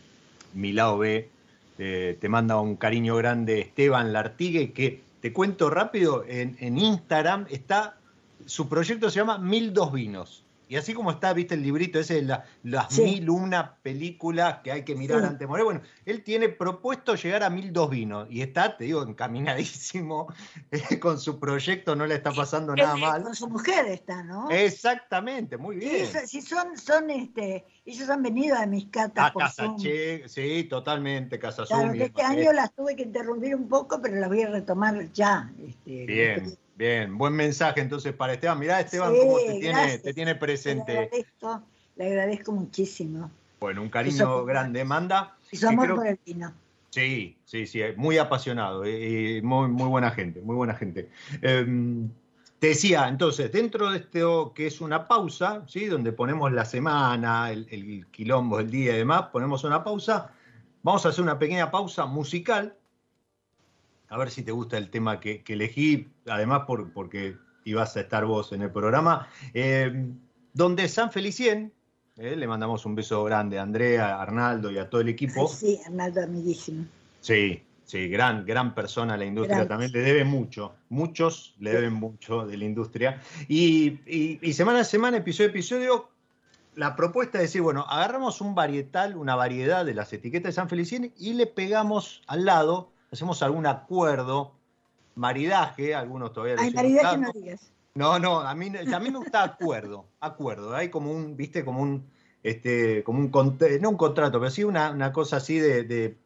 mi 0.57 0.73
lado 0.73 0.99
B. 0.99 1.31
Eh, 1.79 2.17
te 2.21 2.29
manda 2.29 2.59
un 2.59 2.77
cariño 2.77 3.17
grande 3.17 3.61
Esteban 3.61 4.13
Lartigue, 4.13 4.73
que 4.73 5.03
te 5.21 5.33
cuento 5.33 5.71
rápido, 5.71 6.25
en 6.27 6.79
Instagram 6.79 7.47
está, 7.51 7.99
su 8.45 8.69
proyecto 8.69 9.11
se 9.11 9.21
llama 9.21 9.39
Mil 9.39 9.73
Dos 9.73 9.93
Vinos. 9.93 10.46
Y 10.69 10.77
así 10.77 10.95
como 10.95 11.13
está, 11.13 11.33
viste 11.33 11.55
el 11.55 11.63
librito 11.63 12.01
ese 12.01 12.23
de 12.23 12.41
las 12.65 12.99
mil 12.99 13.31
una 13.31 13.77
películas 13.77 14.59
que 14.65 14.73
hay 14.73 14.85
que 14.85 14.97
mirar 14.97 15.23
antes 15.23 15.39
de 15.39 15.47
morir. 15.47 15.65
Bueno, 15.65 15.81
él 16.05 16.25
tiene 16.25 16.49
propuesto 16.49 17.15
llegar 17.15 17.45
a 17.45 17.51
mil 17.51 17.73
dos 17.73 17.89
vinos 17.89 18.27
y 18.31 18.43
está, 18.43 18.77
te 18.77 18.85
digo, 18.85 19.03
encaminadísimo 19.03 20.33
eh, 20.73 20.99
con 20.99 21.21
su 21.21 21.39
proyecto, 21.39 21.95
no 21.95 22.05
le 22.05 22.17
está 22.17 22.33
pasando 22.33 22.75
nada 22.75 22.97
mal. 22.97 23.23
Con 23.23 23.35
su 23.37 23.49
mujer 23.49 23.87
está, 23.87 24.25
¿no? 24.25 24.51
Exactamente, 24.51 25.57
muy 25.57 25.77
bien. 25.77 26.07
Sí, 26.27 26.43
son, 26.43 26.77
son 26.77 27.11
este, 27.11 27.65
ellos 27.85 28.11
han 28.11 28.23
venido 28.23 28.57
a 28.57 28.67
mis 28.67 28.87
catas. 28.87 29.27
A 29.27 29.33
Casa 29.33 29.75
sí, 29.79 30.65
totalmente, 30.65 31.39
Casa 31.39 31.65
claro, 31.65 31.93
este 31.93 32.23
año 32.23 32.53
las 32.53 32.75
tuve 32.75 32.97
que 32.97 33.05
interrumpir 33.05 33.55
un 33.55 33.69
poco, 33.69 34.01
pero 34.03 34.17
las 34.17 34.29
voy 34.29 34.43
a 34.43 34.51
retomar 34.51 35.13
ya. 35.13 35.53
Este, 35.65 36.07
bien. 36.07 36.59
Bien, 36.77 37.17
buen 37.17 37.33
mensaje 37.33 37.81
entonces 37.81 38.13
para 38.13 38.35
Esteban. 38.35 38.59
Mirá, 38.59 38.81
Esteban, 38.81 39.15
cómo 39.19 39.39
te 39.39 39.59
tiene, 39.59 39.99
te 39.99 40.13
tiene, 40.13 40.35
presente. 40.35 40.93
Le 40.93 40.99
agradezco, 40.99 41.63
le 41.97 42.07
agradezco 42.07 42.53
muchísimo. 42.53 43.31
Bueno, 43.59 43.81
un 43.81 43.89
cariño 43.89 44.45
grande, 44.45 44.85
Manda. 44.85 45.39
Y 45.51 45.57
su 45.57 45.69
amor 45.69 45.95
por 45.95 46.07
el 46.07 46.19
vino. 46.25 46.53
Sí, 46.91 47.37
sí, 47.45 47.67
sí, 47.67 47.81
muy 47.97 48.19
apasionado, 48.19 48.87
y 48.87 49.41
muy, 49.43 49.69
muy 49.69 49.89
buena 49.89 50.11
gente, 50.11 50.41
muy 50.43 50.57
buena 50.57 50.75
gente. 50.75 51.11
Em, 51.43 52.11
te 52.59 52.69
decía, 52.69 53.09
entonces, 53.09 53.51
dentro 53.53 53.91
de 53.91 53.99
esto 53.99 54.53
que 54.55 54.67
es 54.67 54.81
una 54.81 55.09
pausa, 55.09 55.63
¿sí? 55.69 55.87
donde 55.87 56.13
ponemos 56.13 56.53
la 56.53 56.65
semana, 56.65 57.51
el, 57.51 57.67
el 57.71 58.07
quilombo, 58.11 58.61
el 58.61 58.71
día 58.71 58.95
y 58.95 58.99
demás, 58.99 59.27
ponemos 59.33 59.65
una 59.65 59.83
pausa, 59.83 60.31
vamos 60.83 61.05
a 61.05 61.11
hacer 61.11 61.23
una 61.23 61.39
pequeña 61.39 61.71
pausa 61.71 62.07
musical 62.07 62.75
a 64.09 64.19
ver 64.19 64.31
si 64.31 64.43
te 64.43 64.53
gusta 64.53 64.79
el 64.79 64.91
tema 64.91 65.21
que, 65.21 65.43
elegí, 65.47 66.09
además 66.27 66.63
por, 66.67 66.93
porque 66.93 67.37
ibas 67.65 67.97
a 67.97 68.01
estar 68.01 68.25
vos 68.25 68.53
en 68.53 68.63
el 68.63 68.71
programa, 68.71 69.29
eh, 69.53 70.07
donde 70.53 70.89
San 70.89 71.11
Felicien, 71.11 71.73
eh, 72.17 72.37
le 72.37 72.47
mandamos 72.47 72.87
un 72.87 72.95
beso 72.95 73.23
grande 73.25 73.59
a 73.59 73.63
Andrea, 73.63 74.17
a 74.17 74.23
Arnaldo 74.23 74.71
y 74.71 74.79
a 74.79 74.89
todo 74.89 75.01
el 75.01 75.09
equipo. 75.09 75.49
sí, 75.49 75.79
Arnaldo, 75.85 76.23
amiguísimo. 76.23 76.87
Sí, 77.21 77.63
sí, 77.85 78.09
gran, 78.09 78.47
gran 78.47 78.75
persona 78.75 79.17
la 79.17 79.25
industria 79.25 79.67
también, 79.67 79.93
le 79.93 80.01
debe 80.01 80.25
mucho, 80.25 80.75
muchos 80.89 81.55
le 81.59 81.73
deben 81.73 81.95
mucho 81.95 82.47
de 82.47 82.57
la 82.57 82.65
industria. 82.65 83.21
Y, 83.49 83.99
y, 84.07 84.53
semana 84.53 84.81
a 84.81 84.85
semana, 84.85 85.17
episodio 85.19 85.49
a 85.49 85.51
episodio, 85.51 86.09
la 86.77 86.95
propuesta 86.95 87.39
es 87.39 87.45
decir, 87.45 87.63
bueno, 87.63 87.85
agarramos 87.89 88.41
un 88.41 88.55
varietal, 88.55 89.17
una 89.17 89.35
variedad 89.35 89.85
de 89.85 89.95
las 89.95 90.13
etiquetas 90.13 90.51
de 90.51 90.53
San 90.53 90.69
Felicien 90.69 91.13
y 91.19 91.35
le 91.35 91.47
pegamos 91.47 92.23
al 92.29 92.45
lado 92.45 92.93
hacemos 93.13 93.43
algún 93.43 93.67
acuerdo, 93.67 94.53
maridaje, 95.15 95.95
algunos 95.95 96.33
todavía... 96.33 96.57
Ay, 96.59 96.73
maridaje 96.73 97.19
no 97.19 97.33
digas. 97.33 97.73
No, 97.95 98.19
no, 98.19 98.41
a 98.41 98.55
mí, 98.55 98.71
a 98.77 99.01
mí 99.01 99.11
me 99.11 99.19
gusta 99.19 99.43
acuerdo, 99.43 100.07
acuerdo. 100.21 100.75
Hay 100.75 100.91
como 100.91 101.11
un, 101.11 101.37
viste, 101.37 101.65
como 101.65 101.83
un, 101.83 102.05
este, 102.43 103.03
como 103.03 103.21
un, 103.21 103.59
no 103.81 103.91
un 103.91 103.97
contrato, 103.97 104.39
pero 104.39 104.51
sí 104.51 104.65
una, 104.65 105.13
cosa 105.13 105.39
así 105.39 105.59
de, 105.59 106.17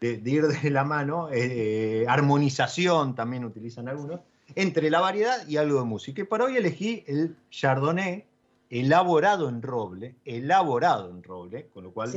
ir 0.00 0.46
de 0.46 0.70
la 0.70 0.84
mano, 0.84 1.28
eh, 1.30 2.06
armonización 2.08 3.14
también 3.14 3.44
utilizan 3.44 3.88
algunos, 3.88 4.20
entre 4.54 4.90
la 4.90 5.00
variedad 5.00 5.46
y 5.46 5.58
algo 5.58 5.80
de 5.80 5.84
música. 5.84 6.22
Y 6.22 6.24
para 6.24 6.44
hoy 6.44 6.56
elegí 6.56 7.04
el 7.06 7.36
Chardonnay 7.50 8.24
elaborado 8.70 9.48
en 9.48 9.62
roble, 9.62 10.14
elaborado 10.24 11.10
en 11.10 11.22
roble, 11.22 11.68
con 11.74 11.84
lo 11.84 11.90
cual 11.90 12.10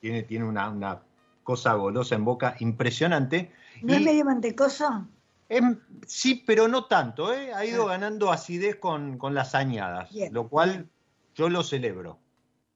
tiene, 0.00 0.22
tiene 0.24 0.44
una, 0.44 0.68
una 0.68 1.00
cosa 1.42 1.72
golosa 1.74 2.14
en 2.14 2.24
boca 2.26 2.56
impresionante. 2.60 3.50
¿No 3.82 3.94
es 3.94 4.00
medio 4.02 4.24
mantecoso? 4.24 5.06
sí, 6.06 6.42
pero 6.46 6.68
no 6.68 6.84
tanto. 6.84 7.32
¿eh? 7.32 7.52
Ha 7.52 7.64
ido 7.64 7.84
ah. 7.84 7.92
ganando 7.92 8.30
acidez 8.30 8.76
con, 8.76 9.18
las 9.32 9.54
añadas, 9.54 10.10
lo 10.30 10.48
cual 10.48 10.88
yo 11.34 11.48
lo 11.48 11.62
celebro. 11.62 12.18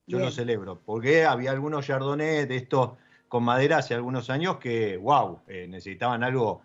Yo 0.06 0.18
lo 0.18 0.30
celebro, 0.30 0.80
porque 0.84 1.24
había 1.24 1.52
algunos 1.52 1.86
chardonnays 1.86 2.48
de 2.48 2.56
estos 2.56 2.90
con 3.28 3.44
madera 3.44 3.78
hace 3.78 3.94
algunos 3.94 4.28
años 4.28 4.58
que, 4.58 4.98
wow, 4.98 5.40
eh, 5.46 5.66
necesitaban 5.68 6.22
algo 6.22 6.62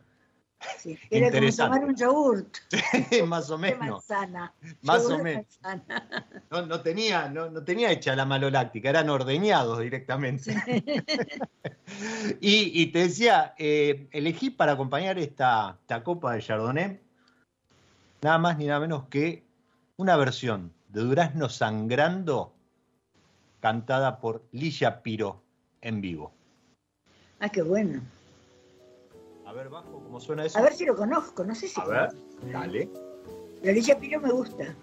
Sí, 0.79 0.97
era 1.09 1.31
como 1.31 1.51
tomar 1.51 1.85
un 1.85 1.95
yogurt. 1.95 2.57
más 3.27 3.49
o 3.49 3.57
menos. 3.57 4.05
Más 4.81 5.05
o 5.05 5.19
menos. 5.19 5.45
No, 6.49 6.81
tenía, 6.81 7.29
no, 7.29 7.63
tenía 7.63 7.91
hecha 7.91 8.15
la 8.15 8.25
maloláctica, 8.25 8.89
eran 8.89 9.09
ordeñados 9.09 9.79
directamente. 9.79 10.55
y, 12.41 12.87
te 12.87 12.99
decía, 12.99 13.53
eh, 13.57 14.07
elegí 14.11 14.49
para 14.49 14.71
acompañar 14.71 15.19
esta, 15.19 15.77
esta 15.81 16.03
copa 16.03 16.33
de 16.33 16.41
Chardonnay 16.41 17.07
nada 18.21 18.37
más 18.37 18.57
ni 18.57 18.65
nada 18.65 18.79
menos 18.79 19.05
que 19.09 19.45
una 19.97 20.15
versión 20.15 20.73
de 20.89 21.01
Durazno 21.01 21.49
Sangrando 21.49 22.53
cantada 23.59 24.19
por 24.19 24.45
Ligia 24.51 25.01
Piro 25.01 25.43
en 25.81 26.01
vivo. 26.01 26.33
Ah, 27.39 27.49
qué 27.49 27.61
bueno. 27.61 28.01
A 29.47 29.53
ver, 29.53 29.69
bajo, 29.69 30.03
¿cómo 30.03 30.19
suena 30.19 30.43
eso? 30.43 30.59
A 30.59 30.61
ver 30.61 30.73
si 30.73 30.85
lo 30.85 30.93
conozco, 30.93 31.41
no 31.45 31.55
sé 31.55 31.69
si. 31.69 31.79
A 31.79 31.85
ver, 31.85 32.09
dale. 32.51 32.91
La 33.61 33.71
Ligia 33.71 33.97
Piro 33.97 34.19
me 34.19 34.29
gusta. 34.29 34.75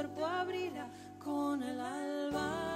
Cuerpo 0.00 0.24
abrirá 0.24 0.88
con 1.22 1.62
el 1.62 1.78
alba. 1.78 2.70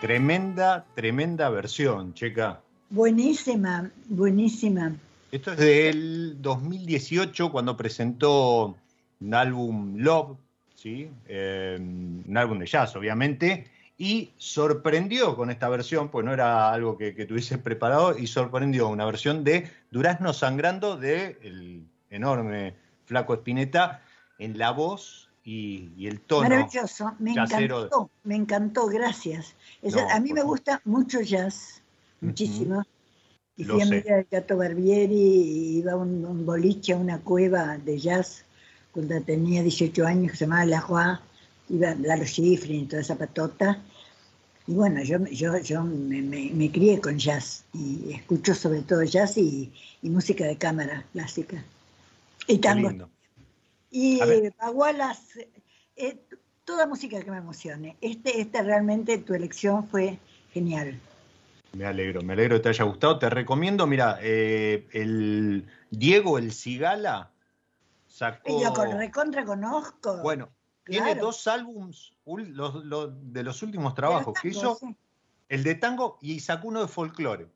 Tremenda, 0.00 0.84
tremenda 0.94 1.48
versión, 1.48 2.14
checa. 2.14 2.62
Buenísima, 2.92 3.90
buenísima. 4.10 4.92
Esto 5.30 5.52
es 5.52 5.56
del 5.58 6.42
2018 6.42 7.50
cuando 7.50 7.74
presentó 7.74 8.76
un 9.18 9.34
álbum 9.34 9.96
Love, 9.96 10.36
¿sí? 10.74 11.08
Eh, 11.26 11.78
un 11.80 12.36
álbum 12.36 12.58
de 12.58 12.66
jazz 12.66 12.94
obviamente, 12.94 13.66
y 13.96 14.32
sorprendió 14.36 15.34
con 15.36 15.50
esta 15.50 15.70
versión, 15.70 16.10
pues 16.10 16.26
no 16.26 16.34
era 16.34 16.70
algo 16.70 16.98
que, 16.98 17.14
que 17.14 17.24
tuviese 17.24 17.56
preparado, 17.56 18.18
y 18.18 18.26
sorprendió 18.26 18.88
una 18.88 19.06
versión 19.06 19.42
de 19.42 19.70
Durazno 19.90 20.34
Sangrando 20.34 20.98
de 20.98 21.38
el 21.40 21.86
enorme 22.10 22.74
Flaco 23.06 23.32
Espineta 23.32 24.02
en 24.38 24.58
la 24.58 24.70
voz 24.70 25.30
y, 25.44 25.88
y 25.96 26.08
el 26.08 26.20
tono. 26.20 26.50
Maravilloso, 26.50 27.14
me 27.20 27.32
encantó, 27.32 28.10
me 28.24 28.36
encantó, 28.36 28.86
gracias. 28.88 29.54
Es- 29.80 29.94
No, 29.94 30.10
a 30.10 30.20
mí 30.20 30.34
me 30.34 30.42
gusta 30.42 30.82
mucho 30.84 31.22
jazz, 31.22 31.81
muchísimo. 32.22 32.82
Y 33.56 33.64
Lo 33.64 33.74
fui 33.74 33.82
sé. 33.82 33.94
amiga 33.96 34.16
del 34.16 34.26
Gato 34.30 34.56
Barbieri 34.56 35.14
y 35.14 35.78
iba 35.78 35.92
a 35.92 35.96
un, 35.96 36.24
un 36.24 36.46
boliche, 36.46 36.94
a 36.94 36.96
una 36.96 37.20
cueva 37.20 37.76
de 37.78 37.98
jazz 37.98 38.44
cuando 38.92 39.20
tenía 39.22 39.62
18 39.62 40.06
años 40.06 40.32
que 40.32 40.38
se 40.38 40.44
llamaba 40.46 40.64
La 40.66 40.80
Joie, 40.80 41.18
iba 41.68 41.90
a 41.90 41.94
Lalo 41.94 42.24
Schifrin 42.24 42.84
y 42.84 42.86
toda 42.86 43.02
esa 43.02 43.16
patota. 43.16 43.82
Y 44.66 44.72
bueno, 44.74 45.02
yo, 45.02 45.18
yo, 45.26 45.58
yo 45.58 45.82
me, 45.82 46.22
me- 46.22 46.50
me 46.54 46.70
crié 46.70 47.00
con 47.00 47.18
jazz 47.18 47.64
y 47.74 48.12
escucho 48.12 48.54
sobre 48.54 48.82
todo 48.82 49.02
jazz 49.02 49.36
y, 49.36 49.72
y 50.02 50.08
música 50.10 50.44
de 50.44 50.56
cámara 50.56 51.04
clásica. 51.12 51.62
Y 52.46 52.58
tango 52.58 52.88
lindo. 52.90 53.10
y 53.90 54.20
A 54.20 54.26
eh, 54.26 54.52
Bagualas, 54.58 55.20
eh, 55.96 56.16
toda 56.64 56.86
música 56.86 57.22
que 57.22 57.30
me 57.30 57.38
emocione. 57.38 57.96
Este, 58.00 58.40
este 58.40 58.62
realmente 58.62 59.18
tu 59.18 59.34
elección 59.34 59.88
fue 59.88 60.18
genial. 60.52 60.98
Me 61.72 61.86
alegro, 61.86 62.20
me 62.22 62.34
alegro 62.34 62.56
que 62.56 62.62
te 62.64 62.68
haya 62.68 62.84
gustado. 62.84 63.18
Te 63.18 63.30
recomiendo, 63.30 63.86
mira, 63.86 64.18
eh, 64.20 64.86
el 64.92 65.66
Diego 65.90 66.36
El 66.38 66.52
Cigala 66.52 67.30
sacó. 68.06 68.60
Y 68.60 68.64
lo 68.64 68.72
con, 68.74 68.90
recontra 68.92 69.44
conozco. 69.44 70.18
Bueno, 70.22 70.50
tiene 70.84 71.14
dos 71.14 71.46
álbums 71.46 72.12
los- 72.26 72.84
los- 72.84 73.10
de 73.32 73.42
los 73.42 73.62
últimos 73.62 73.94
trabajos 73.94 74.34
que 74.40 74.48
hizo, 74.48 74.76
sí. 74.76 74.94
el 75.48 75.62
de 75.64 75.74
tango 75.76 76.18
y 76.20 76.40
sacó 76.40 76.68
uno 76.68 76.80
de 76.82 76.88
folclore. 76.88 77.48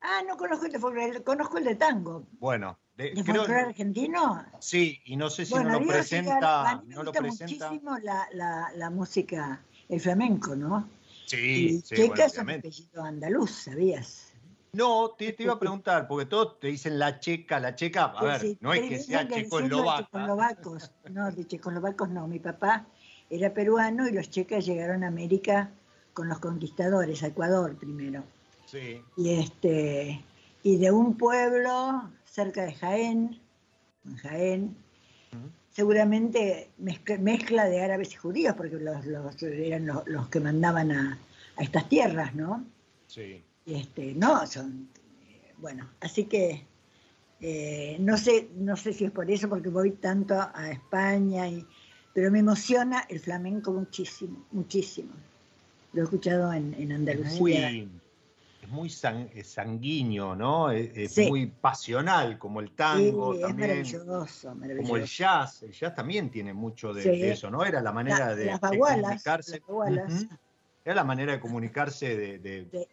Ah, 0.00 0.22
no 0.26 0.36
conozco 0.36 0.66
el 0.66 0.72
de 0.72 0.78
folclore, 0.78 1.22
conozco 1.22 1.58
el 1.58 1.64
de 1.64 1.74
tango. 1.74 2.24
Bueno, 2.38 2.78
de- 2.96 3.10
¿De 3.10 3.22
creo- 3.22 3.36
folclore 3.42 3.60
argentino? 3.66 4.46
sí, 4.60 5.00
y 5.04 5.16
no 5.16 5.28
sé 5.28 5.44
si 5.44 5.52
bueno, 5.52 5.70
no 5.72 5.80
lo 5.80 5.86
presenta, 5.88 6.32
Cigala, 6.34 6.70
a 6.70 6.76
mí 6.76 6.86
me 6.88 6.94
no 6.94 7.02
lo 7.02 7.12
presenta. 7.12 7.68
muchísimo 7.70 7.98
la, 7.98 8.28
la, 8.32 8.70
la 8.76 8.90
música, 8.90 9.60
el 9.88 10.00
flamenco, 10.00 10.54
¿no? 10.56 10.88
Sí, 11.28 11.82
sí, 11.84 11.96
Checa 11.96 12.08
bueno, 12.08 12.24
es 12.24 12.38
apellido 12.38 13.02
andaluz, 13.02 13.50
¿sabías? 13.50 14.32
No, 14.72 15.10
te, 15.10 15.32
te 15.32 15.42
iba 15.42 15.54
a 15.54 15.58
preguntar, 15.58 16.06
porque 16.08 16.26
todos 16.26 16.60
te 16.60 16.68
dicen 16.68 16.98
la 16.98 17.20
checa, 17.20 17.58
la 17.58 17.74
checa. 17.74 18.04
A 18.04 18.24
ver, 18.24 18.40
Sí, 18.40 18.58
no 18.60 18.72
es 18.72 18.88
que 18.88 18.98
sea 18.98 19.26
checoslovacos. 19.26 20.90
No, 21.10 21.30
de 21.30 21.46
checoslovacos 21.46 22.08
no. 22.10 22.26
Mi 22.28 22.38
papá 22.38 22.86
era 23.30 23.52
peruano 23.52 24.08
y 24.08 24.12
los 24.12 24.30
checas 24.30 24.64
llegaron 24.64 25.04
a 25.04 25.08
América 25.08 25.70
con 26.12 26.28
los 26.28 26.38
conquistadores, 26.38 27.22
a 27.22 27.28
Ecuador 27.28 27.76
primero. 27.76 28.24
Sí, 28.66 29.02
Y 29.16 29.40
este 29.40 30.22
y 30.62 30.76
de 30.76 30.90
un 30.90 31.16
pueblo 31.16 32.10
cerca 32.24 32.64
de 32.64 32.74
Jaén, 32.74 33.40
en 34.04 34.16
Jaén. 34.16 34.76
Seguramente 35.70 36.70
mezcla, 36.78 37.66
de 37.66 37.80
árabes 37.80 38.12
y 38.12 38.16
judíos, 38.16 38.54
porque 38.56 38.76
los, 38.76 39.04
los- 39.06 39.42
eran 39.42 39.86
los, 39.86 40.06
los 40.06 40.28
que 40.28 40.40
mandaban 40.40 40.90
a, 40.92 41.18
a 41.56 41.62
estas 41.62 41.88
tierras, 41.88 42.34
¿no? 42.34 42.64
sí. 43.06 43.42
Este, 43.66 44.14
no, 44.14 44.46
son, 44.46 44.88
bueno, 45.58 45.88
así 46.00 46.24
que 46.24 46.64
eh, 47.40 47.96
no 48.00 48.16
sé, 48.16 48.48
no 48.56 48.76
sé 48.76 48.92
si 48.92 49.04
es 49.04 49.10
por 49.10 49.30
eso, 49.30 49.48
porque 49.48 49.68
voy 49.68 49.92
tanto 49.92 50.34
a 50.34 50.70
España, 50.70 51.48
y, 51.48 51.64
pero 52.14 52.30
me 52.30 52.40
emociona 52.40 53.04
el 53.08 53.20
flamenco 53.20 53.70
muchísimo, 53.72 54.44
muchísimo. 54.52 55.12
Lo 55.92 56.00
he 56.02 56.04
escuchado 56.04 56.52
en, 56.52 56.74
en 56.74 56.92
Andalucía. 56.92 57.40
muy, 57.70 57.88
muy 58.68 58.90
san- 58.90 59.30
es 59.34 59.48
sanguíneo, 59.48 60.34
¿no? 60.36 60.70
Es, 60.70 60.90
es 60.96 61.12
Sí. 61.14 61.28
muy 61.28 61.46
pasional, 61.46 62.38
como 62.38 62.60
el 62.60 62.68
Sí, 62.68 62.74
tango 62.76 63.34
es 63.34 63.40
también. 63.40 63.68
maravilloso, 63.70 64.54
maravilloso. 64.54 64.82
Como 64.82 64.96
el 64.96 65.06
jazz, 65.06 65.62
el 65.62 65.72
jazz 65.72 65.94
también 65.94 66.30
tiene 66.30 66.52
mucho 66.52 66.92
de, 66.92 67.02
Sí. 67.02 67.08
de 67.10 67.32
eso, 67.32 67.50
¿no? 67.50 67.64
Era 67.64 67.80
la 67.80 67.92
manera 67.92 68.18
La- 68.18 68.34
de, 68.34 68.44
las 68.46 68.60
de 68.60 68.68
bagualas, 68.68 69.00
comunicarse. 69.02 69.50
las 69.52 69.60
bagualas. 69.66 70.12
Ujú. 70.24 70.34
Era 70.84 70.94
la 70.94 71.04
manera 71.04 71.32
de 71.32 71.40
comunicarse 71.40 72.16
de, 72.16 72.38
de- 72.38 72.64
De- 72.66 72.88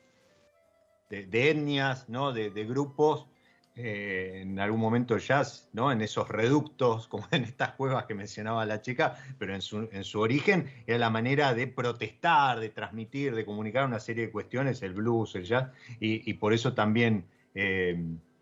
de- 1.09 1.25
de 1.27 1.49
etnias, 1.51 2.09
¿no? 2.09 2.31
De, 2.33 2.49
de 2.49 2.65
grupos. 2.65 3.27
Eh, 3.75 4.39
en 4.43 4.57
algún 4.59 4.79
momento 4.79 5.17
jazz, 5.17 5.69
¿no? 5.73 5.91
En 5.91 6.01
esos 6.01 6.29
reductos, 6.29 7.07
como 7.09 7.27
en 7.31 7.43
estas 7.43 7.71
cuevas 7.71 8.05
que 8.05 8.13
mencionaba 8.13 8.65
la 8.65 8.81
chica, 8.81 9.17
pero 9.37 9.53
en 9.53 9.61
su, 9.61 9.89
en 9.91 10.03
su 10.03 10.21
origen 10.21 10.69
era 10.87 10.97
la 10.97 11.09
manera 11.09 11.53
de 11.53 11.67
protestar, 11.67 12.59
de 12.59 12.69
transmitir, 12.69 13.35
de 13.35 13.45
comunicar 13.45 13.85
una 13.85 13.99
serie 13.99 14.27
de 14.27 14.31
cuestiones, 14.31 14.81
el 14.81 14.93
blues, 14.93 15.35
el 15.35 15.43
jazz, 15.43 15.69
y, 15.99 16.29
y 16.29 16.33
por 16.35 16.53
eso 16.53 16.73
también 16.73 17.25
eh, 17.53 18.01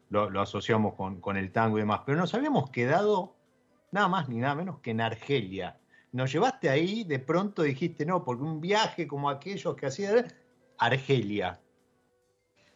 lo, 0.10 0.30
lo 0.30 0.42
asociamos 0.42 0.94
con, 0.94 1.20
con 1.20 1.36
el 1.38 1.52
tango 1.52 1.78
y 1.78 1.82
demás. 1.82 2.02
Pero 2.06 2.20
nos 2.20 2.34
habíamos 2.36 2.70
quedado 2.70 3.36
nada 3.92 4.08
más 4.08 4.30
ni 4.30 4.38
nada 4.38 4.56
menos 4.56 4.80
que 4.80 4.92
en 4.92 5.02
Argelia. 5.02 5.80
Nos 6.12 6.32
llevaste 6.32 6.70
ahí, 6.70 7.04
de 7.06 7.18
pronto 7.18 7.64
dijiste, 7.64 8.06
no, 8.06 8.24
porque 8.24 8.44
un 8.44 8.62
viaje 8.62 9.08
como 9.08 9.32
aquellos 9.32 9.76
que 9.76 9.88
hacía 9.88 10.28
Argelia. 10.78 11.60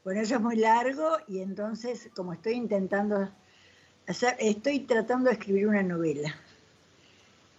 Bueno, 0.08 0.22
eso 0.22 0.36
es 0.36 0.42
muy 0.42 0.56
largo 0.56 1.18
y 1.28 1.40
entonces, 1.40 2.10
como 2.16 2.32
estoy 2.32 2.54
intentando 2.54 3.30
hacer, 4.08 4.38
estoy 4.40 4.80
tratando 4.80 5.28
de 5.30 5.34
escribir 5.34 5.68
una 5.68 5.84
novela, 5.84 6.34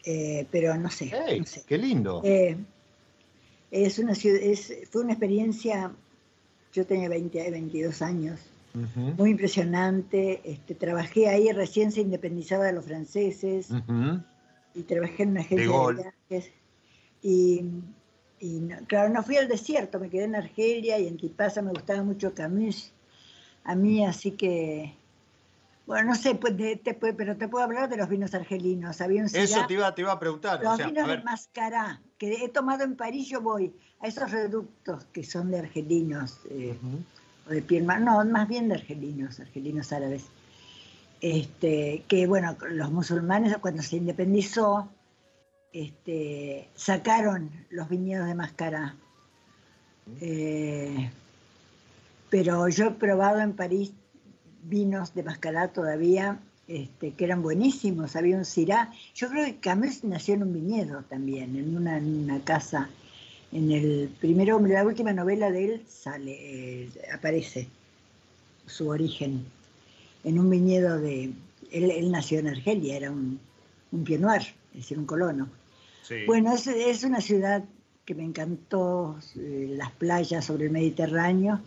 Eh, 0.02 0.46
pero 0.50 0.74
no 0.78 0.88
sé, 0.88 1.12
¡Ey! 1.14 1.40
no 1.40 1.44
sé. 1.44 1.64
¡Qué 1.66 1.76
lindo! 1.76 2.22
Eh, 2.24 2.56
es 3.70 3.98
una 3.98 4.14
ciudad, 4.14 4.40
es, 4.40 4.72
fue 4.90 5.02
una 5.02 5.12
experiencia, 5.12 5.92
yo 6.72 6.86
tenía 6.86 7.10
20, 7.10 7.50
22 7.50 8.00
años, 8.00 8.40
muy 9.18 9.32
impresionante. 9.32 10.40
Este, 10.42 10.74
trabajé 10.74 11.28
ahí, 11.28 11.52
recién 11.52 11.92
se 11.92 12.00
independizaba 12.00 12.64
de 12.64 12.72
los 12.72 12.86
franceses 12.86 13.68
y 14.72 14.84
trabajé 14.84 15.24
en 15.24 15.28
una 15.32 15.40
agencia 15.42 15.66
de, 15.66 15.70
Gaulle. 15.70 16.12
viajes. 16.28 16.50
Y, 17.20 17.62
y 18.40 18.60
no- 18.60 18.76
claro, 18.86 19.08
no 19.12 19.22
fui 19.22 19.36
al 19.36 19.48
desierto, 19.48 19.98
me 19.98 20.10
quedé 20.10 20.24
en 20.24 20.34
Argelia 20.36 20.98
y 20.98 21.06
en 21.06 21.16
Tipasa 21.16 21.62
me 21.62 21.70
gustaba 21.70 22.02
mucho 22.02 22.34
Camus. 22.34 22.92
A 23.64 23.74
mí, 23.74 24.04
así 24.04 24.32
que, 24.32 24.94
bueno, 25.86 26.10
no 26.10 26.14
sé, 26.14 26.34
pues, 26.34 26.56
de- 26.56 26.76
te 26.76 26.94
pero 26.94 27.36
te 27.36 27.48
puedo 27.48 27.64
hablar 27.64 27.88
de 27.88 27.96
los 27.96 28.08
vinos 28.08 28.34
argelinos. 28.34 29.00
Había 29.00 29.22
un 29.22 29.26
Eso 29.26 29.66
te 29.66 29.74
iba, 29.74 29.94
te 29.94 30.02
iba 30.02 30.12
a 30.12 30.18
preguntar. 30.20 30.60
o 30.60 30.62
los 30.64 30.76
sea, 30.76 30.86
vinos 30.86 31.04
a 31.04 31.16
de 31.16 31.22
Mascará, 31.22 32.00
que 32.18 32.44
he 32.44 32.48
tomado 32.48 32.84
en 32.84 32.96
París, 32.96 33.28
yo 33.28 33.40
voy 33.40 33.72
a 34.00 34.06
esos 34.06 34.30
reductos 34.30 35.04
que 35.12 35.24
son 35.24 35.50
de 35.50 35.58
argelinos, 35.58 36.40
eh, 36.50 36.78
o 37.46 37.50
de 37.50 37.62
piel 37.62 37.86
no, 37.86 38.24
más 38.24 38.48
bien 38.48 38.68
de 38.68 38.74
argelinos, 38.76 39.40
argelinos 39.40 39.92
árabes. 39.92 40.24
Este, 41.20 42.04
que 42.06 42.26
bueno, 42.26 42.56
los 42.70 42.92
musulmanes 42.92 43.56
cuando 43.58 43.82
se 43.82 43.96
independizó, 43.96 44.88
este, 45.72 46.68
sacaron 46.74 47.50
los 47.70 47.88
viñedos 47.88 48.26
de 48.26 48.34
Mascará. 48.34 48.96
Eh, 50.20 51.10
pero 52.30 52.68
yo 52.68 52.86
he 52.86 52.90
probado 52.92 53.40
en 53.40 53.52
París 53.52 53.92
vinos 54.62 55.14
de 55.14 55.22
Mascará 55.22 55.68
todavía, 55.68 56.38
este, 56.66 57.12
que 57.12 57.24
eran 57.24 57.42
buenísimos. 57.42 58.16
Había 58.16 58.36
un 58.36 58.44
Syrah. 58.44 58.92
Yo 59.14 59.28
creo 59.28 59.44
que 59.46 59.56
Camus 59.56 60.04
nació 60.04 60.34
en 60.34 60.42
un 60.42 60.52
viñedo 60.52 61.02
también, 61.08 61.56
en 61.56 61.76
una, 61.76 61.98
en 61.98 62.24
una 62.24 62.40
casa. 62.40 62.88
En 63.50 63.72
el 63.72 64.10
primero 64.20 64.60
la 64.60 64.84
última 64.84 65.12
novela 65.12 65.50
de 65.50 65.64
él 65.64 65.82
sale, 65.88 66.84
eh, 66.84 66.90
aparece 67.14 67.66
su 68.66 68.88
origen 68.88 69.46
en 70.24 70.38
un 70.38 70.50
viñedo 70.50 70.98
de. 70.98 71.32
Él, 71.70 71.90
él 71.90 72.10
nació 72.10 72.38
en 72.40 72.48
Argelia, 72.48 72.96
era 72.96 73.10
un, 73.10 73.40
un 73.92 74.04
Pinot 74.04 74.22
Noir, 74.22 74.42
es 74.72 74.76
decir, 74.76 74.98
un 74.98 75.06
colono. 75.06 75.48
Sí. 76.02 76.24
Bueno, 76.26 76.54
es, 76.54 76.66
es 76.66 77.04
una 77.04 77.20
ciudad 77.20 77.64
que 78.04 78.14
me 78.14 78.24
encantó, 78.24 79.18
eh, 79.36 79.66
las 79.76 79.90
playas 79.92 80.44
sobre 80.44 80.64
el 80.66 80.70
Mediterráneo 80.70 81.60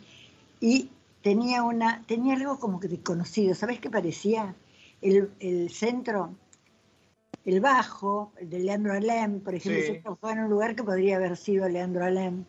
y 0.60 0.90
tenía 1.22 1.64
una, 1.64 2.04
tenía 2.08 2.36
algo 2.36 2.60
como 2.60 2.80
que 2.80 2.88
desconocido. 2.88 3.54
¿Sabes 3.56 3.80
qué 3.80 3.90
parecía? 3.90 4.56
El, 5.02 5.30
el 5.40 5.70
centro, 5.70 6.34
el 7.46 7.60
bajo, 7.60 8.32
el 8.40 8.50
de 8.50 8.60
Leandro 8.60 8.94
Alem, 8.94 9.40
por 9.40 9.54
ejemplo, 9.56 9.82
Sí. 9.84 10.00
fue 10.20 10.32
en 10.34 10.40
un 10.40 10.50
lugar 10.50 10.76
que 10.76 10.84
podría 10.84 11.18
haber 11.18 11.38
sido 11.38 11.68
Leandro 11.70 12.06
Alem. 12.06 12.44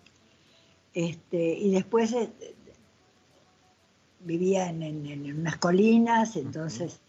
Este, 0.95 1.55
y 1.59 1.71
después 1.71 2.13
eh, 2.13 2.31
vivía 4.21 4.69
en, 4.69 4.83
en- 4.83 5.07
en 5.07 5.41
unas 5.41 5.57
colinas, 5.57 6.37
entonces 6.37 7.01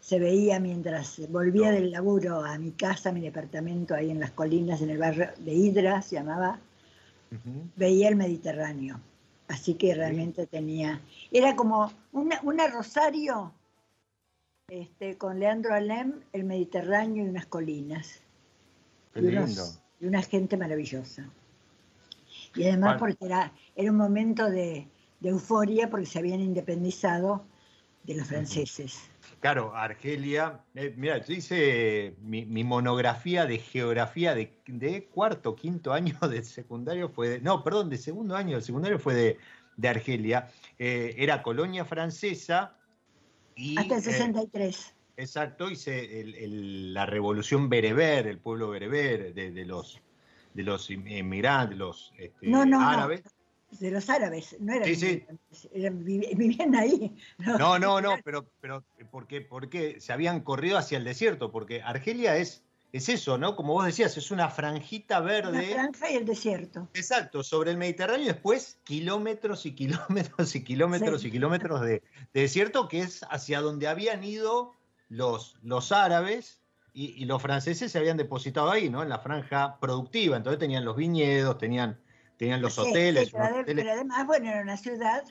se 0.00 0.18
veía 0.18 0.58
mientras 0.60 1.20
volvía 1.28 1.70
del 1.70 1.90
laburo 1.90 2.44
a 2.44 2.58
mi 2.58 2.72
casa, 2.72 3.10
a 3.10 3.12
mi 3.12 3.20
departamento 3.20 3.94
ahí 3.94 4.10
en 4.10 4.20
las 4.20 4.30
colinas, 4.30 4.80
en 4.82 4.90
el 4.90 4.98
barrio 4.98 5.28
de 5.38 5.52
Hidra, 5.52 6.02
se 6.02 6.16
llamaba, 6.16 6.58
veía 7.76 8.08
el 8.08 8.16
Mediterráneo. 8.16 9.00
Así 9.48 9.74
que 9.74 9.94
realmente 9.94 10.46
tenía. 10.46 11.00
Era 11.32 11.56
como 11.56 11.92
una, 12.12 12.40
una 12.44 12.68
Rosario 12.68 13.52
este, 14.68 15.18
con 15.18 15.40
Leandro 15.40 15.74
Alem, 15.74 16.20
el 16.32 16.44
Mediterráneo 16.44 17.24
y 17.24 17.28
unas 17.28 17.46
colinas. 17.46 18.20
Qué 19.12 19.20
y, 19.20 19.26
unos- 19.26 19.48
lindo. 19.48 19.64
y 20.00 20.06
una 20.06 20.22
gente 20.22 20.56
maravillosa. 20.56 21.28
Y 22.54 22.62
además 22.62 22.98
Bueno. 22.98 22.98
porque 23.00 23.26
era, 23.26 23.52
era 23.76 23.90
un 23.90 23.96
momento 23.96 24.48
de, 24.48 24.86
de 25.20 25.28
euforia 25.28 25.90
porque 25.90 26.06
se 26.06 26.20
habían 26.20 26.40
independizado 26.40 27.44
de 28.04 28.14
los 28.14 28.26
franceses. 28.28 28.98
Claro, 29.40 29.74
Argelia. 29.74 30.60
eh, 30.74 30.92
mira, 30.96 31.24
yo 31.24 31.32
hice 31.32 32.14
mi, 32.20 32.44
mi 32.44 32.62
monografía 32.62 33.46
de 33.46 33.56
geografía 33.58 34.34
de, 34.34 34.52
de 34.66 35.06
cuarto, 35.06 35.56
quinto 35.56 35.92
año 35.94 36.18
del 36.28 36.44
secundario 36.44 37.08
fue 37.08 37.28
de, 37.30 37.40
no, 37.40 37.64
perdón, 37.64 37.88
de 37.88 37.96
segundo 37.96 38.36
año 38.36 38.56
del 38.56 38.62
secundario 38.62 38.98
fue 38.98 39.14
de, 39.14 39.38
de 39.76 39.88
Argelia. 39.88 40.48
Eh, 40.78 41.14
era 41.16 41.42
colonia 41.42 41.86
francesa 41.86 42.76
y 43.54 43.78
Hasta 43.78 43.94
el 43.96 44.00
eh, 44.00 44.04
63. 44.04 44.94
exacto, 45.16 45.70
hice 45.70 46.20
el- 46.20 46.34
el- 46.34 46.94
la 46.94 47.06
revolución 47.06 47.70
bereber, 47.70 48.26
el 48.26 48.38
pueblo 48.38 48.68
bereber 48.68 49.32
de, 49.32 49.50
de 49.52 49.64
los 49.64 50.00
de 50.52 50.64
los 50.64 50.90
inmigrantes, 50.90 51.78
los 51.78 52.12
este, 52.18 52.48
no, 52.48 52.66
no, 52.66 52.80
árabes. 52.82 53.22
no. 53.24 53.30
De 53.78 53.90
los 53.90 54.10
árabes, 54.10 54.56
no 54.60 54.72
eran 54.74 54.84
Sí, 54.86 54.96
sí. 54.96 55.24
eran- 55.72 56.04
vivían 56.04 56.74
ahí. 56.74 57.16
No, 57.58 57.78
no, 57.78 58.00
no, 58.00 58.16
pero, 58.24 58.50
pero 58.60 58.84
porque, 59.10 59.40
porque 59.40 60.00
se 60.00 60.12
habían 60.12 60.40
corrido 60.40 60.76
hacia 60.76 60.98
el 60.98 61.04
desierto, 61.04 61.52
porque 61.52 61.80
Argelia 61.82 62.36
es, 62.36 62.64
es 62.92 63.08
eso, 63.08 63.38
¿no? 63.38 63.54
Como 63.54 63.74
vos 63.74 63.86
decías, 63.86 64.16
es 64.16 64.30
una 64.32 64.48
franjita 64.48 65.20
La 65.20 65.26
verde. 65.26 65.72
franja 65.72 66.10
y 66.10 66.16
el 66.16 66.26
desierto. 66.26 66.88
Exacto, 66.94 67.44
sobre 67.44 67.70
el 67.70 67.76
Mediterráneo 67.76 68.24
y 68.24 68.28
después 68.28 68.80
kilómetros 68.82 69.64
y 69.66 69.72
kilómetros 69.74 70.56
y 70.56 70.64
kilómetros 70.64 71.20
Sí. 71.22 71.28
y 71.28 71.30
kilómetros 71.30 71.80
de, 71.82 72.02
de 72.34 72.40
desierto, 72.40 72.88
que 72.88 73.00
es 73.00 73.22
hacia 73.30 73.60
donde 73.60 73.86
habían 73.86 74.24
ido 74.24 74.72
los, 75.08 75.56
los 75.62 75.92
árabes 75.92 76.60
y, 76.92 77.22
y 77.22 77.24
los 77.26 77.40
franceses 77.40 77.92
se 77.92 77.98
habían 77.98 78.16
depositado 78.16 78.68
ahí, 78.70 78.90
¿no? 78.90 79.02
En 79.04 79.08
la 79.08 79.20
franja 79.20 79.78
productiva. 79.80 80.36
Entonces 80.36 80.58
tenían 80.58 80.84
los 80.84 80.96
viñedos, 80.96 81.56
tenían, 81.58 82.00
tenían 82.40 82.62
los 82.62 82.74
Sí, 82.74 82.80
hoteles. 82.80 83.26
sí, 83.26 83.32
pero, 83.32 83.44
unos 83.44 83.52
ade- 83.58 83.60
hoteles- 83.64 83.84
pero 83.84 83.92
además, 83.92 84.26
bueno, 84.26 84.50
era 84.50 84.62
una 84.62 84.76
ciudad 84.78 85.24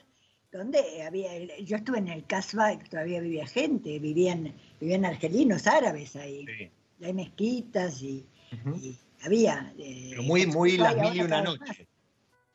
donde 0.52 1.02
había, 1.02 1.36
yo 1.58 1.76
estuve 1.76 1.98
en 1.98 2.06
el 2.08 2.24
Casbah, 2.24 2.78
todavía 2.88 3.20
vivía 3.20 3.46
gente, 3.48 3.98
vivían, 3.98 4.54
vivían 4.80 5.04
argelinos, 5.04 5.66
árabes 5.66 6.14
ahí, 6.16 6.46
Sí. 6.46 6.70
Hay 7.02 7.14
mezquitas 7.14 8.02
y, 8.02 8.26
Ujú. 8.52 8.76
y 8.76 8.96
había. 9.22 9.72
eh, 9.78 10.08
Pero 10.10 10.22
muy, 10.22 10.46
muy 10.46 10.76
las 10.76 10.94
mil 10.96 11.16
y 11.16 11.20
una 11.22 11.40
noche. 11.42 11.86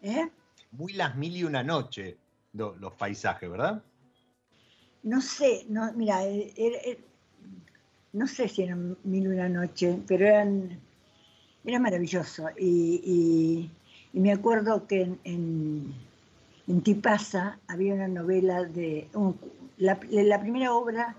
¿Eh? 0.04 0.30
Muy 0.72 0.94
las 0.94 1.16
mil 1.16 1.36
y 1.36 1.44
una 1.44 1.64
noche 1.64 2.16
lo- 2.54 2.76
los 2.78 2.94
paisajes, 2.94 3.50
¿verdad? 3.50 3.82
No 5.04 5.20
sé, 5.20 5.66
no, 5.68 5.92
mira, 5.94 6.24
eh, 6.26 6.54
era- 6.56 6.80
no 8.14 8.28
sé 8.28 8.48
si 8.48 8.62
eran 8.62 8.96
mil 9.04 9.24
y 9.24 9.28
una 9.28 9.50
noche, 9.50 9.98
pero 10.08 10.28
eran, 10.28 10.80
era 11.66 11.80
maravilloso. 11.80 12.48
Y, 12.58 13.02
y- 13.04 13.72
y 14.16 14.20
me 14.22 14.32
acuerdo 14.32 14.88
que 14.88 15.02
en, 15.02 15.20
en, 15.26 15.94
en 16.68 16.82
Tipasa 16.82 17.60
había 17.68 17.94
una 17.94 18.08
novela 18.08 18.64
de, 18.64 19.08
un- 19.14 19.38
la, 19.78 20.00
la 20.10 20.40
primera 20.40 20.74
obra 20.74 21.16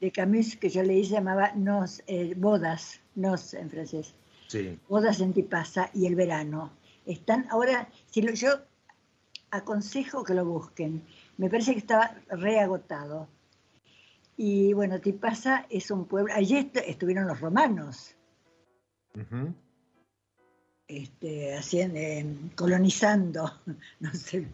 de 0.00 0.10
Camus 0.10 0.56
que 0.56 0.68
yo 0.70 0.82
leí 0.82 1.04
se 1.04 1.12
llamaba 1.14 1.52
Nos, 1.54 2.02
eh, 2.06 2.34
Bodas, 2.36 3.00
Nos 3.14 3.52
en 3.54 3.68
francés, 3.70 4.14
Sí. 4.48 4.78
Bodas 4.88 5.20
en 5.20 5.32
Tipasa 5.32 5.90
y 5.94 6.06
El 6.06 6.14
Verano. 6.14 6.70
Están 7.06 7.46
ahora, 7.50 7.88
si 8.10 8.20
lo, 8.22 8.32
yo 8.32 8.50
aconsejo 9.50 10.24
que 10.24 10.34
lo 10.34 10.44
busquen. 10.44 11.02
Me 11.38 11.48
parece 11.50 11.72
que 11.72 11.78
estaba 11.78 12.14
reagotado. 12.30 13.28
Y 14.36 14.72
bueno, 14.72 15.00
Tipasa 15.00 15.66
es 15.70 15.90
un 15.90 16.04
pueblo. 16.06 16.32
Allí 16.34 16.56
est- 16.56 16.76
estuvieron 16.86 17.26
los 17.26 17.40
romanos, 17.40 18.14
Ujú. 19.14 19.52
Este, 20.90 21.56
haciendo, 21.56 21.96
eh, 21.98 22.26
colonizando, 22.56 23.52
no 24.00 24.12
sé. 24.12 24.46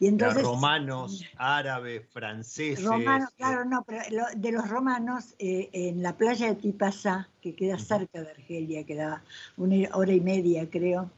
Y 0.00 0.06
entonces. 0.08 0.42
romanos, 0.42 1.24
árabes, 1.36 2.02
franceses. 2.10 2.84
Romanos, 2.84 3.30
eh, 3.30 3.34
claro, 3.36 3.64
no, 3.64 3.84
pero 3.84 4.02
lo- 4.10 4.26
de 4.34 4.50
los 4.52 4.68
romanos, 4.68 5.34
eh, 5.38 5.68
en 5.72 6.02
la 6.02 6.16
playa 6.16 6.46
de 6.48 6.54
Tipasa, 6.56 7.28
que 7.40 7.54
queda 7.54 7.78
cerca 7.78 8.20
de 8.22 8.30
Argelia, 8.30 8.84
queda 8.84 9.22
una 9.56 9.94
hora 9.94 10.12
y 10.12 10.20
media, 10.20 10.68
creo. 10.68 11.10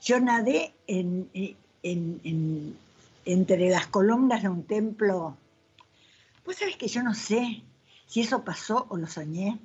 Yo 0.00 0.20
nadé 0.20 0.72
en, 0.86 1.28
en- 1.34 2.20
en- 2.24 2.76
entre 3.24 3.68
las 3.68 3.88
columnas 3.88 4.42
de 4.42 4.48
un 4.48 4.62
templo. 4.62 5.36
Vos 6.46 6.56
sabés 6.56 6.76
que 6.76 6.88
yo 6.88 7.02
no 7.02 7.14
sé 7.14 7.62
si 8.06 8.20
eso 8.22 8.42
pasó 8.44 8.86
o 8.88 8.96
lo 8.96 9.06
soñé. 9.06 9.58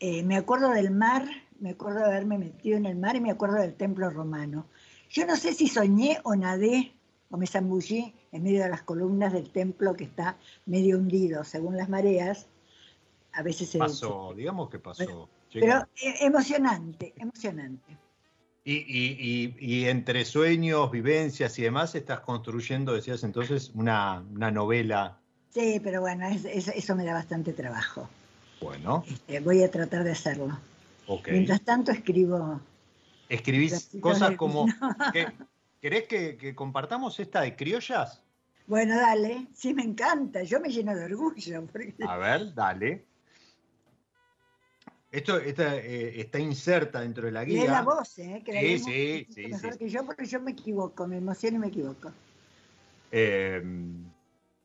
Eh, 0.00 0.22
me 0.22 0.36
acuerdo 0.36 0.70
del 0.70 0.90
mar, 0.90 1.28
me 1.60 1.70
acuerdo 1.70 2.00
de 2.00 2.06
haberme 2.06 2.38
metido 2.38 2.76
en 2.76 2.86
el 2.86 2.96
mar 2.96 3.16
y 3.16 3.20
me 3.20 3.30
acuerdo 3.30 3.56
del 3.56 3.74
templo 3.74 4.10
romano. 4.10 4.66
Yo 5.10 5.26
no 5.26 5.36
sé 5.36 5.52
si 5.54 5.68
soñé 5.68 6.18
o 6.24 6.34
nadé 6.34 6.92
o 7.30 7.36
me 7.36 7.46
zambullí 7.46 8.14
en 8.32 8.42
medio 8.42 8.62
de 8.62 8.70
las 8.70 8.82
columnas 8.82 9.32
del 9.32 9.50
templo 9.50 9.94
que 9.94 10.04
está 10.04 10.36
medio 10.66 10.98
hundido 10.98 11.44
según 11.44 11.76
las 11.76 11.88
mareas. 11.88 12.46
A 13.32 13.42
veces 13.42 13.68
se... 13.70 13.78
pasó, 13.78 14.32
digamos 14.34 14.70
que 14.70 14.78
pasó. 14.78 15.28
Pero 15.52 15.86
eh, 16.02 16.14
emocionante, 16.20 17.12
emocionante. 17.16 17.96
Y, 18.64 18.74
y- 18.74 19.16
y- 19.18 19.56
y 19.58 19.88
entre 19.88 20.24
sueños, 20.24 20.90
vivencias 20.90 21.58
y 21.58 21.62
demás, 21.62 21.94
estás 21.94 22.20
construyendo, 22.20 22.92
decías 22.94 23.24
entonces, 23.24 23.70
una, 23.74 24.22
una 24.34 24.50
novela. 24.50 25.18
Sí, 25.50 25.80
pero 25.82 26.00
bueno, 26.02 26.26
es- 26.28 26.44
es- 26.44 26.68
eso 26.68 26.94
me 26.94 27.04
da 27.04 27.14
bastante 27.14 27.52
trabajo. 27.52 28.08
Bueno, 28.60 29.04
Este, 29.08 29.40
voy 29.40 29.62
a 29.62 29.70
tratar 29.70 30.04
de 30.04 30.12
hacerlo. 30.12 30.58
Mientras 31.28 31.62
tanto 31.62 31.90
escribo... 31.92 32.60
Escribís 33.28 33.90
cosas 34.00 34.30
de- 34.30 34.36
como. 34.36 34.66
¿qué- 35.12 35.32
¿Querés 35.80 36.06
que, 36.08 36.36
que 36.36 36.54
compartamos 36.54 37.18
esta 37.20 37.40
de 37.42 37.56
criollas? 37.56 38.22
Bueno, 38.66 38.96
dale, 38.96 39.46
sí 39.54 39.72
me 39.72 39.82
encanta, 39.82 40.42
yo 40.42 40.60
me 40.60 40.68
lleno 40.68 40.94
de 40.94 41.04
orgullo. 41.04 41.66
Porque... 41.66 41.94
A 42.06 42.16
ver, 42.16 42.52
dale. 42.54 43.04
Esto 45.10 45.38
esta, 45.38 45.76
eh, 45.76 46.20
está 46.20 46.38
inserta 46.38 47.00
dentro 47.00 47.26
de 47.26 47.32
la 47.32 47.44
guía. 47.44 47.64
la 47.70 47.82
voz, 47.82 48.18
¿eh? 48.18 48.42
Que 48.44 48.52
la 48.52 48.60
Sí, 48.60 48.78
sí, 49.28 49.48
mejor 49.48 49.72
sí. 49.72 49.78
que 49.78 49.88
yo, 49.88 50.04
porque 50.06 50.24
yo 50.26 50.40
me 50.40 50.52
equivoco, 50.52 51.06
me 51.08 51.16
emociono 51.16 51.56
y 51.56 51.60
me 51.60 51.66
equivoco. 51.68 52.12
Eh, 53.10 53.60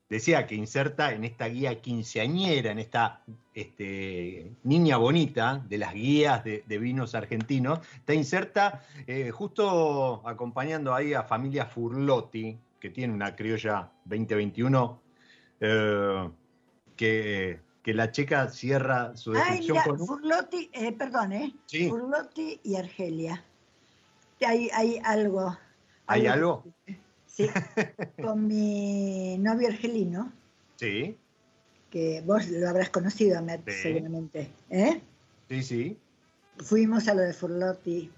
decía 0.10 0.46
que 0.46 0.56
inserta 0.56 1.14
en 1.14 1.24
esta 1.24 1.48
guía 1.48 1.82
quinceañera, 1.82 2.72
en 2.72 2.80
esta 2.80 3.22
este, 3.54 4.52
niña 4.64 4.98
bonita 4.98 5.64
de 5.68 5.78
las 5.78 5.94
guías 5.94 6.44
de, 6.44 6.64
de 6.66 6.78
vinos 6.78 7.16
argentinos, 7.16 7.80
está 7.96 8.14
inserta 8.14 8.82
eh, 9.08 9.32
justo 9.32 10.22
acompañando 10.28 10.94
ahí 10.94 11.14
a 11.14 11.24
familia 11.24 11.66
Furlotti, 11.66 12.58
que 12.80 12.90
tiene 12.90 13.14
una 13.14 13.36
criolla 13.36 13.92
2021, 14.06 15.02
eh, 15.62 16.30
que, 16.96 17.60
que 17.82 17.94
la 17.94 18.12
checa 18.12 18.50
cierra 18.50 19.16
su 19.16 19.32
Ay, 19.32 19.38
descripción 19.38 19.78
mira, 19.78 19.84
con. 19.86 20.08
Furlotti, 20.08 20.70
eh, 20.74 20.92
perdón, 20.92 21.34
¿eh? 21.34 21.56
Sí. 21.66 21.90
Furlotti 21.90 22.60
y 22.64 22.76
Argelia. 22.76 23.44
Hay, 24.46 24.70
hay 24.74 25.02
algo. 25.04 25.58
¿Hay 26.08 26.28
algo? 26.28 26.64
Sí, 27.36 27.50
con 28.22 28.48
mi 28.48 29.38
novio 29.40 29.68
argelino, 29.68 30.32
Sí, 30.78 31.18
que 31.90 32.22
vos 32.26 32.48
lo 32.48 32.70
habrás 32.70 32.90
conocido, 32.90 33.42
Met, 33.42 33.62
Sí. 33.70 33.82
seguramente. 33.84 34.52
¿eh? 34.70 35.02
sí, 35.50 35.64
sí. 35.64 36.00
Fuimos 36.58 37.08
a 37.10 37.14
lo 37.14 37.22
de 37.22 37.34
Furlotti 37.34 38.10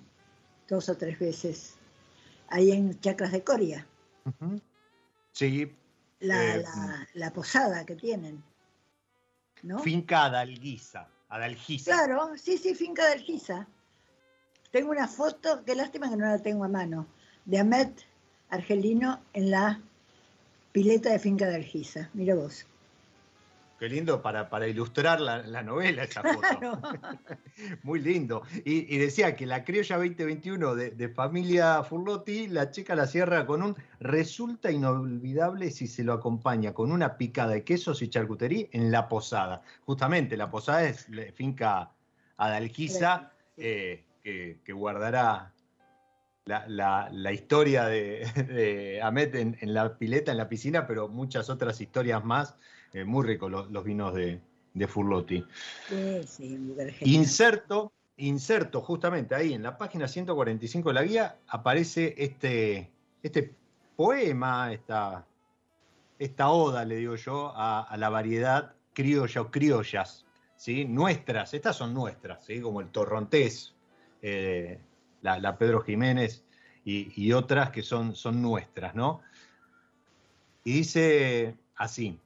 dos 0.68 0.90
o 0.90 0.98
tres 0.98 1.18
veces, 1.18 1.76
ahí 2.50 2.72
en 2.72 3.00
Chacras 3.00 3.32
de 3.32 3.44
Coria. 3.44 3.88
Sí, 5.32 5.72
la, 6.20 6.56
Eh, 6.56 6.62
la- 6.62 7.08
la 7.14 7.34
posada 7.34 7.86
que 7.86 7.96
tienen. 7.96 8.44
¿no? 9.64 9.80
finca 9.80 10.26
Adalguisa, 10.26 11.08
Adalgisa. 11.30 11.92
Claro, 11.92 12.38
sí, 12.38 12.58
sí, 12.60 12.76
finca 12.76 13.12
Alquiza. 13.12 13.68
Tengo 14.72 14.92
una 14.92 15.08
foto, 15.08 15.64
qué 15.66 15.74
lástima 15.76 16.10
que 16.10 16.16
no 16.18 16.26
la 16.28 16.38
tengo 16.40 16.64
a 16.64 16.68
mano, 16.68 17.08
de 17.46 17.58
Amet 17.60 18.06
argelino 18.50 19.20
en 19.34 19.52
la 19.52 19.82
pileta 20.72 21.12
de 21.12 21.20
finca 21.20 21.48
de 21.48 21.56
Argisa. 21.56 22.10
Mira 22.14 22.36
vos. 22.36 22.66
Qué 23.80 23.88
lindo 23.90 24.24
para, 24.24 24.50
para 24.50 24.68
ilustrar 24.68 25.22
la, 25.22 25.44
la 25.44 25.62
novela 25.62 26.04
esa 26.04 26.24
foto. 26.24 26.40
Claro. 26.40 26.82
Muy 27.84 28.00
lindo. 28.00 28.42
Y, 28.66 28.94
y 28.94 28.98
decía 28.98 29.36
que 29.36 29.46
la 29.46 29.64
criolla 29.64 29.98
2021 29.98 30.74
de, 30.74 30.92
de 30.92 31.10
familia 31.10 31.84
Furlotti, 31.84 32.48
la 32.48 32.72
chica 32.72 32.96
la 32.96 33.06
cierra 33.06 33.46
con 33.46 33.62
un 33.62 33.76
resulta 34.00 34.72
inolvidable 34.72 35.70
si 35.70 35.86
se 35.86 36.04
lo 36.04 36.14
acompaña 36.14 36.74
con 36.74 36.92
una 36.92 37.18
picada 37.18 37.54
de 37.54 37.64
quesos 37.64 38.02
y 38.02 38.08
charcutería 38.08 38.66
en 38.72 38.92
la 38.92 39.08
posada. 39.08 39.62
Justamente, 39.86 40.38
la 40.38 40.50
posada 40.50 40.84
es 40.86 41.08
la 41.10 41.32
finca 41.34 41.92
Adalquiza, 42.38 43.32
eh, 43.58 44.04
que, 44.24 44.60
que 44.64 44.74
guardará 44.74 45.54
la, 46.48 46.66
la- 46.68 47.10
la 47.12 47.32
historia 47.34 47.86
de, 47.86 48.26
de 48.48 49.02
Ahmed 49.02 49.36
en, 49.36 49.58
en 49.62 49.74
la 49.74 49.98
pileta, 49.98 50.32
en 50.32 50.38
la 50.38 50.50
piscina, 50.50 50.88
pero 50.88 51.08
muchas 51.08 51.50
otras 51.50 51.80
historias 51.82 52.24
más. 52.24 52.56
Eh, 52.94 53.04
muy 53.04 53.26
ricos 53.26 53.52
los, 53.52 53.70
los 53.70 53.84
vinos 53.84 54.14
de, 54.14 54.40
de 54.74 54.88
Furlotti. 54.88 55.46
Sí, 55.90 56.22
sí. 56.26 56.76
Inserto, 57.02 57.92
inserto 58.16 58.82
justamente 58.82 59.36
ahí 59.36 59.54
en 59.54 59.62
la 59.64 59.78
página 59.78 60.08
145 60.08 60.90
de 60.90 60.94
la 60.94 61.04
guía 61.04 61.36
aparece 61.48 62.16
este, 62.18 62.90
este 63.22 63.54
poema, 63.96 64.72
esta, 64.72 65.26
esta 66.18 66.50
oda, 66.50 66.86
le 66.86 66.96
digo 66.96 67.16
yo, 67.16 67.52
a, 67.56 67.82
a 67.84 67.98
la 67.98 68.10
variedad 68.10 68.74
criolla 68.94 69.42
o 69.42 69.52
criollas, 69.52 70.26
¿sí? 70.56 70.86
Nuestras, 70.86 71.54
estas 71.54 71.76
son 71.76 71.94
nuestras, 71.94 72.46
¿sí? 72.46 72.62
Como 72.62 72.80
el 72.82 72.90
torrontés, 72.90 73.76
eh, 74.22 74.80
la, 75.22 75.58
Pedro 75.58 75.82
Jiménez 75.82 76.44
y, 76.86 77.12
y 77.16 77.34
otras 77.34 77.72
que 77.72 77.84
son, 77.84 78.16
son 78.16 78.42
nuestras, 78.42 78.96
¿no? 78.96 79.22
Y 80.64 80.74
dice 80.74 81.56
así, 81.76 82.20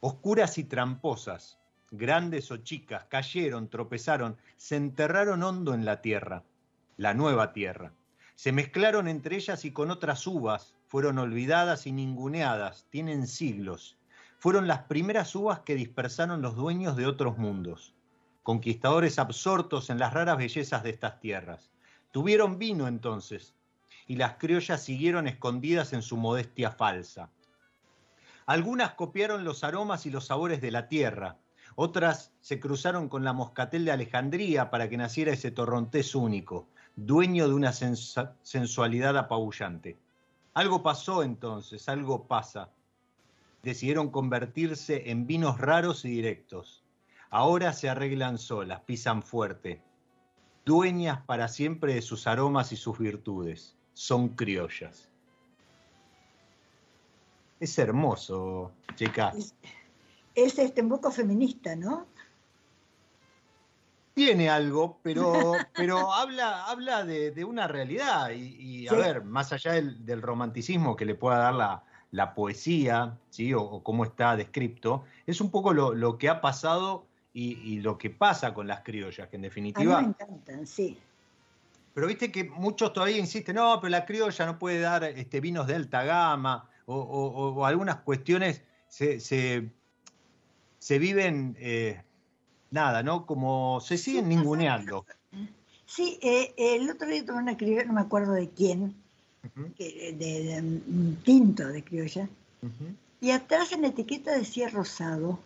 oscuras 0.00 0.58
y 0.58 0.64
tramposas, 0.64 1.58
grandes 1.90 2.50
o 2.50 2.58
chicas, 2.58 3.04
cayeron, 3.08 3.68
tropezaron, 3.68 4.36
se 4.56 4.76
enterraron 4.76 5.42
hondo 5.42 5.74
en 5.74 5.84
la 5.84 6.00
tierra, 6.00 6.44
la 6.96 7.14
nueva 7.14 7.52
tierra. 7.52 7.92
Se 8.36 8.52
mezclaron 8.52 9.08
entre 9.08 9.36
ellas 9.36 9.64
y 9.64 9.72
con 9.72 9.90
otras 9.90 10.26
uvas, 10.26 10.74
fueron 10.86 11.18
olvidadas 11.18 11.86
y 11.86 11.92
ninguneadas, 11.92 12.86
tienen 12.90 13.26
siglos. 13.26 13.98
Fueron 14.38 14.66
las 14.66 14.84
primeras 14.84 15.34
uvas 15.34 15.60
que 15.60 15.74
dispersaron 15.74 16.40
los 16.40 16.56
dueños 16.56 16.96
de 16.96 17.06
otros 17.06 17.36
mundos, 17.36 17.92
conquistadores 18.50 19.20
absortos 19.20 19.90
en 19.90 20.00
las 20.00 20.12
raras 20.12 20.36
bellezas 20.36 20.82
de 20.82 20.90
estas 20.90 21.20
tierras. 21.20 21.70
Tuvieron 22.10 22.58
vino 22.58 22.88
entonces, 22.88 23.54
y 24.08 24.16
las 24.16 24.38
criollas 24.38 24.82
siguieron 24.82 25.28
escondidas 25.28 25.92
en 25.92 26.02
su 26.02 26.16
modestia 26.16 26.72
falsa. 26.72 27.30
Algunas 28.46 28.94
copiaron 28.94 29.44
los 29.44 29.62
aromas 29.62 30.04
y 30.04 30.10
los 30.10 30.26
sabores 30.26 30.60
de 30.60 30.72
la 30.72 30.88
tierra, 30.88 31.38
otras 31.76 32.32
se 32.40 32.58
cruzaron 32.58 33.08
con 33.08 33.22
la 33.22 33.32
moscatel 33.32 33.84
de 33.84 33.92
Alejandría 33.92 34.68
para 34.68 34.88
que 34.88 34.96
naciera 34.96 35.32
ese 35.32 35.52
torrontés 35.52 36.16
único, 36.16 36.66
dueño 36.96 37.46
de 37.46 37.54
una 37.54 37.72
sensualidad 37.72 39.16
apabullante. 39.16 39.96
Algo 40.54 40.82
pasó 40.82 41.22
entonces, 41.22 41.88
algo 41.88 42.26
pasa. 42.26 42.70
Decidieron 43.62 44.10
convertirse 44.10 45.08
en 45.08 45.28
vinos 45.28 45.60
raros 45.60 46.04
y 46.04 46.08
directos. 46.10 46.79
Ahora 47.30 47.72
se 47.72 47.88
arreglan 47.88 48.38
solas, 48.38 48.80
pisan 48.80 49.22
fuerte. 49.22 49.80
Dueñas 50.64 51.22
para 51.26 51.48
siempre 51.48 51.94
de 51.94 52.02
sus 52.02 52.26
aromas 52.26 52.72
y 52.72 52.76
sus 52.76 52.98
virtudes. 52.98 53.76
Son 53.94 54.30
criollas. 54.30 55.08
Es 57.60 57.78
hermoso, 57.78 58.72
chica. 58.96 59.32
Es, 59.36 59.54
es 60.34 60.58
este, 60.58 60.82
un 60.82 60.88
poco 60.88 61.10
feminista, 61.10 61.76
¿no? 61.76 62.06
Tiene 64.14 64.50
algo, 64.50 64.98
pero, 65.02 65.52
pero 65.74 66.12
habla, 66.12 66.66
habla 66.66 67.04
de, 67.04 67.30
de 67.30 67.44
una 67.44 67.68
realidad. 67.68 68.30
Y, 68.30 68.56
y, 68.82 68.88
a 68.88 68.90
Sí. 68.92 68.96
ver, 68.96 69.22
más 69.24 69.52
allá 69.52 69.72
del, 69.72 70.04
del 70.04 70.20
romanticismo 70.20 70.96
que 70.96 71.04
le 71.04 71.14
pueda 71.14 71.38
dar 71.38 71.54
la, 71.54 71.84
la 72.10 72.34
poesía, 72.34 73.18
¿sí? 73.30 73.54
O, 73.54 73.62
o 73.62 73.82
cómo 73.82 74.04
está 74.04 74.36
descrito, 74.36 75.04
es 75.26 75.40
un 75.40 75.50
poco 75.50 75.72
lo, 75.72 75.94
lo 75.94 76.18
que 76.18 76.28
ha 76.28 76.40
pasado 76.40 77.06
y, 77.32 77.52
y 77.74 77.80
lo 77.80 77.96
que 77.96 78.10
pasa 78.10 78.52
con 78.54 78.66
las 78.66 78.80
criollas, 78.80 79.28
que 79.28 79.36
en 79.36 79.42
A 79.42 79.44
mí 79.44 79.48
definitiva. 79.48 80.00
me 80.02 80.08
encantan, 80.08 80.66
sí. 80.66 80.98
Pero 81.94 82.06
viste 82.06 82.30
que 82.30 82.44
muchos 82.44 82.92
todavía 82.92 83.18
insisten, 83.18 83.56
no, 83.56 83.80
pero 83.80 83.90
la 83.90 84.04
criolla 84.06 84.46
no 84.46 84.58
puede 84.58 84.80
dar 84.80 85.04
este, 85.04 85.40
vinos 85.40 85.66
de 85.66 85.74
alta 85.74 86.04
gama, 86.04 86.68
o, 86.86 86.94
o- 86.96 87.54
o 87.54 87.64
algunas 87.66 87.96
cuestiones 87.96 88.62
se, 88.88 89.20
se, 89.20 89.70
se 90.78 90.98
viven, 90.98 91.56
eh, 91.58 92.02
nada, 92.70 93.02
¿no? 93.02 93.26
Como 93.26 93.80
se 93.80 93.98
siguen 93.98 94.28
ninguneando. 94.28 95.04
Sí, 95.86 96.18
eh, 96.22 96.54
el 96.56 96.88
otro 96.88 97.08
día 97.08 97.24
tomé 97.24 97.40
una 97.40 97.56
criolla, 97.56 97.84
no 97.84 97.92
me 97.92 98.00
acuerdo 98.00 98.32
de 98.32 98.48
quién, 98.48 98.94
de, 99.78 100.12
de 100.16 100.58
un 100.60 101.18
tinto 101.24 101.66
de 101.66 101.82
criolla, 101.82 102.28
y 103.20 103.30
atrás 103.32 103.72
en 103.72 103.82
la 103.82 103.88
etiqueta 103.88 104.32
decía 104.32 104.68
rosado. 104.68 105.40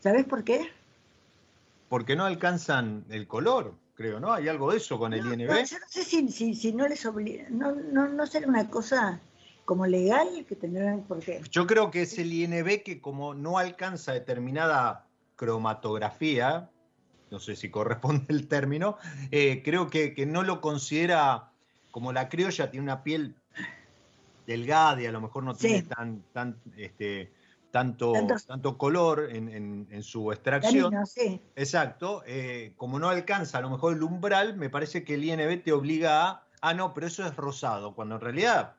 ¿Sabes 0.00 0.24
por 0.24 0.44
qué? 0.44 0.68
Porque 1.88 2.16
no 2.16 2.24
alcanzan 2.24 3.04
el 3.10 3.26
color, 3.26 3.74
creo, 3.94 4.20
¿no? 4.20 4.32
Hay 4.32 4.48
algo 4.48 4.70
de 4.70 4.78
eso 4.78 4.98
con 4.98 5.12
el 5.12 5.24
No, 5.24 5.32
INB. 5.34 5.46
no, 5.48 5.64
yo 5.64 5.78
no 5.78 5.86
sé 5.88 6.04
si, 6.04 6.28
si, 6.28 6.54
si 6.54 6.72
no 6.72 6.86
les 6.88 7.04
obliga, 7.04 7.46
no, 7.50 7.72
no, 7.74 8.08
no 8.08 8.26
será 8.26 8.46
una 8.48 8.68
cosa 8.70 9.20
como 9.64 9.86
legal 9.86 10.44
que 10.48 10.56
tendrán, 10.56 11.04
porque 11.06 11.42
Yo 11.50 11.66
creo 11.66 11.90
que 11.90 12.02
es 12.02 12.18
el 12.18 12.32
INB 12.32 12.82
que 12.82 13.00
como 13.00 13.34
no 13.34 13.58
alcanza 13.58 14.12
determinada 14.12 15.06
cromatografía, 15.36 16.70
no 17.30 17.38
sé 17.38 17.54
si 17.56 17.70
corresponde 17.70 18.24
el 18.28 18.48
término, 18.48 18.96
eh, 19.30 19.62
creo 19.64 19.88
que, 19.88 20.14
que 20.14 20.26
no 20.26 20.42
lo 20.42 20.60
considera, 20.60 21.50
como 21.90 22.12
la 22.12 22.28
criolla 22.28 22.70
tiene 22.70 22.84
una 22.84 23.02
piel 23.04 23.34
delgada 24.46 25.00
y 25.02 25.06
a 25.06 25.12
lo 25.12 25.20
mejor 25.20 25.44
no 25.44 25.54
Sí. 25.54 25.66
tiene 25.68 25.82
tan, 25.82 26.22
tan, 26.32 26.56
este, 26.76 27.32
tanto, 27.70 28.12
Tantos- 28.12 28.46
tanto 28.46 28.76
color 28.76 29.28
en, 29.30 29.48
en- 29.48 29.86
en 29.90 30.02
su 30.02 30.32
extracción. 30.32 30.92
Sí. 31.06 31.40
Exacto, 31.56 32.22
eh, 32.26 32.72
como 32.76 32.98
no 32.98 33.08
alcanza 33.08 33.58
a 33.58 33.60
lo 33.60 33.70
mejor 33.70 33.94
el 33.94 34.02
umbral, 34.02 34.56
me 34.56 34.70
parece 34.70 35.04
que 35.04 35.14
el 35.14 35.24
INB 35.24 35.62
te 35.62 35.72
obliga 35.72 36.28
a, 36.28 36.44
ah, 36.62 36.74
no, 36.74 36.92
pero 36.94 37.06
eso 37.06 37.24
es 37.26 37.36
rosado, 37.36 37.94
cuando 37.94 38.16
en 38.16 38.20
realidad 38.20 38.74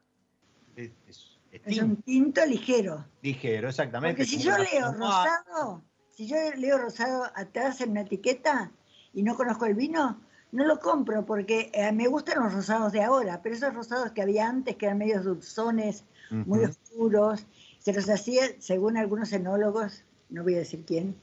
es, 0.75 0.91
es- 1.07 1.39
es 1.51 1.61
Es 1.65 1.81
un 1.81 1.97
tinto, 2.01 2.45
ligero. 2.45 3.05
ligero, 3.21 3.67
exactamente. 3.69 4.23
Porque 4.23 4.29
si 4.29 4.39
yo 4.41 4.57
leo 4.57 4.91
rosado, 4.93 5.81
si 6.11 6.27
yo 6.27 6.35
leo 6.57 6.77
rosado 6.77 7.25
atrás 7.35 7.81
en 7.81 7.91
una 7.91 8.01
etiqueta 8.01 8.71
y 9.13 9.21
no 9.23 9.35
conozco 9.35 9.65
el 9.65 9.75
vino, 9.75 10.21
no 10.53 10.65
lo 10.65 10.79
compro 10.79 11.25
porque 11.25 11.69
eh, 11.73 11.91
me 11.93 12.07
gustan 12.07 12.41
los 12.43 12.53
rosados 12.53 12.91
de 12.93 13.01
ahora, 13.03 13.41
pero 13.41 13.55
esos 13.55 13.73
rosados 13.73 14.11
que 14.11 14.21
había 14.21 14.47
antes, 14.49 14.75
que 14.75 14.85
eran 14.85 14.97
medios 14.97 15.23
dulzones, 15.25 16.05
muy 16.29 16.63
oscuros, 16.63 17.45
se 17.81 17.93
los 17.93 18.09
hacía, 18.09 18.43
según 18.59 18.95
algunos 18.97 19.31
enólogos, 19.33 20.03
no 20.29 20.43
voy 20.43 20.55
a 20.55 20.59
decir 20.59 20.83
quién, 20.85 21.15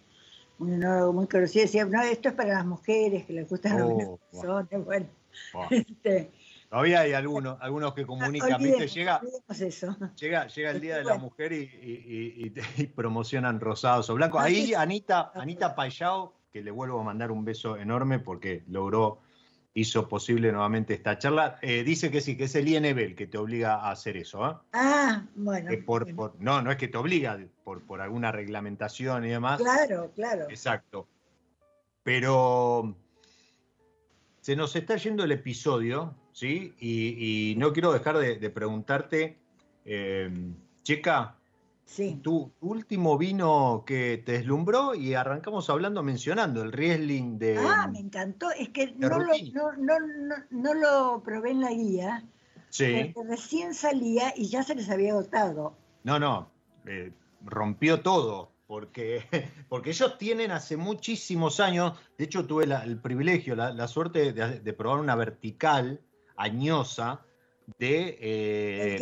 un 0.59 0.73
enólogo 0.73 1.13
muy 1.13 1.27
conocido 1.27 1.63
decía, 1.65 1.85
no, 1.85 2.03
esto 2.03 2.29
es 2.29 2.35
para 2.35 2.55
las 2.55 2.67
mujeres 2.67 3.25
que 3.25 3.33
les 3.33 3.49
gustan 3.49 3.79
los 3.79 3.91
Oh, 3.91 3.97
vinos 3.97 4.19
dulzones, 4.33 4.85
bueno, 4.85 5.07
este, 5.71 6.31
Todavía 6.69 7.01
hay 7.01 7.15
algunos, 7.15 7.57
algunos 7.63 7.95
que 7.95 8.05
comunican, 8.05 8.63
¿viste? 8.63 8.87
Llega, 8.89 9.23
eso. 9.59 9.97
llega, 10.21 10.47
llega 10.49 10.71
el 10.71 10.81
Día 10.83 10.99
de 10.99 11.05
la. 11.05 11.17
Mujer 11.17 11.53
y, 11.55 11.63
y- 11.63 12.53
y- 12.77 12.87
promocionan 12.89 13.59
rosados 13.59 14.11
o 14.11 14.15
blancos. 14.15 14.43
Ahí 14.43 14.65
Así 14.65 14.73
es. 14.73 14.79
Anita, 14.79 15.33
Anita 15.35 15.75
Payao, 15.75 16.35
que 16.53 16.61
le 16.63 16.71
vuelvo 16.71 17.01
a 17.01 17.05
mandar 17.05 17.31
un 17.31 17.43
beso 17.43 17.79
enorme 17.79 18.19
porque 18.19 18.65
logró, 18.69 19.23
hizo 19.81 20.09
posible 20.09 20.51
nuevamente 20.53 20.95
esta 20.95 21.19
charla, 21.19 21.59
eh, 21.63 21.83
dice 21.85 22.11
que 22.11 22.21
sí, 22.21 22.37
que 22.37 22.45
es 22.45 22.55
el 22.55 22.69
INB 22.69 22.99
el 22.99 23.15
que 23.15 23.27
te 23.27 23.39
obliga 23.39 23.75
a 23.77 23.91
hacer 23.91 24.17
eso. 24.17 24.47
¿eh? 24.51 24.55
Ah, 24.73 25.25
bueno. 25.35 25.71
Que 25.71 25.79
por, 25.79 26.05
bueno. 26.05 26.17
por- 26.17 26.41
no, 26.41 26.61
no 26.63 26.71
es 26.71 26.77
que 26.77 26.89
te 26.89 26.99
obliga 26.99 27.39
por, 27.65 27.83
por 27.87 28.01
alguna 28.01 28.33
reglamentación 28.33 29.25
y 29.25 29.29
demás. 29.31 29.61
Claro, 29.61 30.13
claro. 30.15 30.47
Exacto. 30.51 31.09
Pero 32.03 32.95
se 34.41 34.57
nos 34.57 34.75
está 34.77 34.97
yendo 34.97 35.25
el 35.25 35.33
episodio, 35.33 36.15
¿sí? 36.33 36.75
Y, 36.79 37.51
y 37.53 37.57
no 37.57 37.73
quiero 37.73 37.93
dejar 37.93 38.19
de, 38.19 38.37
de 38.37 38.51
preguntarte, 38.51 39.39
eh, 39.85 40.31
Checa, 40.83 41.38
Sí. 41.91 42.21
tu 42.23 42.53
último 42.61 43.17
vino 43.17 43.83
que 43.87 44.23
te 44.25 44.33
deslumbró 44.33 44.95
y 44.95 45.15
arrancamos 45.15 45.71
hablando, 45.71 46.03
mencionando 46.03 46.63
el 46.63 46.71
Riesling 46.71 47.39
de... 47.39 47.57
Ah, 47.59 47.89
me 47.91 47.99
encantó. 47.99 48.51
Es 48.51 48.69
que 48.69 48.93
no 48.99 49.09
lo, 49.09 49.19
no, 49.19 49.73
no, 49.79 49.95
no, 49.99 50.35
no 50.51 50.75
lo 50.75 51.23
probé 51.25 51.53
en 51.53 51.63
la 51.63 51.71
guía, 51.73 52.25
sí, 52.69 53.11
porque 53.15 53.31
recién 53.31 53.73
salía 53.73 54.35
y 54.37 54.49
ya 54.49 54.63
se 54.63 54.75
les 54.75 54.91
había 54.91 55.13
agotado. 55.13 55.75
no, 56.05 56.19
no, 56.19 56.51
eh, 56.87 57.11
rompió 57.45 58.01
todo. 58.03 58.53
Porque, 58.67 59.25
porque 59.71 59.89
ellos 59.91 60.19
tienen 60.19 60.51
hace 60.51 60.77
muchísimos 60.77 61.59
años, 61.59 61.95
de 62.19 62.25
hecho 62.27 62.47
tuve 62.47 62.67
la- 62.67 62.85
el 62.85 62.99
privilegio, 63.01 63.57
la, 63.57 63.73
la 63.73 63.89
suerte 63.89 64.35
de, 64.35 64.61
de 64.61 64.73
probar 64.75 65.01
una 65.01 65.17
vertical 65.17 66.03
añosa 66.37 67.23
de, 67.79 68.17
eh, 68.21 68.99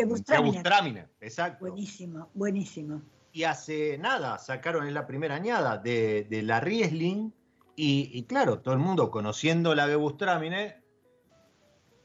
exacto. 1.21 1.67
Buenísimo, 1.67 2.29
buenísimo. 2.35 3.03
Y 3.33 3.45
hace 3.45 3.99
nada 3.99 4.39
sacaron 4.39 4.89
en 4.89 4.95
la 4.95 5.07
primera 5.07 5.37
añada 5.37 5.79
de, 5.79 6.27
de 6.29 6.43
la 6.43 6.59
Riesling 6.61 7.33
y, 7.77 8.11
y 8.13 8.23
claro, 8.25 8.61
todo 8.61 8.75
el 8.75 8.81
mundo 8.81 9.11
conociendo 9.11 9.75
la 9.75 9.87
Gebustraminer 9.87 10.83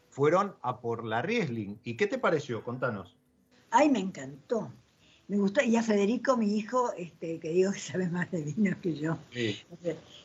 fueron 0.10 0.56
a 0.62 0.82
por 0.82 1.06
la 1.06 1.22
Riesling. 1.22 1.80
¿Y 1.84 1.96
qué 1.96 2.06
te 2.06 2.20
pareció? 2.20 2.64
Contanos. 2.64 3.18
Ay, 3.72 3.90
me 3.90 4.00
encantó. 4.00 4.72
Me 5.30 5.38
gustó. 5.38 5.64
Y 5.64 5.78
a 5.78 5.84
Federico, 5.84 6.36
mi 6.36 6.58
hijo, 6.58 6.92
este, 6.98 7.40
que 7.40 7.50
digo 7.50 7.72
que 7.72 7.80
sabe 7.80 8.10
más 8.10 8.30
de 8.30 8.44
vino 8.44 8.76
que 8.82 8.94
yo, 8.94 9.18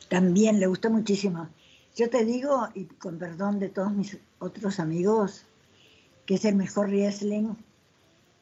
también 0.09 0.59
le 0.59 0.67
gustó 0.67 0.89
muchísimo. 0.89 1.47
Yo 1.95 2.09
te 2.09 2.25
digo, 2.25 2.67
y 2.75 2.85
con 2.85 3.17
perdón 3.17 3.57
de 3.57 3.69
todos 3.69 3.91
mis 3.91 4.17
otros 4.37 4.79
amigos, 4.79 5.46
que 6.27 6.35
es 6.35 6.45
el 6.45 6.55
mejor 6.55 6.89
Riesling 6.89 7.55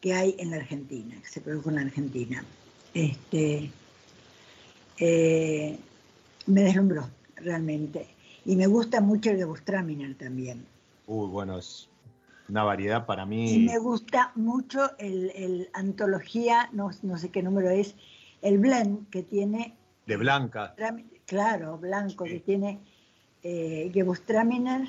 que 0.02 0.14
hay 0.14 0.36
en 0.40 0.52
la 0.52 0.58
Argentina, 0.58 1.16
que 1.22 1.30
se 1.30 1.40
produjo 1.40 1.70
en 1.70 1.76
la 1.76 1.82
Argentina. 1.82 2.44
Este, 2.94 3.72
eh, 4.98 5.78
me 6.48 6.62
deslumbró, 6.62 7.10
realmente. 7.38 8.08
Y 8.46 8.56
me 8.56 8.68
gusta 8.68 9.02
mucho 9.02 9.32
el 9.32 9.38
de 9.38 9.46
Bustraminer 9.46 10.16
también. 10.16 10.66
Uy, 11.08 11.28
bueno, 11.30 11.58
es 11.58 11.88
una 12.50 12.64
variedad 12.64 13.06
para 13.06 13.26
mí. 13.26 13.52
Y 13.54 13.60
me 13.60 13.80
gusta 13.80 14.32
mucho 14.36 14.92
el, 15.00 15.32
el 15.36 15.70
antología, 15.74 16.70
no, 16.74 16.92
no 17.02 17.18
sé 17.18 17.30
qué 17.30 17.42
número 17.42 17.70
es, 17.70 17.96
el 18.42 18.60
blend 18.60 19.10
que 19.10 19.24
tiene, 19.24 19.74
De 20.06 20.18
blanca. 20.18 20.76
claro, 21.26 21.78
blanco, 21.78 22.26
Sí. 22.26 22.34
que 22.34 22.40
tiene 22.42 22.80
eh, 23.44 23.90
Gewürztraminer, 23.94 24.88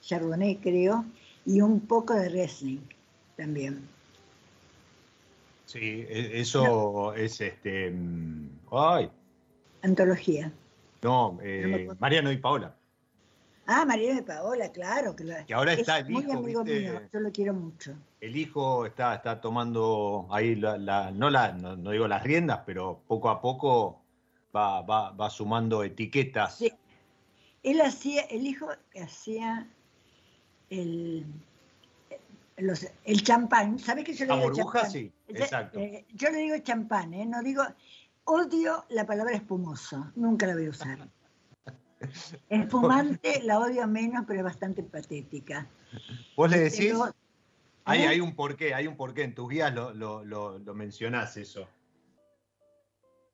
Chardonnay 0.00 0.56
creo, 0.56 1.04
y 1.48 1.60
un 1.62 1.80
poco 1.80 2.12
de 2.14 2.28
Riesling 2.28 2.80
también. 3.36 3.88
Sí, 5.64 5.78
e- 6.08 6.40
eso 6.40 7.14
es 7.14 7.40
este. 7.40 7.90
mm, 7.90 8.48
Ay, 8.70 9.10
Antología. 9.82 10.52
no, 11.02 11.38
eh, 11.42 11.86
No. 11.88 11.96
Mariano 11.98 12.30
y 12.32 12.36
Paola. 12.36 12.74
Ah, 13.70 13.84
María 13.84 14.14
de 14.14 14.22
Paola, 14.22 14.70
claro. 14.72 15.14
Que, 15.14 15.24
la- 15.24 15.44
Que 15.44 15.52
ahora 15.54 15.72
es 15.74 15.80
está 15.80 15.98
el 15.98 16.08
muy 16.08 16.22
hijo, 16.22 16.32
amigo 16.38 16.64
¿viste? 16.64 16.80
mío, 16.80 17.00
yo 17.12 17.20
lo 17.20 17.30
quiero 17.32 17.52
mucho. 17.54 17.94
El 18.20 18.34
hijo 18.36 18.86
está, 18.86 19.14
está 19.14 19.40
tomando 19.42 20.26
ahí, 20.30 20.54
la, 20.54 20.78
la- 20.78 21.10
no, 21.10 21.28
la, 21.30 21.52
no, 21.52 21.76
no 21.76 21.90
digo 21.90 22.08
las 22.08 22.22
riendas, 22.22 22.60
pero 22.64 23.02
poco 23.06 23.28
a 23.28 23.40
poco 23.42 24.00
va, 24.56 24.80
va, 24.82 25.10
va 25.12 25.28
sumando 25.30 25.82
etiquetas. 25.84 26.56
Sí. 26.56 26.72
Él 27.62 27.80
hacía, 27.82 28.22
el 28.22 28.46
hijo 28.46 28.68
hacía 29.02 29.68
el, 30.70 31.26
los, 32.58 32.86
el 33.04 33.22
champán. 33.22 33.78
¿Sabes 33.78 34.04
que 34.04 34.14
yo 34.14 34.26
le 34.26 34.34
La 34.34 34.36
digo 34.36 34.50
burbuja, 34.50 34.82
champán? 34.82 34.86
sí, 34.86 35.12
exacto. 35.28 35.80
eh, 35.80 36.06
yo 36.12 36.30
le 36.30 36.38
digo 36.38 36.58
champán, 36.58 37.14
¿eh? 37.14 37.26
no 37.26 37.42
digo, 37.42 37.62
odio 38.24 38.84
la 38.90 39.06
palabra 39.06 39.34
espumoso, 39.36 40.12
nunca 40.16 40.46
la 40.46 40.54
voy 40.54 40.66
a 40.66 40.70
usar. 40.70 41.08
Espumante 42.48 43.42
la 43.44 43.58
odio 43.60 43.86
menos, 43.88 44.24
pero 44.26 44.40
es 44.40 44.44
bastante 44.44 44.82
patética. 44.82 45.68
Vos 46.36 46.50
le 46.50 46.58
decís, 46.58 46.92
Pero, 46.92 47.14
hay, 47.84 48.02
¿eh? 48.02 48.06
hay 48.06 48.20
un 48.20 48.34
porqué, 48.36 48.74
hay 48.74 48.86
un 48.86 48.96
porqué, 48.96 49.24
en 49.24 49.34
tus 49.34 49.48
guías 49.48 49.74
lo, 49.74 49.92
lo, 49.94 50.24
lo, 50.24 50.58
lo 50.58 50.74
mencionás 50.74 51.36
eso. 51.36 51.68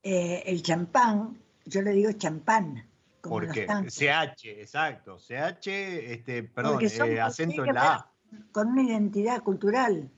eh, 0.03 0.43
el 0.47 0.63
champán, 0.63 1.43
yo 1.65 1.83
le 1.83 1.93
digo 1.93 2.13
champán. 2.13 2.89
Porque. 3.29 3.67
CH, 3.67 4.61
exacto, 4.61 5.19
CH, 5.19 5.67
este, 5.67 6.43
perdón, 6.45 6.81
eh, 6.83 7.21
acento 7.21 7.65
en 7.65 7.75
la 7.75 7.95
A. 7.95 8.11
con 8.53 8.69
una 8.69 8.83
identidad 8.83 9.43
cultural. 9.43 10.11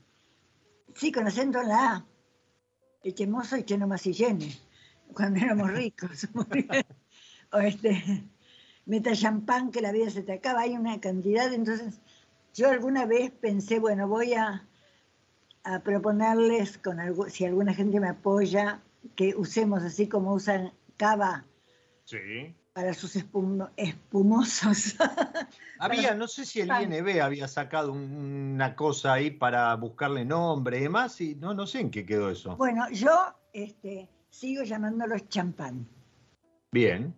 Sí, 0.95 1.11
con 1.11 1.27
acento 1.27 1.61
en 1.61 1.67
la 1.69 1.93
A. 1.93 2.05
Echemoso 3.03 3.57
y 3.57 3.63
cheno 3.63 3.87
masillene, 3.87 4.57
cuando 5.13 5.39
éramos 5.39 5.71
ricos. 5.73 6.27
o 7.51 7.57
este, 7.59 8.23
meta 8.85 9.13
champán 9.13 9.71
que 9.71 9.81
la 9.81 9.91
vida 9.91 10.09
se 10.09 10.23
te 10.23 10.33
acaba. 10.33 10.61
Hay 10.61 10.75
una 10.75 10.99
cantidad, 10.99 11.53
entonces 11.53 11.99
yo 12.53 12.69
alguna 12.69 13.05
vez 13.05 13.31
pensé, 13.31 13.79
bueno, 13.79 14.07
voy 14.07 14.33
a, 14.33 14.67
a 15.63 15.79
proponerles, 15.79 16.77
con 16.77 16.99
algo, 16.99 17.29
si 17.29 17.45
alguna 17.45 17.73
gente 17.73 17.99
me 17.99 18.09
apoya, 18.09 18.81
que 19.15 19.35
usemos 19.35 19.83
así 19.83 20.07
como 20.07 20.33
usan 20.33 20.73
cava 20.97 21.45
Sí. 22.07 22.55
Para 22.77 22.93
sus 22.93 23.15
espum- 23.15 23.71
espumosos. 23.75 24.95
Había, 25.79 26.13
no 26.13 26.27
sé 26.27 26.45
si 26.45 26.61
el. 26.61 26.69
INB 26.69 27.19
había 27.23 27.47
sacado 27.47 27.91
un- 27.91 28.53
una 28.53 28.75
cosa 28.75 29.13
ahí 29.13 29.31
para 29.31 29.73
buscarle 29.77 30.23
nombre 30.23 30.77
y 30.77 30.81
demás, 30.81 31.19
y 31.19 31.33
no, 31.33 31.55
no 31.55 31.65
sé 31.65 31.79
en 31.79 31.89
qué 31.89 32.05
quedó 32.05 32.29
eso. 32.29 32.55
Bueno, 32.55 32.87
yo 32.91 33.33
este, 33.51 34.07
sigo 34.29 34.61
llamándolos 34.61 35.27
champán. 35.27 35.87
Bien. 36.71 37.15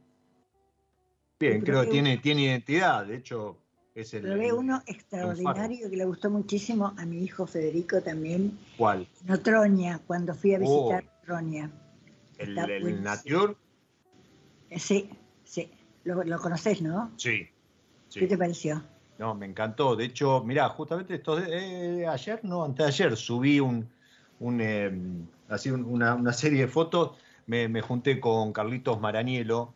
Bien, 1.38 1.60
creo 1.60 1.82
que 1.84 1.90
tiene, 1.90 2.18
tiene 2.20 2.44
identidad, 2.44 3.06
de 3.06 3.18
hecho 3.18 3.58
es 3.96 4.14
el... 4.14 4.22
Probé 4.22 4.48
el- 4.48 4.54
uno 4.54 4.82
extraordinario 4.86 5.90
que 5.90 5.98
le 5.98 6.06
gustó 6.06 6.30
muchísimo 6.30 6.94
a 6.98 7.06
mi 7.06 7.22
hijo 7.22 7.46
Federico 7.46 8.02
también, 8.02 8.58
¿Cuál? 8.78 9.10
en 9.26 9.32
Otroña, 9.34 10.00
cuando 10.08 10.34
fui 10.34 10.56
a 10.56 10.60
visitar 10.60 11.04
Oh. 11.06 11.22
Otroña. 11.24 11.70
¿El, 12.38 12.58
el. 12.58 13.04
Nature? 13.04 13.58
Eh, 14.70 14.80
Sí, 14.80 15.10
sí, 15.50 15.70
lo, 16.04 16.24
lo 16.24 16.40
conocés, 16.40 16.82
¿no? 16.82 17.12
Sí. 17.18 17.48
sí. 18.08 18.20
¿Qué 18.20 18.28
te 18.28 18.38
pareció? 18.38 18.84
No, 19.18 19.34
me 19.36 19.48
encantó. 19.48 19.96
De 19.96 20.06
hecho, 20.06 20.44
mirá, 20.44 20.70
justamente 20.70 21.16
esto 21.16 21.36
de- 21.36 22.02
eh, 22.04 22.08
ayer, 22.08 22.40
no, 22.44 22.64
antes 22.64 22.86
de 22.86 22.92
ayer, 23.06 23.18
subí 23.18 23.60
un, 23.60 23.90
un, 24.40 24.62
eh, 24.62 24.92
así 25.50 25.72
un- 25.72 25.84
una, 25.86 26.16
una 26.16 26.32
serie 26.34 26.62
de 26.62 26.68
fotos. 26.68 27.18
Me, 27.48 27.68
me 27.68 27.82
junté 27.82 28.20
con 28.20 28.54
Carlitos 28.54 29.00
Maranielo. 29.02 29.74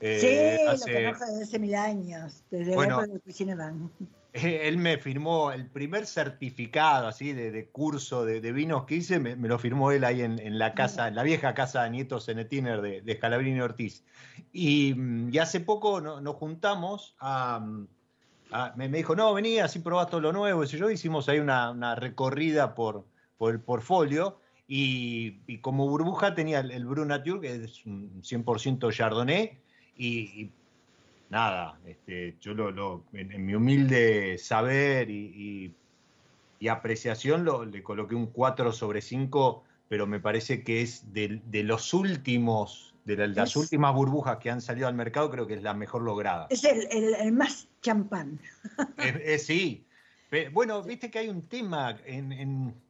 eh, 0.00 0.18
sí, 0.20 0.66
hace- 0.68 0.92
lo 0.92 1.06
conozco 1.10 1.24
desde 1.30 1.42
hace 1.44 1.58
mil 1.58 1.74
años, 1.74 2.42
desde 2.50 2.74
Bueno. 2.74 2.98
la 2.98 3.02
época 3.04 3.14
de 3.14 3.20
Cuisine 3.20 3.54
Van. 3.54 3.90
Él 4.42 4.78
me 4.78 4.98
firmó 4.98 5.52
el 5.52 5.70
primer 5.70 6.06
certificado 6.06 7.06
así 7.06 7.32
de, 7.32 7.52
de 7.52 7.68
curso 7.68 8.24
de, 8.24 8.40
de 8.40 8.52
vinos 8.52 8.84
que 8.84 8.96
hice, 8.96 9.20
me, 9.20 9.36
lo 9.36 9.58
firmó 9.60 9.92
él 9.92 10.02
ahí 10.02 10.22
en, 10.22 10.40
en 10.40 10.58
la 10.58 10.74
casa, 10.74 11.06
en 11.06 11.14
la 11.14 11.22
vieja 11.22 11.54
casa 11.54 11.84
de 11.84 11.90
Nieto 11.90 12.20
Cenetiner 12.20 12.82
de, 12.82 13.00
de 13.00 13.14
Scalabrini 13.14 13.60
Ortiz. 13.60 14.04
Y, 14.52 14.92
mm, 14.94 15.32
y 15.32 15.38
hace 15.38 15.60
poco 15.60 16.00
no- 16.00 16.20
nos 16.20 16.34
juntamos 16.34 17.16
mm, 17.20 17.84
me, 18.76 18.88
dijo, 18.88 19.14
no, 19.16 19.32
vení, 19.34 19.58
así 19.58 19.78
probás 19.80 20.08
todo 20.08 20.20
lo 20.20 20.32
nuevo. 20.32 20.64
Y 20.64 20.66
yo 20.66 20.90
hicimos 20.90 21.28
ahí 21.28 21.38
una, 21.38 21.70
una 21.70 21.94
recorrida 21.94 22.74
por, 22.74 23.06
por 23.36 23.52
el 23.52 23.60
portfolio. 23.60 24.40
Y, 24.66 25.58
como 25.60 25.88
burbuja 25.88 26.34
tenía 26.34 26.60
el, 26.60 26.70
el 26.70 27.40
que 27.40 27.64
es 27.64 27.84
un 27.84 28.22
100% 28.22 28.90
Chardonnay, 28.90 29.60
y 29.96 30.50
nada, 31.34 31.78
este, 31.84 32.36
yo 32.40 32.54
lo, 32.54 32.70
lo- 32.70 33.04
en, 33.12 33.32
en 33.32 33.44
mi 33.44 33.54
humilde 33.54 34.38
saber 34.38 35.10
y, 35.10 35.32
y- 35.34 35.74
y 36.60 36.68
apreciación 36.68 37.44
lo, 37.44 37.64
le 37.64 37.82
coloqué 37.82 38.14
un 38.14 38.28
4 38.28 38.72
sobre 38.72 39.02
5, 39.02 39.64
pero 39.88 40.06
me 40.06 40.20
parece 40.20 40.62
que 40.62 40.80
es 40.80 41.12
de, 41.12 41.42
de 41.44 41.62
los 41.64 41.92
últimos, 41.92 42.94
de 43.04 43.16
la- 43.16 43.26
las 43.26 43.50
Es- 43.50 43.56
últimas 43.56 43.92
burbujas 43.94 44.38
que 44.38 44.50
han 44.50 44.60
salido 44.60 44.86
al 44.86 44.94
mercado, 44.94 45.28
creo 45.30 45.46
que 45.46 45.54
es 45.54 45.62
la 45.62 45.74
mejor 45.74 46.02
lograda. 46.02 46.46
Es 46.50 46.62
el, 46.64 46.86
el- 46.90 47.14
el 47.16 47.32
más 47.32 47.68
champán. 47.82 48.38
Sí. 49.38 49.84
Bueno, 50.52 50.82
viste 50.82 51.10
que 51.10 51.18
hay 51.18 51.28
un 51.28 51.42
tema 51.48 51.96
en... 52.06 52.32
en- 52.32 52.83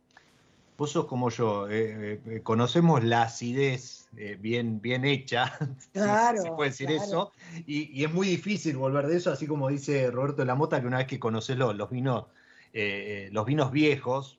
vos 0.77 0.91
sos 0.91 1.07
como 1.07 1.31
yo, 1.31 1.69
eh, 1.69 2.21
eh, 2.27 2.41
conocemos 2.43 3.05
la 3.05 3.23
acidez 3.23 4.09
eh, 4.17 4.37
bien, 4.41 4.81
bien 4.81 5.05
hecha, 5.05 5.57
si- 5.79 5.89
Claro, 5.93 6.39
si 6.39 6.45
se 6.45 6.51
puede 6.53 6.71
decir 6.71 6.89
claro. 6.89 7.03
eso, 7.03 7.33
y, 7.67 7.91
y 8.01 8.05
es 8.05 8.13
muy 8.13 8.27
difícil 8.29 8.77
volver 8.77 9.07
de 9.07 9.17
eso, 9.17 9.31
así 9.31 9.47
como 9.47 9.69
dice 9.69 10.11
Roberto 10.11 10.43
de 10.43 10.47
la 10.47 10.55
Mota, 10.55 10.81
que 10.81 10.87
una 10.87 10.99
vez 10.99 11.07
que 11.07 11.19
conoces 11.21 11.57
los, 11.57 11.75
los 11.77 11.91
vinos, 11.91 12.27
eh, 12.73 13.29
los 13.33 13.47
vinos 13.47 13.71
viejos, 13.71 14.39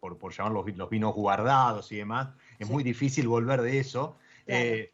por, 0.00 0.16
por 0.18 0.32
llamar 0.32 0.52
los, 0.52 0.64
vi- 0.64 0.72
los 0.74 0.90
vinos 0.90 1.14
guardados 1.14 1.90
y 1.92 1.96
demás, 1.96 2.28
es 2.58 2.66
Sí. 2.66 2.72
muy 2.72 2.82
difícil 2.82 3.28
volver 3.28 3.62
de 3.62 3.78
eso. 3.78 4.16
Claro. 4.46 4.64
Eh, 4.64 4.90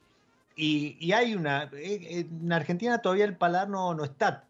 y, 0.57 0.97
y 1.01 1.13
hay 1.13 1.35
una. 1.35 1.71
eh, 1.73 2.27
En 2.31 2.53
Argentina 2.53 2.99
todavía 3.01 3.25
el 3.25 3.37
paladar 3.37 3.69
no, 3.69 3.95
no 3.95 4.05
está. 4.05 4.45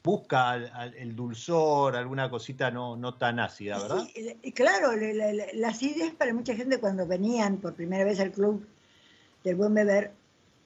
Eh, 0.00 0.10
busca 0.10 0.50
al- 0.50 0.70
al- 0.74 0.94
el 0.94 1.14
dulzor, 1.14 1.96
alguna 1.96 2.30
cosita 2.30 2.70
no, 2.70 2.96
no 2.96 3.14
tan 3.14 3.38
ácida, 3.38 3.78
¿verdad? 3.78 4.04
Sí, 4.06 4.12
el- 4.16 4.36
y 4.42 4.52
claro, 4.52 4.96
la, 4.96 5.12
la- 5.12 5.32
la- 5.32 5.46
la 5.54 5.68
acidez 5.68 6.14
para 6.14 6.32
mucha 6.34 6.54
gente 6.54 6.78
cuando 6.78 7.06
venían 7.06 7.58
por 7.58 7.74
primera 7.74 8.04
vez 8.04 8.20
al 8.20 8.32
club 8.32 8.66
del 9.44 9.56
buen 9.56 9.74
beber, 9.74 10.12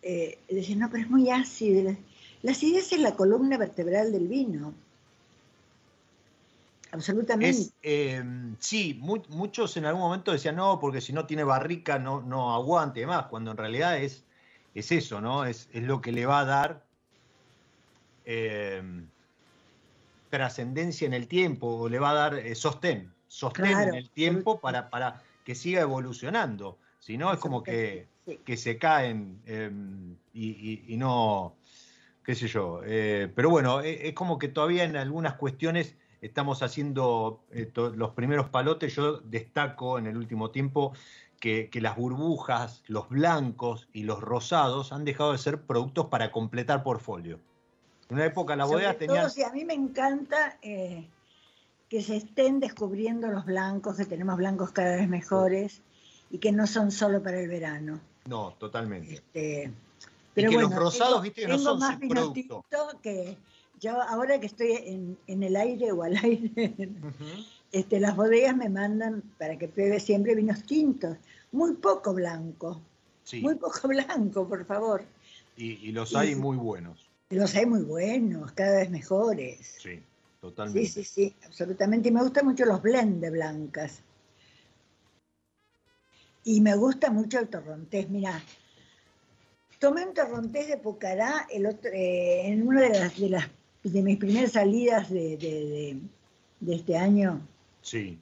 eh, 0.02 0.38
decían, 0.48 0.80
no, 0.80 0.90
pero 0.90 1.04
es 1.04 1.10
muy 1.10 1.30
ácido. 1.30 1.96
La, 2.42 2.52
acidez 2.52 2.92
es 2.92 3.00
la 3.00 3.14
columna 3.14 3.56
vertebral 3.58 4.12
del 4.12 4.28
vino. 4.28 4.74
Absolutamente. 6.92 7.50
Es, 7.50 7.72
eh, 7.82 8.22
sí, 8.60 8.98
mu- 9.00 9.22
muchos 9.30 9.76
en 9.76 9.86
algún 9.86 10.02
momento 10.02 10.30
decían 10.30 10.56
no, 10.56 10.78
porque 10.78 11.00
si 11.00 11.12
no 11.12 11.26
tiene 11.26 11.42
barrica 11.42 11.98
no, 11.98 12.20
no 12.20 12.54
aguante 12.54 13.00
y 13.00 13.02
demás, 13.02 13.26
cuando 13.26 13.50
en 13.50 13.56
realidad 13.56 13.98
es, 13.98 14.22
es 14.74 14.92
eso, 14.92 15.20
¿no? 15.20 15.44
Es, 15.44 15.68
es 15.72 15.82
lo 15.82 16.00
que 16.00 16.12
le 16.12 16.26
va 16.26 16.40
a 16.40 16.44
dar. 16.44 16.84
eh, 18.26 18.82
trascendencia 20.36 21.06
en 21.06 21.14
el 21.14 21.26
tiempo, 21.28 21.66
o 21.68 21.88
le 21.88 21.98
va 21.98 22.10
a 22.10 22.14
dar 22.14 22.34
eh, 22.34 22.54
sostén, 22.54 23.12
sostén 23.28 23.66
Claro, 23.66 23.88
en 23.90 23.94
el 23.94 24.10
tiempo 24.10 24.60
para, 24.60 24.90
para 24.90 25.22
que 25.44 25.54
siga 25.54 25.80
evolucionando. 25.82 26.78
Si 26.98 27.16
no, 27.16 27.32
es 27.32 27.38
como 27.38 27.62
que, 27.62 28.08
Sí. 28.26 28.40
que 28.44 28.56
se 28.56 28.78
caen 28.78 29.42
em, 29.44 30.16
y, 30.32 30.48
y- 30.48 30.84
y 30.94 30.96
no, 30.96 31.56
qué 32.24 32.34
sé 32.34 32.48
yo. 32.48 32.80
eh, 32.84 33.30
pero 33.34 33.50
bueno, 33.50 33.80
e- 33.82 34.08
es, 34.08 34.14
como 34.14 34.38
que 34.38 34.48
todavía 34.48 34.84
en 34.84 34.96
algunas 34.96 35.34
cuestiones 35.34 35.94
estamos 36.22 36.62
haciendo 36.62 37.44
eh, 37.50 37.70
los 37.96 38.10
primeros 38.12 38.48
palotes. 38.48 38.94
Yo 38.96 39.18
destaco 39.18 39.98
en 39.98 40.06
el 40.06 40.16
último 40.16 40.50
tiempo 40.50 40.94
que, 41.38 41.68
que 41.68 41.82
las 41.82 41.96
burbujas, 41.96 42.82
los 42.86 43.10
blancos 43.10 43.88
y 43.92 44.04
los 44.04 44.20
rosados 44.22 44.92
han 44.92 45.04
dejado 45.04 45.32
de 45.32 45.38
ser 45.38 45.60
productos 45.60 46.06
para 46.06 46.30
completar 46.32 46.82
portfolio. 46.82 47.38
En 48.14 48.18
una 48.20 48.26
época 48.26 48.54
las 48.54 48.68
bodegas 48.68 48.96
tenían... 48.96 49.22
todo, 49.22 49.28
sí, 49.30 49.42
a 49.42 49.50
mí 49.50 49.64
me 49.64 49.74
encanta 49.74 50.56
eh, 50.62 51.04
que 51.88 52.00
se 52.00 52.14
estén 52.16 52.60
descubriendo 52.60 53.26
los 53.26 53.44
blancos, 53.44 53.96
que 53.96 54.04
tenemos 54.04 54.36
blancos 54.36 54.70
cada 54.70 54.94
vez 54.94 55.08
mejores 55.08 55.80
y 56.30 56.38
que 56.38 56.52
no 56.52 56.68
son 56.68 56.92
solo 56.92 57.20
para 57.24 57.40
el 57.40 57.48
verano. 57.48 57.98
No, 58.26 58.52
totalmente. 58.52 59.14
Este, 59.14 59.32
que 59.64 59.72
pero 60.32 60.52
los 60.52 60.62
bueno, 60.62 60.78
rosados, 60.78 61.14
tengo- 61.14 61.22
viste, 61.22 61.40
que 61.42 61.48
no 61.48 61.58
son 61.58 61.78
más 61.80 61.98
tinto 61.98 62.32
que 63.02 63.36
yo 63.80 64.00
ahora 64.00 64.38
que 64.38 64.46
estoy 64.46 64.70
en, 64.84 65.18
en 65.26 65.42
el 65.42 65.56
aire 65.56 65.90
o 65.90 66.04
al 66.04 66.16
aire, 66.22 66.76
este, 67.72 67.98
las 67.98 68.14
bodegas 68.14 68.56
me 68.56 68.68
mandan 68.68 69.22
para 69.40 69.58
que 69.58 69.66
pruebe 69.66 69.98
siempre 69.98 70.36
vinos 70.36 70.62
tintos, 70.62 71.16
muy 71.50 71.72
poco 71.74 72.14
blanco, 72.14 72.80
Sí, 73.24 73.40
muy 73.40 73.56
poco 73.56 73.88
blanco, 73.88 74.46
por 74.48 74.64
favor. 74.66 75.02
y, 75.56 75.72
y 75.88 75.90
los 75.90 76.14
hay 76.14 76.30
y- 76.30 76.36
muy 76.36 76.56
buenos. 76.56 77.03
Los 77.30 77.54
hay 77.54 77.66
muy 77.66 77.82
buenos, 77.82 78.52
cada 78.52 78.78
vez 78.78 78.90
mejores. 78.90 79.58
Sí, 79.80 79.96
Sí, 79.96 80.02
totalmente. 80.40 80.88
sí, 80.88 81.04
sí, 81.04 81.34
absolutamente. 81.46 82.08
Y 82.08 82.12
me 82.12 82.22
gustan 82.22 82.44
mucho 82.46 82.64
los 82.66 82.82
blend 82.82 83.20
de 83.22 83.30
blancas. 83.30 84.00
Y 86.44 86.60
me 86.60 86.76
gusta 86.76 87.10
mucho 87.10 87.38
el 87.38 87.48
torrontés. 87.48 88.10
Mira, 88.10 88.42
tomé 89.78 90.06
un 90.06 90.12
torrontés 90.14 90.68
de 90.68 90.76
Pucará 90.76 91.46
el 91.50 91.66
otro, 91.66 91.90
eh, 91.92 92.46
en 92.48 92.66
una 92.68 92.82
de 92.82 92.90
las, 92.90 93.18
de 93.18 93.28
las 93.30 93.50
de 93.82 94.02
mis 94.02 94.18
primeras 94.18 94.52
salidas 94.52 95.10
de, 95.10 95.36
de- 95.38 95.64
de- 95.66 95.98
de 96.60 96.74
este 96.74 96.96
año, 96.96 97.40
Sí, 97.82 98.18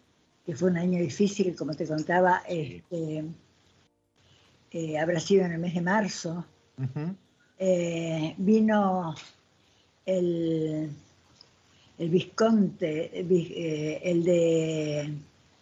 que 0.46 0.56
fue 0.56 0.70
un 0.70 0.76
año 0.76 0.98
difícil, 1.00 1.54
como 1.56 1.74
te 1.74 1.86
contaba, 1.86 2.42
Sí. 2.48 2.82
este, 2.90 3.24
eh, 4.72 4.98
habrá 4.98 5.20
sido 5.20 5.44
en 5.44 5.52
el 5.52 5.58
mes 5.58 5.74
de 5.74 5.80
marzo. 5.82 6.44
Ujú. 6.78 7.14
Eh, 7.64 8.34
vino 8.38 9.14
el, 10.04 10.90
el 11.96 12.08
Visconte, 12.10 13.20
el, 13.20 13.24
vi- 13.26 13.52
eh, 13.54 14.00
el 14.02 14.24
de, 14.24 15.14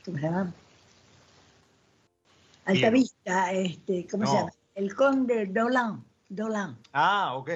¿cómo 0.06 0.16
se 0.16 0.22
llama? 0.22 0.54
Altavista, 2.64 3.52
este, 3.52 4.06
¿cómo 4.10 4.26
se 4.26 4.32
llama? 4.34 4.52
El 4.74 4.94
conde 4.94 5.44
Dolan, 5.46 6.02
Dolan, 6.30 6.78
Ah, 6.92 7.34
ok. 7.36 7.50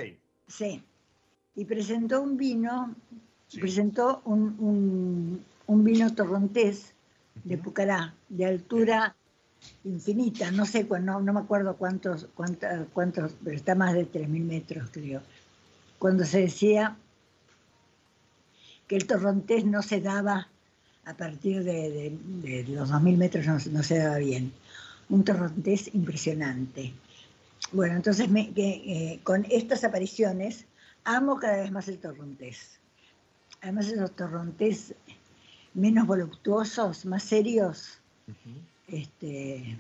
sí. 0.47 0.83
Y 1.57 1.65
presentó 1.65 2.21
un 2.21 2.37
vino, 2.37 2.95
Sí. 3.49 3.61
presentó 3.61 4.21
un, 4.27 4.57
un- 4.59 5.45
un 5.67 5.85
vino 5.85 6.13
torrontés 6.15 6.93
de 7.45 7.57
Pucará, 7.57 8.13
de 8.29 8.45
altura 8.45 9.17
infinita, 9.85 10.51
no 10.51 10.65
sé, 10.67 10.85
no, 10.85 11.21
no 11.21 11.33
me 11.33 11.41
acuerdo 11.41 11.77
cuántos, 11.77 12.27
cuánta- 12.35 12.87
cuántos, 12.93 13.33
pero 13.45 13.57
está 13.57 13.75
más 13.75 13.95
de 13.95 14.05
3.000 14.05 14.45
metros, 14.45 14.89
creo. 14.93 15.23
Cuando 15.99 16.25
se 16.25 16.41
decía 16.41 16.97
que 18.87 18.97
el 18.97 19.07
torrontés 19.07 19.65
no 19.65 19.83
se 19.83 20.01
daba 20.01 20.49
a 21.05 21.15
partir 21.15 21.65
de, 21.65 21.91
de- 21.91 22.63
de 22.65 22.69
los 22.69 22.89
2.000 22.91 23.17
metros, 23.17 23.47
no, 23.47 23.59
no 23.73 23.83
se 23.83 23.99
daba 23.99 24.19
bien. 24.19 24.53
Un 25.09 25.25
torrontés 25.25 25.95
impresionante. 25.95 26.93
Bueno, 27.73 27.97
entonces 27.97 28.29
eh, 28.33 29.21
con 29.23 29.47
estas 29.51 29.85
apariciones 29.85 30.65
amo 31.05 31.39
cada 31.39 31.59
vez 31.63 31.71
más 31.73 31.89
el 31.89 31.99
torrontés. 31.99 32.79
Además, 33.63 33.89
los 33.97 34.15
torrontés 34.15 34.95
menos 35.75 36.07
voluptuosos, 36.07 37.05
más 37.07 37.23
serios. 37.23 37.99
Este, 38.89 39.79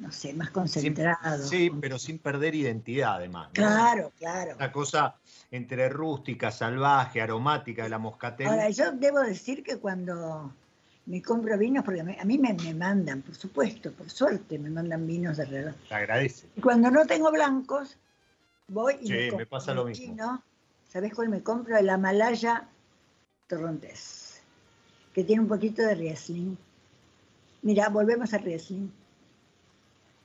no 0.00 0.10
sé, 0.12 0.32
más 0.34 0.50
concentrados. 0.50 1.48
sí, 1.48 1.70
pero 1.80 1.98
sin 1.98 2.18
perder 2.18 2.54
identidad, 2.54 3.14
además. 3.16 3.48
¿no? 3.48 3.52
Claro, 3.54 4.12
claro. 4.18 4.54
Una 4.56 4.72
cosa 4.72 5.16
entre 5.50 5.88
rústica, 5.88 6.50
salvaje, 6.50 7.20
aromática 7.20 7.82
de 7.82 7.88
la 7.88 7.98
moscatel. 7.98 8.46
Ahora, 8.46 8.70
yo 8.70 8.92
debo 8.92 9.20
decir 9.20 9.62
que 9.62 9.78
cuando 9.78 10.52
me 11.06 11.20
compro 11.22 11.58
vinos, 11.58 11.84
porque 11.84 12.00
a 12.00 12.24
mí, 12.24 12.38
me, 12.38 12.54
me 12.54 12.74
mandan, 12.74 13.22
por 13.22 13.34
supuesto, 13.34 13.92
por 13.92 14.08
suerte, 14.10 14.58
me 14.58 14.70
mandan 14.70 15.06
vinos 15.06 15.38
de 15.38 15.44
reloj. 15.46 15.74
Te 15.88 15.94
agradece. 15.94 16.46
Y 16.56 16.60
cuando 16.60 16.90
no 16.90 17.04
tengo 17.06 17.32
blancos, 17.32 17.96
voy 18.68 18.94
y 19.00 19.06
Sí, 19.06 19.12
me, 19.12 19.18
me 19.22 19.28
compro 19.30 19.48
pasa 19.48 19.74
lo 19.74 19.84
mismo. 19.86 20.04
chino. 20.06 20.42
¿Sabes 20.88 21.14
cuál 21.14 21.28
me 21.28 21.42
compro? 21.42 21.76
El 21.76 21.88
Amalaya 21.88 22.68
Torrontés, 23.48 24.40
que 25.14 25.24
tiene 25.24 25.42
un 25.42 25.48
poquito 25.48 25.82
de 25.82 25.94
Riesling. 25.94 26.56
Mira, 27.62 27.88
volvemos 27.88 28.32
a 28.34 28.38
Riesling. 28.38 28.90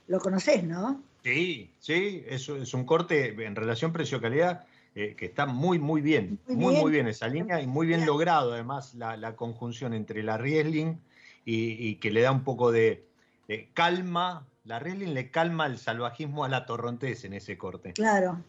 Lo 0.07 0.19
conoces, 0.19 0.63
¿no? 0.63 1.01
Sí, 1.23 1.71
sí, 1.79 2.23
es, 2.27 2.47
es 2.49 2.73
un 2.73 2.85
corte 2.85 3.29
en 3.45 3.55
relación 3.55 3.91
precio-calidad 3.91 4.65
eh, 4.93 5.15
que 5.17 5.25
está 5.25 5.45
muy, 5.45 5.79
muy 5.79 6.01
bien. 6.01 6.39
Muy 6.47 6.55
Muy, 6.55 6.71
bien. 6.73 6.81
muy 6.83 6.91
bien 6.91 7.07
esa 7.07 7.27
línea 7.27 7.61
y 7.61 7.67
muy 7.67 7.87
bien 7.87 8.01
Claro. 8.01 8.13
logrado, 8.13 8.53
además, 8.53 8.93
la, 8.93 9.17
la 9.17 9.35
conjunción 9.35 9.93
entre 9.93 10.23
la 10.23 10.37
Riesling 10.37 10.97
y, 11.43 11.87
y 11.87 11.95
que 11.95 12.11
le 12.11 12.21
da 12.21 12.31
un 12.31 12.43
poco 12.43 12.71
de, 12.71 13.03
de 13.47 13.69
calma. 13.73 14.45
La 14.63 14.79
Riesling 14.79 15.13
le 15.13 15.31
calma 15.31 15.65
el 15.65 15.77
salvajismo 15.77 16.45
a 16.45 16.49
la 16.49 16.65
Torrontés 16.65 17.25
en 17.25 17.33
ese 17.33 17.57
corte. 17.57 17.93
Claro. 17.93 18.39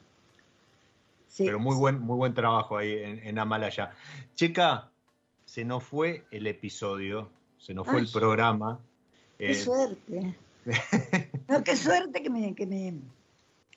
Sí. 1.29 1.45
Pero 1.45 1.59
muy 1.59 1.75
buen, 1.77 1.99
muy 2.01 2.17
buen 2.17 2.35
trabajo 2.35 2.79
ahí 2.79 2.93
en, 2.93 3.19
en 3.27 3.39
Amalaya. 3.39 3.93
Chica, 4.35 4.91
se 5.45 5.65
nos 5.65 5.83
fue 5.85 6.25
el 6.31 6.47
episodio, 6.47 7.29
se 7.59 7.75
nos 7.75 7.87
fue 7.87 7.97
Ay. 7.99 8.05
el 8.07 8.13
programa. 8.13 8.79
Qué 9.39 9.51
Eh, 9.51 9.55
suerte. 9.55 10.35
No, 11.49 11.63
qué 11.63 11.77
suerte 11.77 12.23
que 12.23 12.31
me, 12.31 12.55
que 12.55 12.67
me 12.67 12.95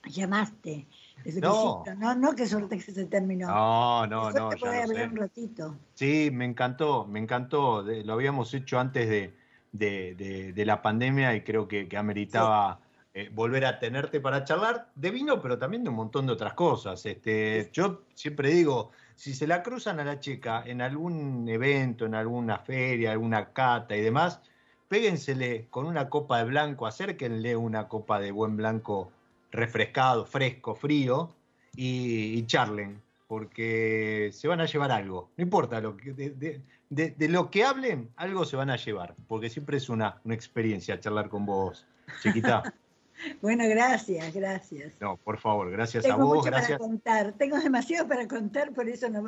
llamaste. 0.10 0.88
Te 1.24 1.32
No. 1.42 1.84
no, 1.98 2.16
no, 2.16 2.34
qué 2.36 2.48
suerte 2.48 2.78
que 2.78 2.92
se 2.92 3.06
terminó. 3.06 3.48
no, 3.48 4.08
no, 4.08 4.32
no, 4.32 4.56
ya 4.56 4.88
sé. 4.88 5.04
un 5.06 5.16
ratito. 5.18 5.76
Sí, 5.94 6.30
me 6.32 6.46
encantó, 6.46 7.06
me 7.06 7.20
encantó. 7.20 7.84
De- 7.84 8.04
lo 8.04 8.14
habíamos 8.14 8.54
hecho 8.54 8.80
antes 8.80 9.08
de, 9.10 9.34
de- 9.72 10.16
de- 10.16 10.54
de 10.54 10.66
la 10.66 10.82
pandemia 10.82 11.36
y 11.36 11.42
creo 11.42 11.68
que, 11.68 11.88
que 11.88 11.98
ameritaba 11.98 12.80
eh, 13.14 13.30
volver 13.34 13.66
a 13.66 13.80
tenerte 13.80 14.20
para 14.22 14.44
charlar 14.46 14.90
de 14.96 15.12
vino, 15.12 15.42
pero 15.42 15.58
también 15.60 15.84
de 15.84 15.90
un 15.90 15.96
montón 15.96 16.26
de 16.26 16.32
otras 16.34 16.54
cosas. 16.54 17.06
Este, 17.06 17.70
yo 17.74 18.04
siempre 18.14 18.50
digo, 18.52 18.92
si 19.20 19.34
se 19.34 19.48
la 19.48 19.62
cruzan 19.62 20.00
a 20.00 20.06
la 20.06 20.22
chica 20.22 20.64
en 20.66 20.82
algún 20.82 21.46
evento, 21.50 22.06
en 22.06 22.16
alguna 22.16 22.58
feria, 22.60 23.12
alguna 23.12 23.52
cata 23.52 23.98
y 23.98 24.00
demás, 24.00 24.40
péguensele 24.88 25.68
con 25.70 25.86
una 25.86 26.08
copa 26.08 26.38
de 26.38 26.46
blanco, 26.46 26.88
acérquenle 26.88 27.58
una 27.58 27.90
copa 27.90 28.22
de 28.22 28.32
buen 28.32 28.56
blanco 28.56 29.12
refrescado, 29.52 30.26
fresco, 30.26 30.74
frío 30.74 31.36
y, 31.76 32.46
charlen, 32.46 33.02
porque 33.28 34.30
se 34.32 34.48
van 34.48 34.62
a 34.62 34.66
llevar 34.66 34.94
algo. 34.94 35.32
No 35.36 35.44
importa 35.44 35.82
lo 35.82 35.98
que, 35.98 36.14
de, 36.14 37.28
lo 37.28 37.52
que 37.52 37.66
hablen, 37.66 38.12
algo 38.16 38.46
se 38.46 38.56
van 38.56 38.70
a 38.70 38.78
llevar, 38.78 39.16
porque 39.28 39.50
siempre 39.50 39.76
es 39.76 39.90
una 39.90 40.22
experiencia 40.30 40.98
charlar 40.98 41.28
con 41.28 41.46
vos, 41.46 41.86
chiquita. 42.24 42.64
Bueno, 43.42 43.64
gracias, 43.68 44.34
gracias. 44.34 44.94
No, 45.00 45.18
por 45.18 45.38
favor, 45.40 45.70
gracias 45.72 46.06
a 46.06 46.10
Tengo 46.10 46.26
vos, 46.26 46.38
mucho 46.38 46.46
gracias. 46.52 46.78
para 46.78 46.90
contar. 46.90 47.34
Tengo 47.34 47.58
demasiado 47.60 48.08
para 48.08 48.28
contar, 48.28 48.72
por 48.74 48.88
eso 48.88 49.10
no, 49.10 49.24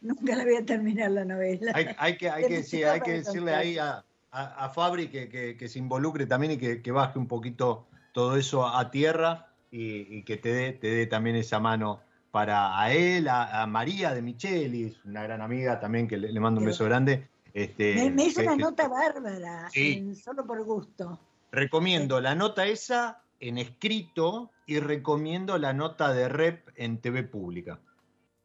nunca 0.00 0.36
la 0.36 0.44
voy 0.44 0.56
a 0.56 0.64
terminar 0.64 1.10
la 1.12 1.24
novela. 1.24 1.72
Hay, 1.74 1.86
hay 1.98 2.16
que, 2.16 2.28
hay 2.30 2.42
que, 2.48 2.62
sí, 2.62 2.78
Demasiado 2.78 2.92
hay 2.94 3.00
que 3.00 3.04
para 3.04 3.16
decirle 3.18 3.40
contar. 3.52 3.58
ahí 3.60 3.78
a, 3.78 4.04
a- 4.32 4.64
a 4.64 4.68
Fabri 4.70 5.08
que, 5.08 5.28
que- 5.28 5.56
que 5.56 5.68
se 5.68 5.78
involucre 5.78 6.26
también 6.26 6.52
y 6.52 6.56
que, 6.58 6.82
que 6.82 6.90
baje 6.92 7.18
un 7.18 7.26
poquito 7.28 7.86
todo 8.12 8.36
eso 8.36 8.66
a 8.66 8.90
tierra 8.90 9.48
y, 9.70 10.16
y 10.18 10.22
que 10.24 10.36
te 10.36 10.52
dé, 10.52 10.72
te 10.72 10.88
dé 10.88 11.06
también 11.06 11.36
esa 11.36 11.60
mano 11.60 12.00
para 12.30 12.78
a 12.80 12.92
él, 12.92 13.28
a, 13.28 13.62
a 13.62 13.66
María 13.66 14.12
de 14.12 14.22
Michelis, 14.22 15.02
una 15.04 15.22
gran 15.22 15.40
amiga 15.40 15.80
también 15.80 16.06
que 16.08 16.16
le, 16.16 16.32
le 16.32 16.40
mando 16.40 16.60
un 16.60 16.66
beso 16.66 16.84
grande. 16.84 17.28
Este, 17.54 17.94
me, 17.94 18.10
me 18.10 18.24
hizo 18.26 18.42
una 18.42 18.56
nota 18.56 18.88
bárbara, 18.88 19.70
Sí. 19.70 19.92
en- 19.98 20.14
solo 20.16 20.44
por 20.46 20.62
gusto. 20.64 21.18
Recomiendo 21.52 22.20
la 22.20 22.34
nota 22.34 22.66
esa 22.66 23.22
en 23.40 23.58
escrito 23.58 24.50
y 24.66 24.80
recomiendo 24.80 25.58
la 25.58 25.72
nota 25.72 26.12
de 26.12 26.28
rep 26.28 26.68
en 26.76 26.98
TV 27.00 27.22
pública. 27.22 27.80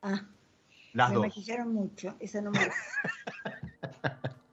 Ah, 0.02 0.28
Las 0.94 1.10
me 1.10 1.16
dos. 1.16 1.26
maquillaron 1.28 1.74
mucho, 1.74 2.16
esa 2.20 2.42
no 2.42 2.52
me. 2.52 2.60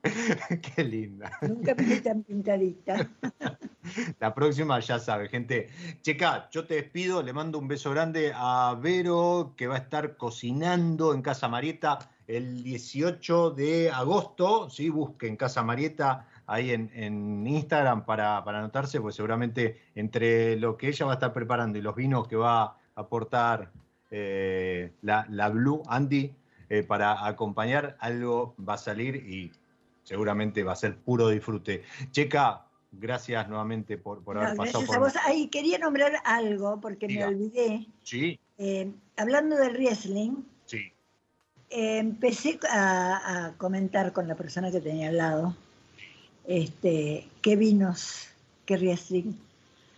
Qué 0.74 0.84
linda. 0.84 1.30
Nunca 1.42 1.74
me 1.74 2.00
tan 2.00 2.22
pintadita. 2.22 3.10
La 4.20 4.34
próxima 4.34 4.78
ya 4.80 4.98
sabe, 4.98 5.28
gente. 5.28 5.68
Checa, 6.02 6.48
yo 6.50 6.66
te 6.66 6.74
despido, 6.74 7.22
le 7.22 7.32
mando 7.32 7.58
un 7.58 7.68
beso 7.68 7.90
grande 7.90 8.32
a 8.34 8.78
Vero, 8.80 9.54
que 9.56 9.66
va 9.66 9.76
a 9.76 9.78
estar 9.78 10.16
cocinando 10.16 11.14
en 11.14 11.22
Casa 11.22 11.48
Marieta 11.48 11.98
el 12.26 12.62
18 12.62 13.50
de 13.52 13.90
agosto, 13.90 14.68
¿sí? 14.68 14.90
busquen 14.90 15.36
Casa 15.36 15.62
Marieta 15.62 16.26
ahí 16.48 16.72
en, 16.72 16.90
en 16.94 17.46
Instagram 17.46 18.04
para, 18.04 18.42
para, 18.42 18.58
anotarse, 18.58 19.00
pues 19.00 19.14
seguramente 19.14 19.80
entre 19.94 20.56
lo 20.56 20.76
que 20.76 20.88
ella 20.88 21.06
va 21.06 21.12
a 21.12 21.14
estar 21.14 21.32
preparando 21.32 21.78
y 21.78 21.82
los 21.82 21.94
vinos 21.94 22.26
que 22.26 22.36
va 22.36 22.62
a 22.62 22.76
aportar 22.96 23.70
eh, 24.10 24.92
la, 25.02 25.26
la, 25.28 25.50
Blue 25.50 25.82
Andy 25.86 26.34
eh, 26.70 26.82
para 26.82 27.26
acompañar, 27.26 27.96
algo 28.00 28.54
va 28.66 28.74
a 28.74 28.78
salir 28.78 29.16
y 29.16 29.52
seguramente 30.02 30.64
va 30.64 30.72
a 30.72 30.76
ser 30.76 30.96
puro 30.96 31.28
disfrute. 31.28 31.82
Checa, 32.12 32.64
gracias 32.92 33.46
nuevamente 33.46 33.98
por, 33.98 34.24
por 34.24 34.38
haber 34.38 34.56
no, 34.56 34.56
pasado 34.56 34.86
por... 34.86 34.96
A 34.96 34.98
vos. 35.00 35.12
Ahí 35.26 35.48
quería 35.48 35.78
nombrar 35.78 36.14
algo 36.24 36.80
porque 36.80 37.08
Diga. 37.08 37.28
me 37.28 37.34
olvidé. 37.34 37.86
Sí. 38.02 38.40
Eh, 38.56 38.90
hablando 39.18 39.54
del 39.56 39.74
Riesling, 39.74 40.46
sí. 40.64 40.90
empecé 41.68 42.58
a, 42.70 43.48
a, 43.48 43.52
comentar 43.58 44.14
con 44.14 44.26
la 44.26 44.34
persona 44.34 44.70
que 44.70 44.80
tenía 44.80 45.10
al 45.10 45.18
lado 45.18 45.54
este, 46.48 47.28
qué 47.42 47.56
vinos, 47.56 48.26
qué 48.64 48.78
Riesling 48.78 49.38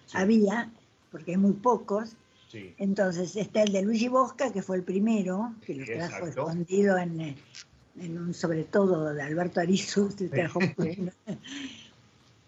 sí. 0.06 0.16
había, 0.16 0.68
porque 1.12 1.30
hay 1.30 1.36
muy 1.36 1.52
pocos. 1.52 2.16
Sí. 2.48 2.74
Entonces 2.78 3.36
está 3.36 3.62
el 3.62 3.72
de 3.72 3.82
Luigi 3.82 4.08
Bosca, 4.08 4.52
que 4.52 4.60
fue 4.60 4.76
el 4.76 4.82
primero, 4.82 5.54
que 5.64 5.76
lo 5.76 5.86
trajo 5.86 6.26
Exacto. 6.26 6.26
escondido 6.26 6.98
en, 6.98 7.36
en, 8.00 8.18
un 8.18 8.34
sobre 8.34 8.64
todo 8.64 9.14
de 9.14 9.22
Alberto 9.22 9.60
Arizu, 9.60 10.10
se 10.10 10.28
trajo 10.28 10.58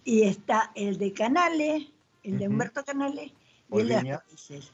y 0.05 0.23
está 0.25 0.73
el 0.75 0.99
de 0.99 1.13
Canale, 1.13 1.89
el 2.25 2.39
de 2.41 2.49
Humberto 2.49 2.85
Canale, 2.85 3.33
y 3.71 3.81
el 3.81 3.89
de 3.89 4.03
las 4.03 4.23
países. 4.23 4.73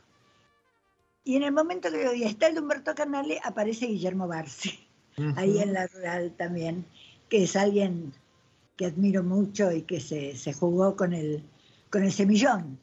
Y 1.24 1.36
en 1.36 1.42
el 1.42 1.52
momento 1.52 1.90
que 1.90 2.24
está 2.24 2.46
el 2.46 2.54
de 2.54 2.60
Humberto 2.62 2.94
Canale, 2.94 3.38
aparece 3.44 3.88
Guillermo 3.88 4.26
Barsi, 4.26 4.88
uh 5.18 5.20
-huh. 5.20 5.34
ahí 5.36 5.58
en 5.58 5.74
la 5.74 5.86
rural 5.86 6.32
también, 6.38 6.86
que 7.28 7.42
es 7.42 7.54
alguien 7.54 8.14
que 8.78 8.86
admiro 8.86 9.24
mucho 9.24 9.72
y 9.72 9.82
que 9.82 10.00
se, 10.00 10.36
se 10.36 10.54
jugó 10.54 10.96
con 10.96 11.12
el, 11.12 11.42
con 11.90 12.04
el 12.04 12.12
semillón. 12.12 12.78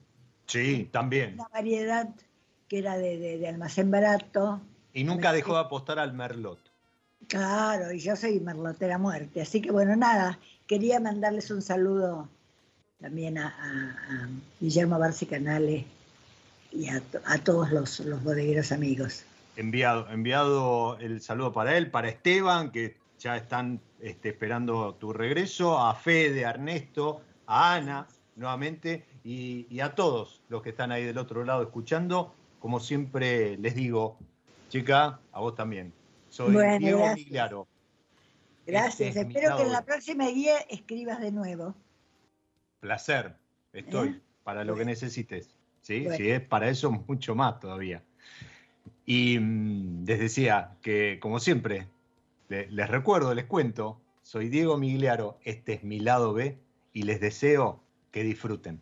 Sí, 0.46 0.90
también. 0.92 1.36
Una 1.36 1.48
variedad 1.48 2.10
que 2.68 2.80
era 2.80 2.98
de, 2.98 3.18
de, 3.18 3.38
de 3.38 3.48
almacén 3.48 3.90
barato. 3.90 4.62
Y 4.94 5.06
nunca 5.06 5.32
dejó 5.32 5.54
de 5.54 5.62
apostar 5.62 5.98
al 5.98 6.14
merlot. 6.14 6.60
Claro, 7.28 7.92
y 7.94 8.00
yo 8.00 8.16
soy 8.18 8.42
merlotera 8.42 8.98
muerte. 8.98 9.42
Así 9.42 9.62
que 9.62 9.72
bueno, 9.72 9.96
nada, 9.96 10.38
quería 10.68 11.00
mandarles 11.00 11.50
un 11.50 11.62
saludo 11.62 12.30
también 13.00 13.38
a, 13.38 13.48
a, 13.48 14.24
a 14.24 14.30
Guillermo 14.60 15.00
Barci 15.00 15.26
Canales 15.26 15.86
y 16.72 16.90
a, 16.90 17.02
a 17.26 17.38
todos 17.38 17.72
los, 17.72 18.02
los, 18.02 18.22
bodegueros 18.22 18.74
amigos. 18.74 19.24
Enviado, 19.56 20.10
enviado 20.12 20.98
el 21.00 21.22
saludo 21.22 21.54
para 21.54 21.78
él, 21.78 21.90
para 21.90 22.10
Esteban, 22.10 22.72
que 22.72 22.98
ya 23.20 23.38
están 23.38 23.82
este, 24.00 24.30
esperando 24.30 24.96
tu 24.96 25.14
regreso, 25.14 25.80
a 25.80 25.96
Fede, 25.96 26.46
a 26.46 26.52
Ernesto, 26.52 27.22
a 27.48 27.76
Ana, 27.76 28.08
nuevamente, 28.36 29.06
y, 29.24 29.68
y, 29.70 29.80
a 29.80 29.96
todos 29.96 30.42
los 30.50 30.62
que 30.62 30.70
están 30.70 30.92
ahí 30.92 31.04
del 31.04 31.18
otro 31.18 31.44
lado 31.44 31.64
escuchando. 31.64 32.34
Como 32.60 32.80
siempre 32.80 33.58
les 33.58 33.76
digo, 33.76 34.18
chica, 34.70 35.20
a 35.32 35.40
vos 35.40 35.56
también. 35.56 35.94
Soy 36.30 36.54
bueno, 36.54 36.80
Diego 36.80 37.00
gracias. 37.00 37.52
Gracias, 38.66 39.10
Este 39.10 39.22
es 39.22 39.28
espero 39.28 39.58
que 39.58 39.64
en 39.64 39.72
la 39.72 39.86
próxima 39.86 40.28
guía 40.28 40.58
escribas 40.70 41.20
de 41.20 41.32
nuevo. 41.32 41.76
Placer, 42.80 43.36
estoy 43.74 44.10
¿Eh? 44.10 44.22
para 44.44 44.64
lo 44.64 44.76
que 44.76 44.86
necesites. 44.86 45.56
¿sí? 45.82 46.02
Bueno. 46.02 46.18
Si 46.18 46.30
es 46.30 46.42
para 46.42 46.70
eso, 46.70 46.92
mucho 47.08 47.36
más 47.36 47.60
todavía. 47.60 48.04
Y 49.06 49.38
mm, 49.40 50.06
les 50.06 50.20
decía 50.20 50.76
que, 50.82 51.20
como 51.22 51.40
siempre, 51.40 51.88
le- 52.50 52.68
les 52.72 52.88
recuerdo, 52.90 53.34
les 53.34 53.46
cuento, 53.46 54.00
soy 54.22 54.50
Diego 54.50 54.78
Migliaro, 54.78 55.38
este 55.44 55.74
es 55.74 55.84
mi 55.84 56.00
lado 56.00 56.34
B 56.34 56.58
y 56.94 57.04
les 57.04 57.20
deseo 57.20 57.80
que 58.12 58.24
disfruten. 58.24 58.82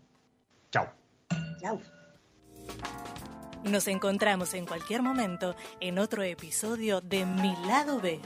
Chao. 0.72 0.88
Chao. 1.62 1.80
Nos 3.64 3.88
encontramos 3.88 4.54
en 4.54 4.66
cualquier 4.66 5.02
momento 5.02 5.56
en 5.80 5.98
otro 5.98 6.24
episodio 6.24 7.00
de 7.02 7.26
Mi 7.26 7.56
lado 7.66 8.00
B. 8.02 8.20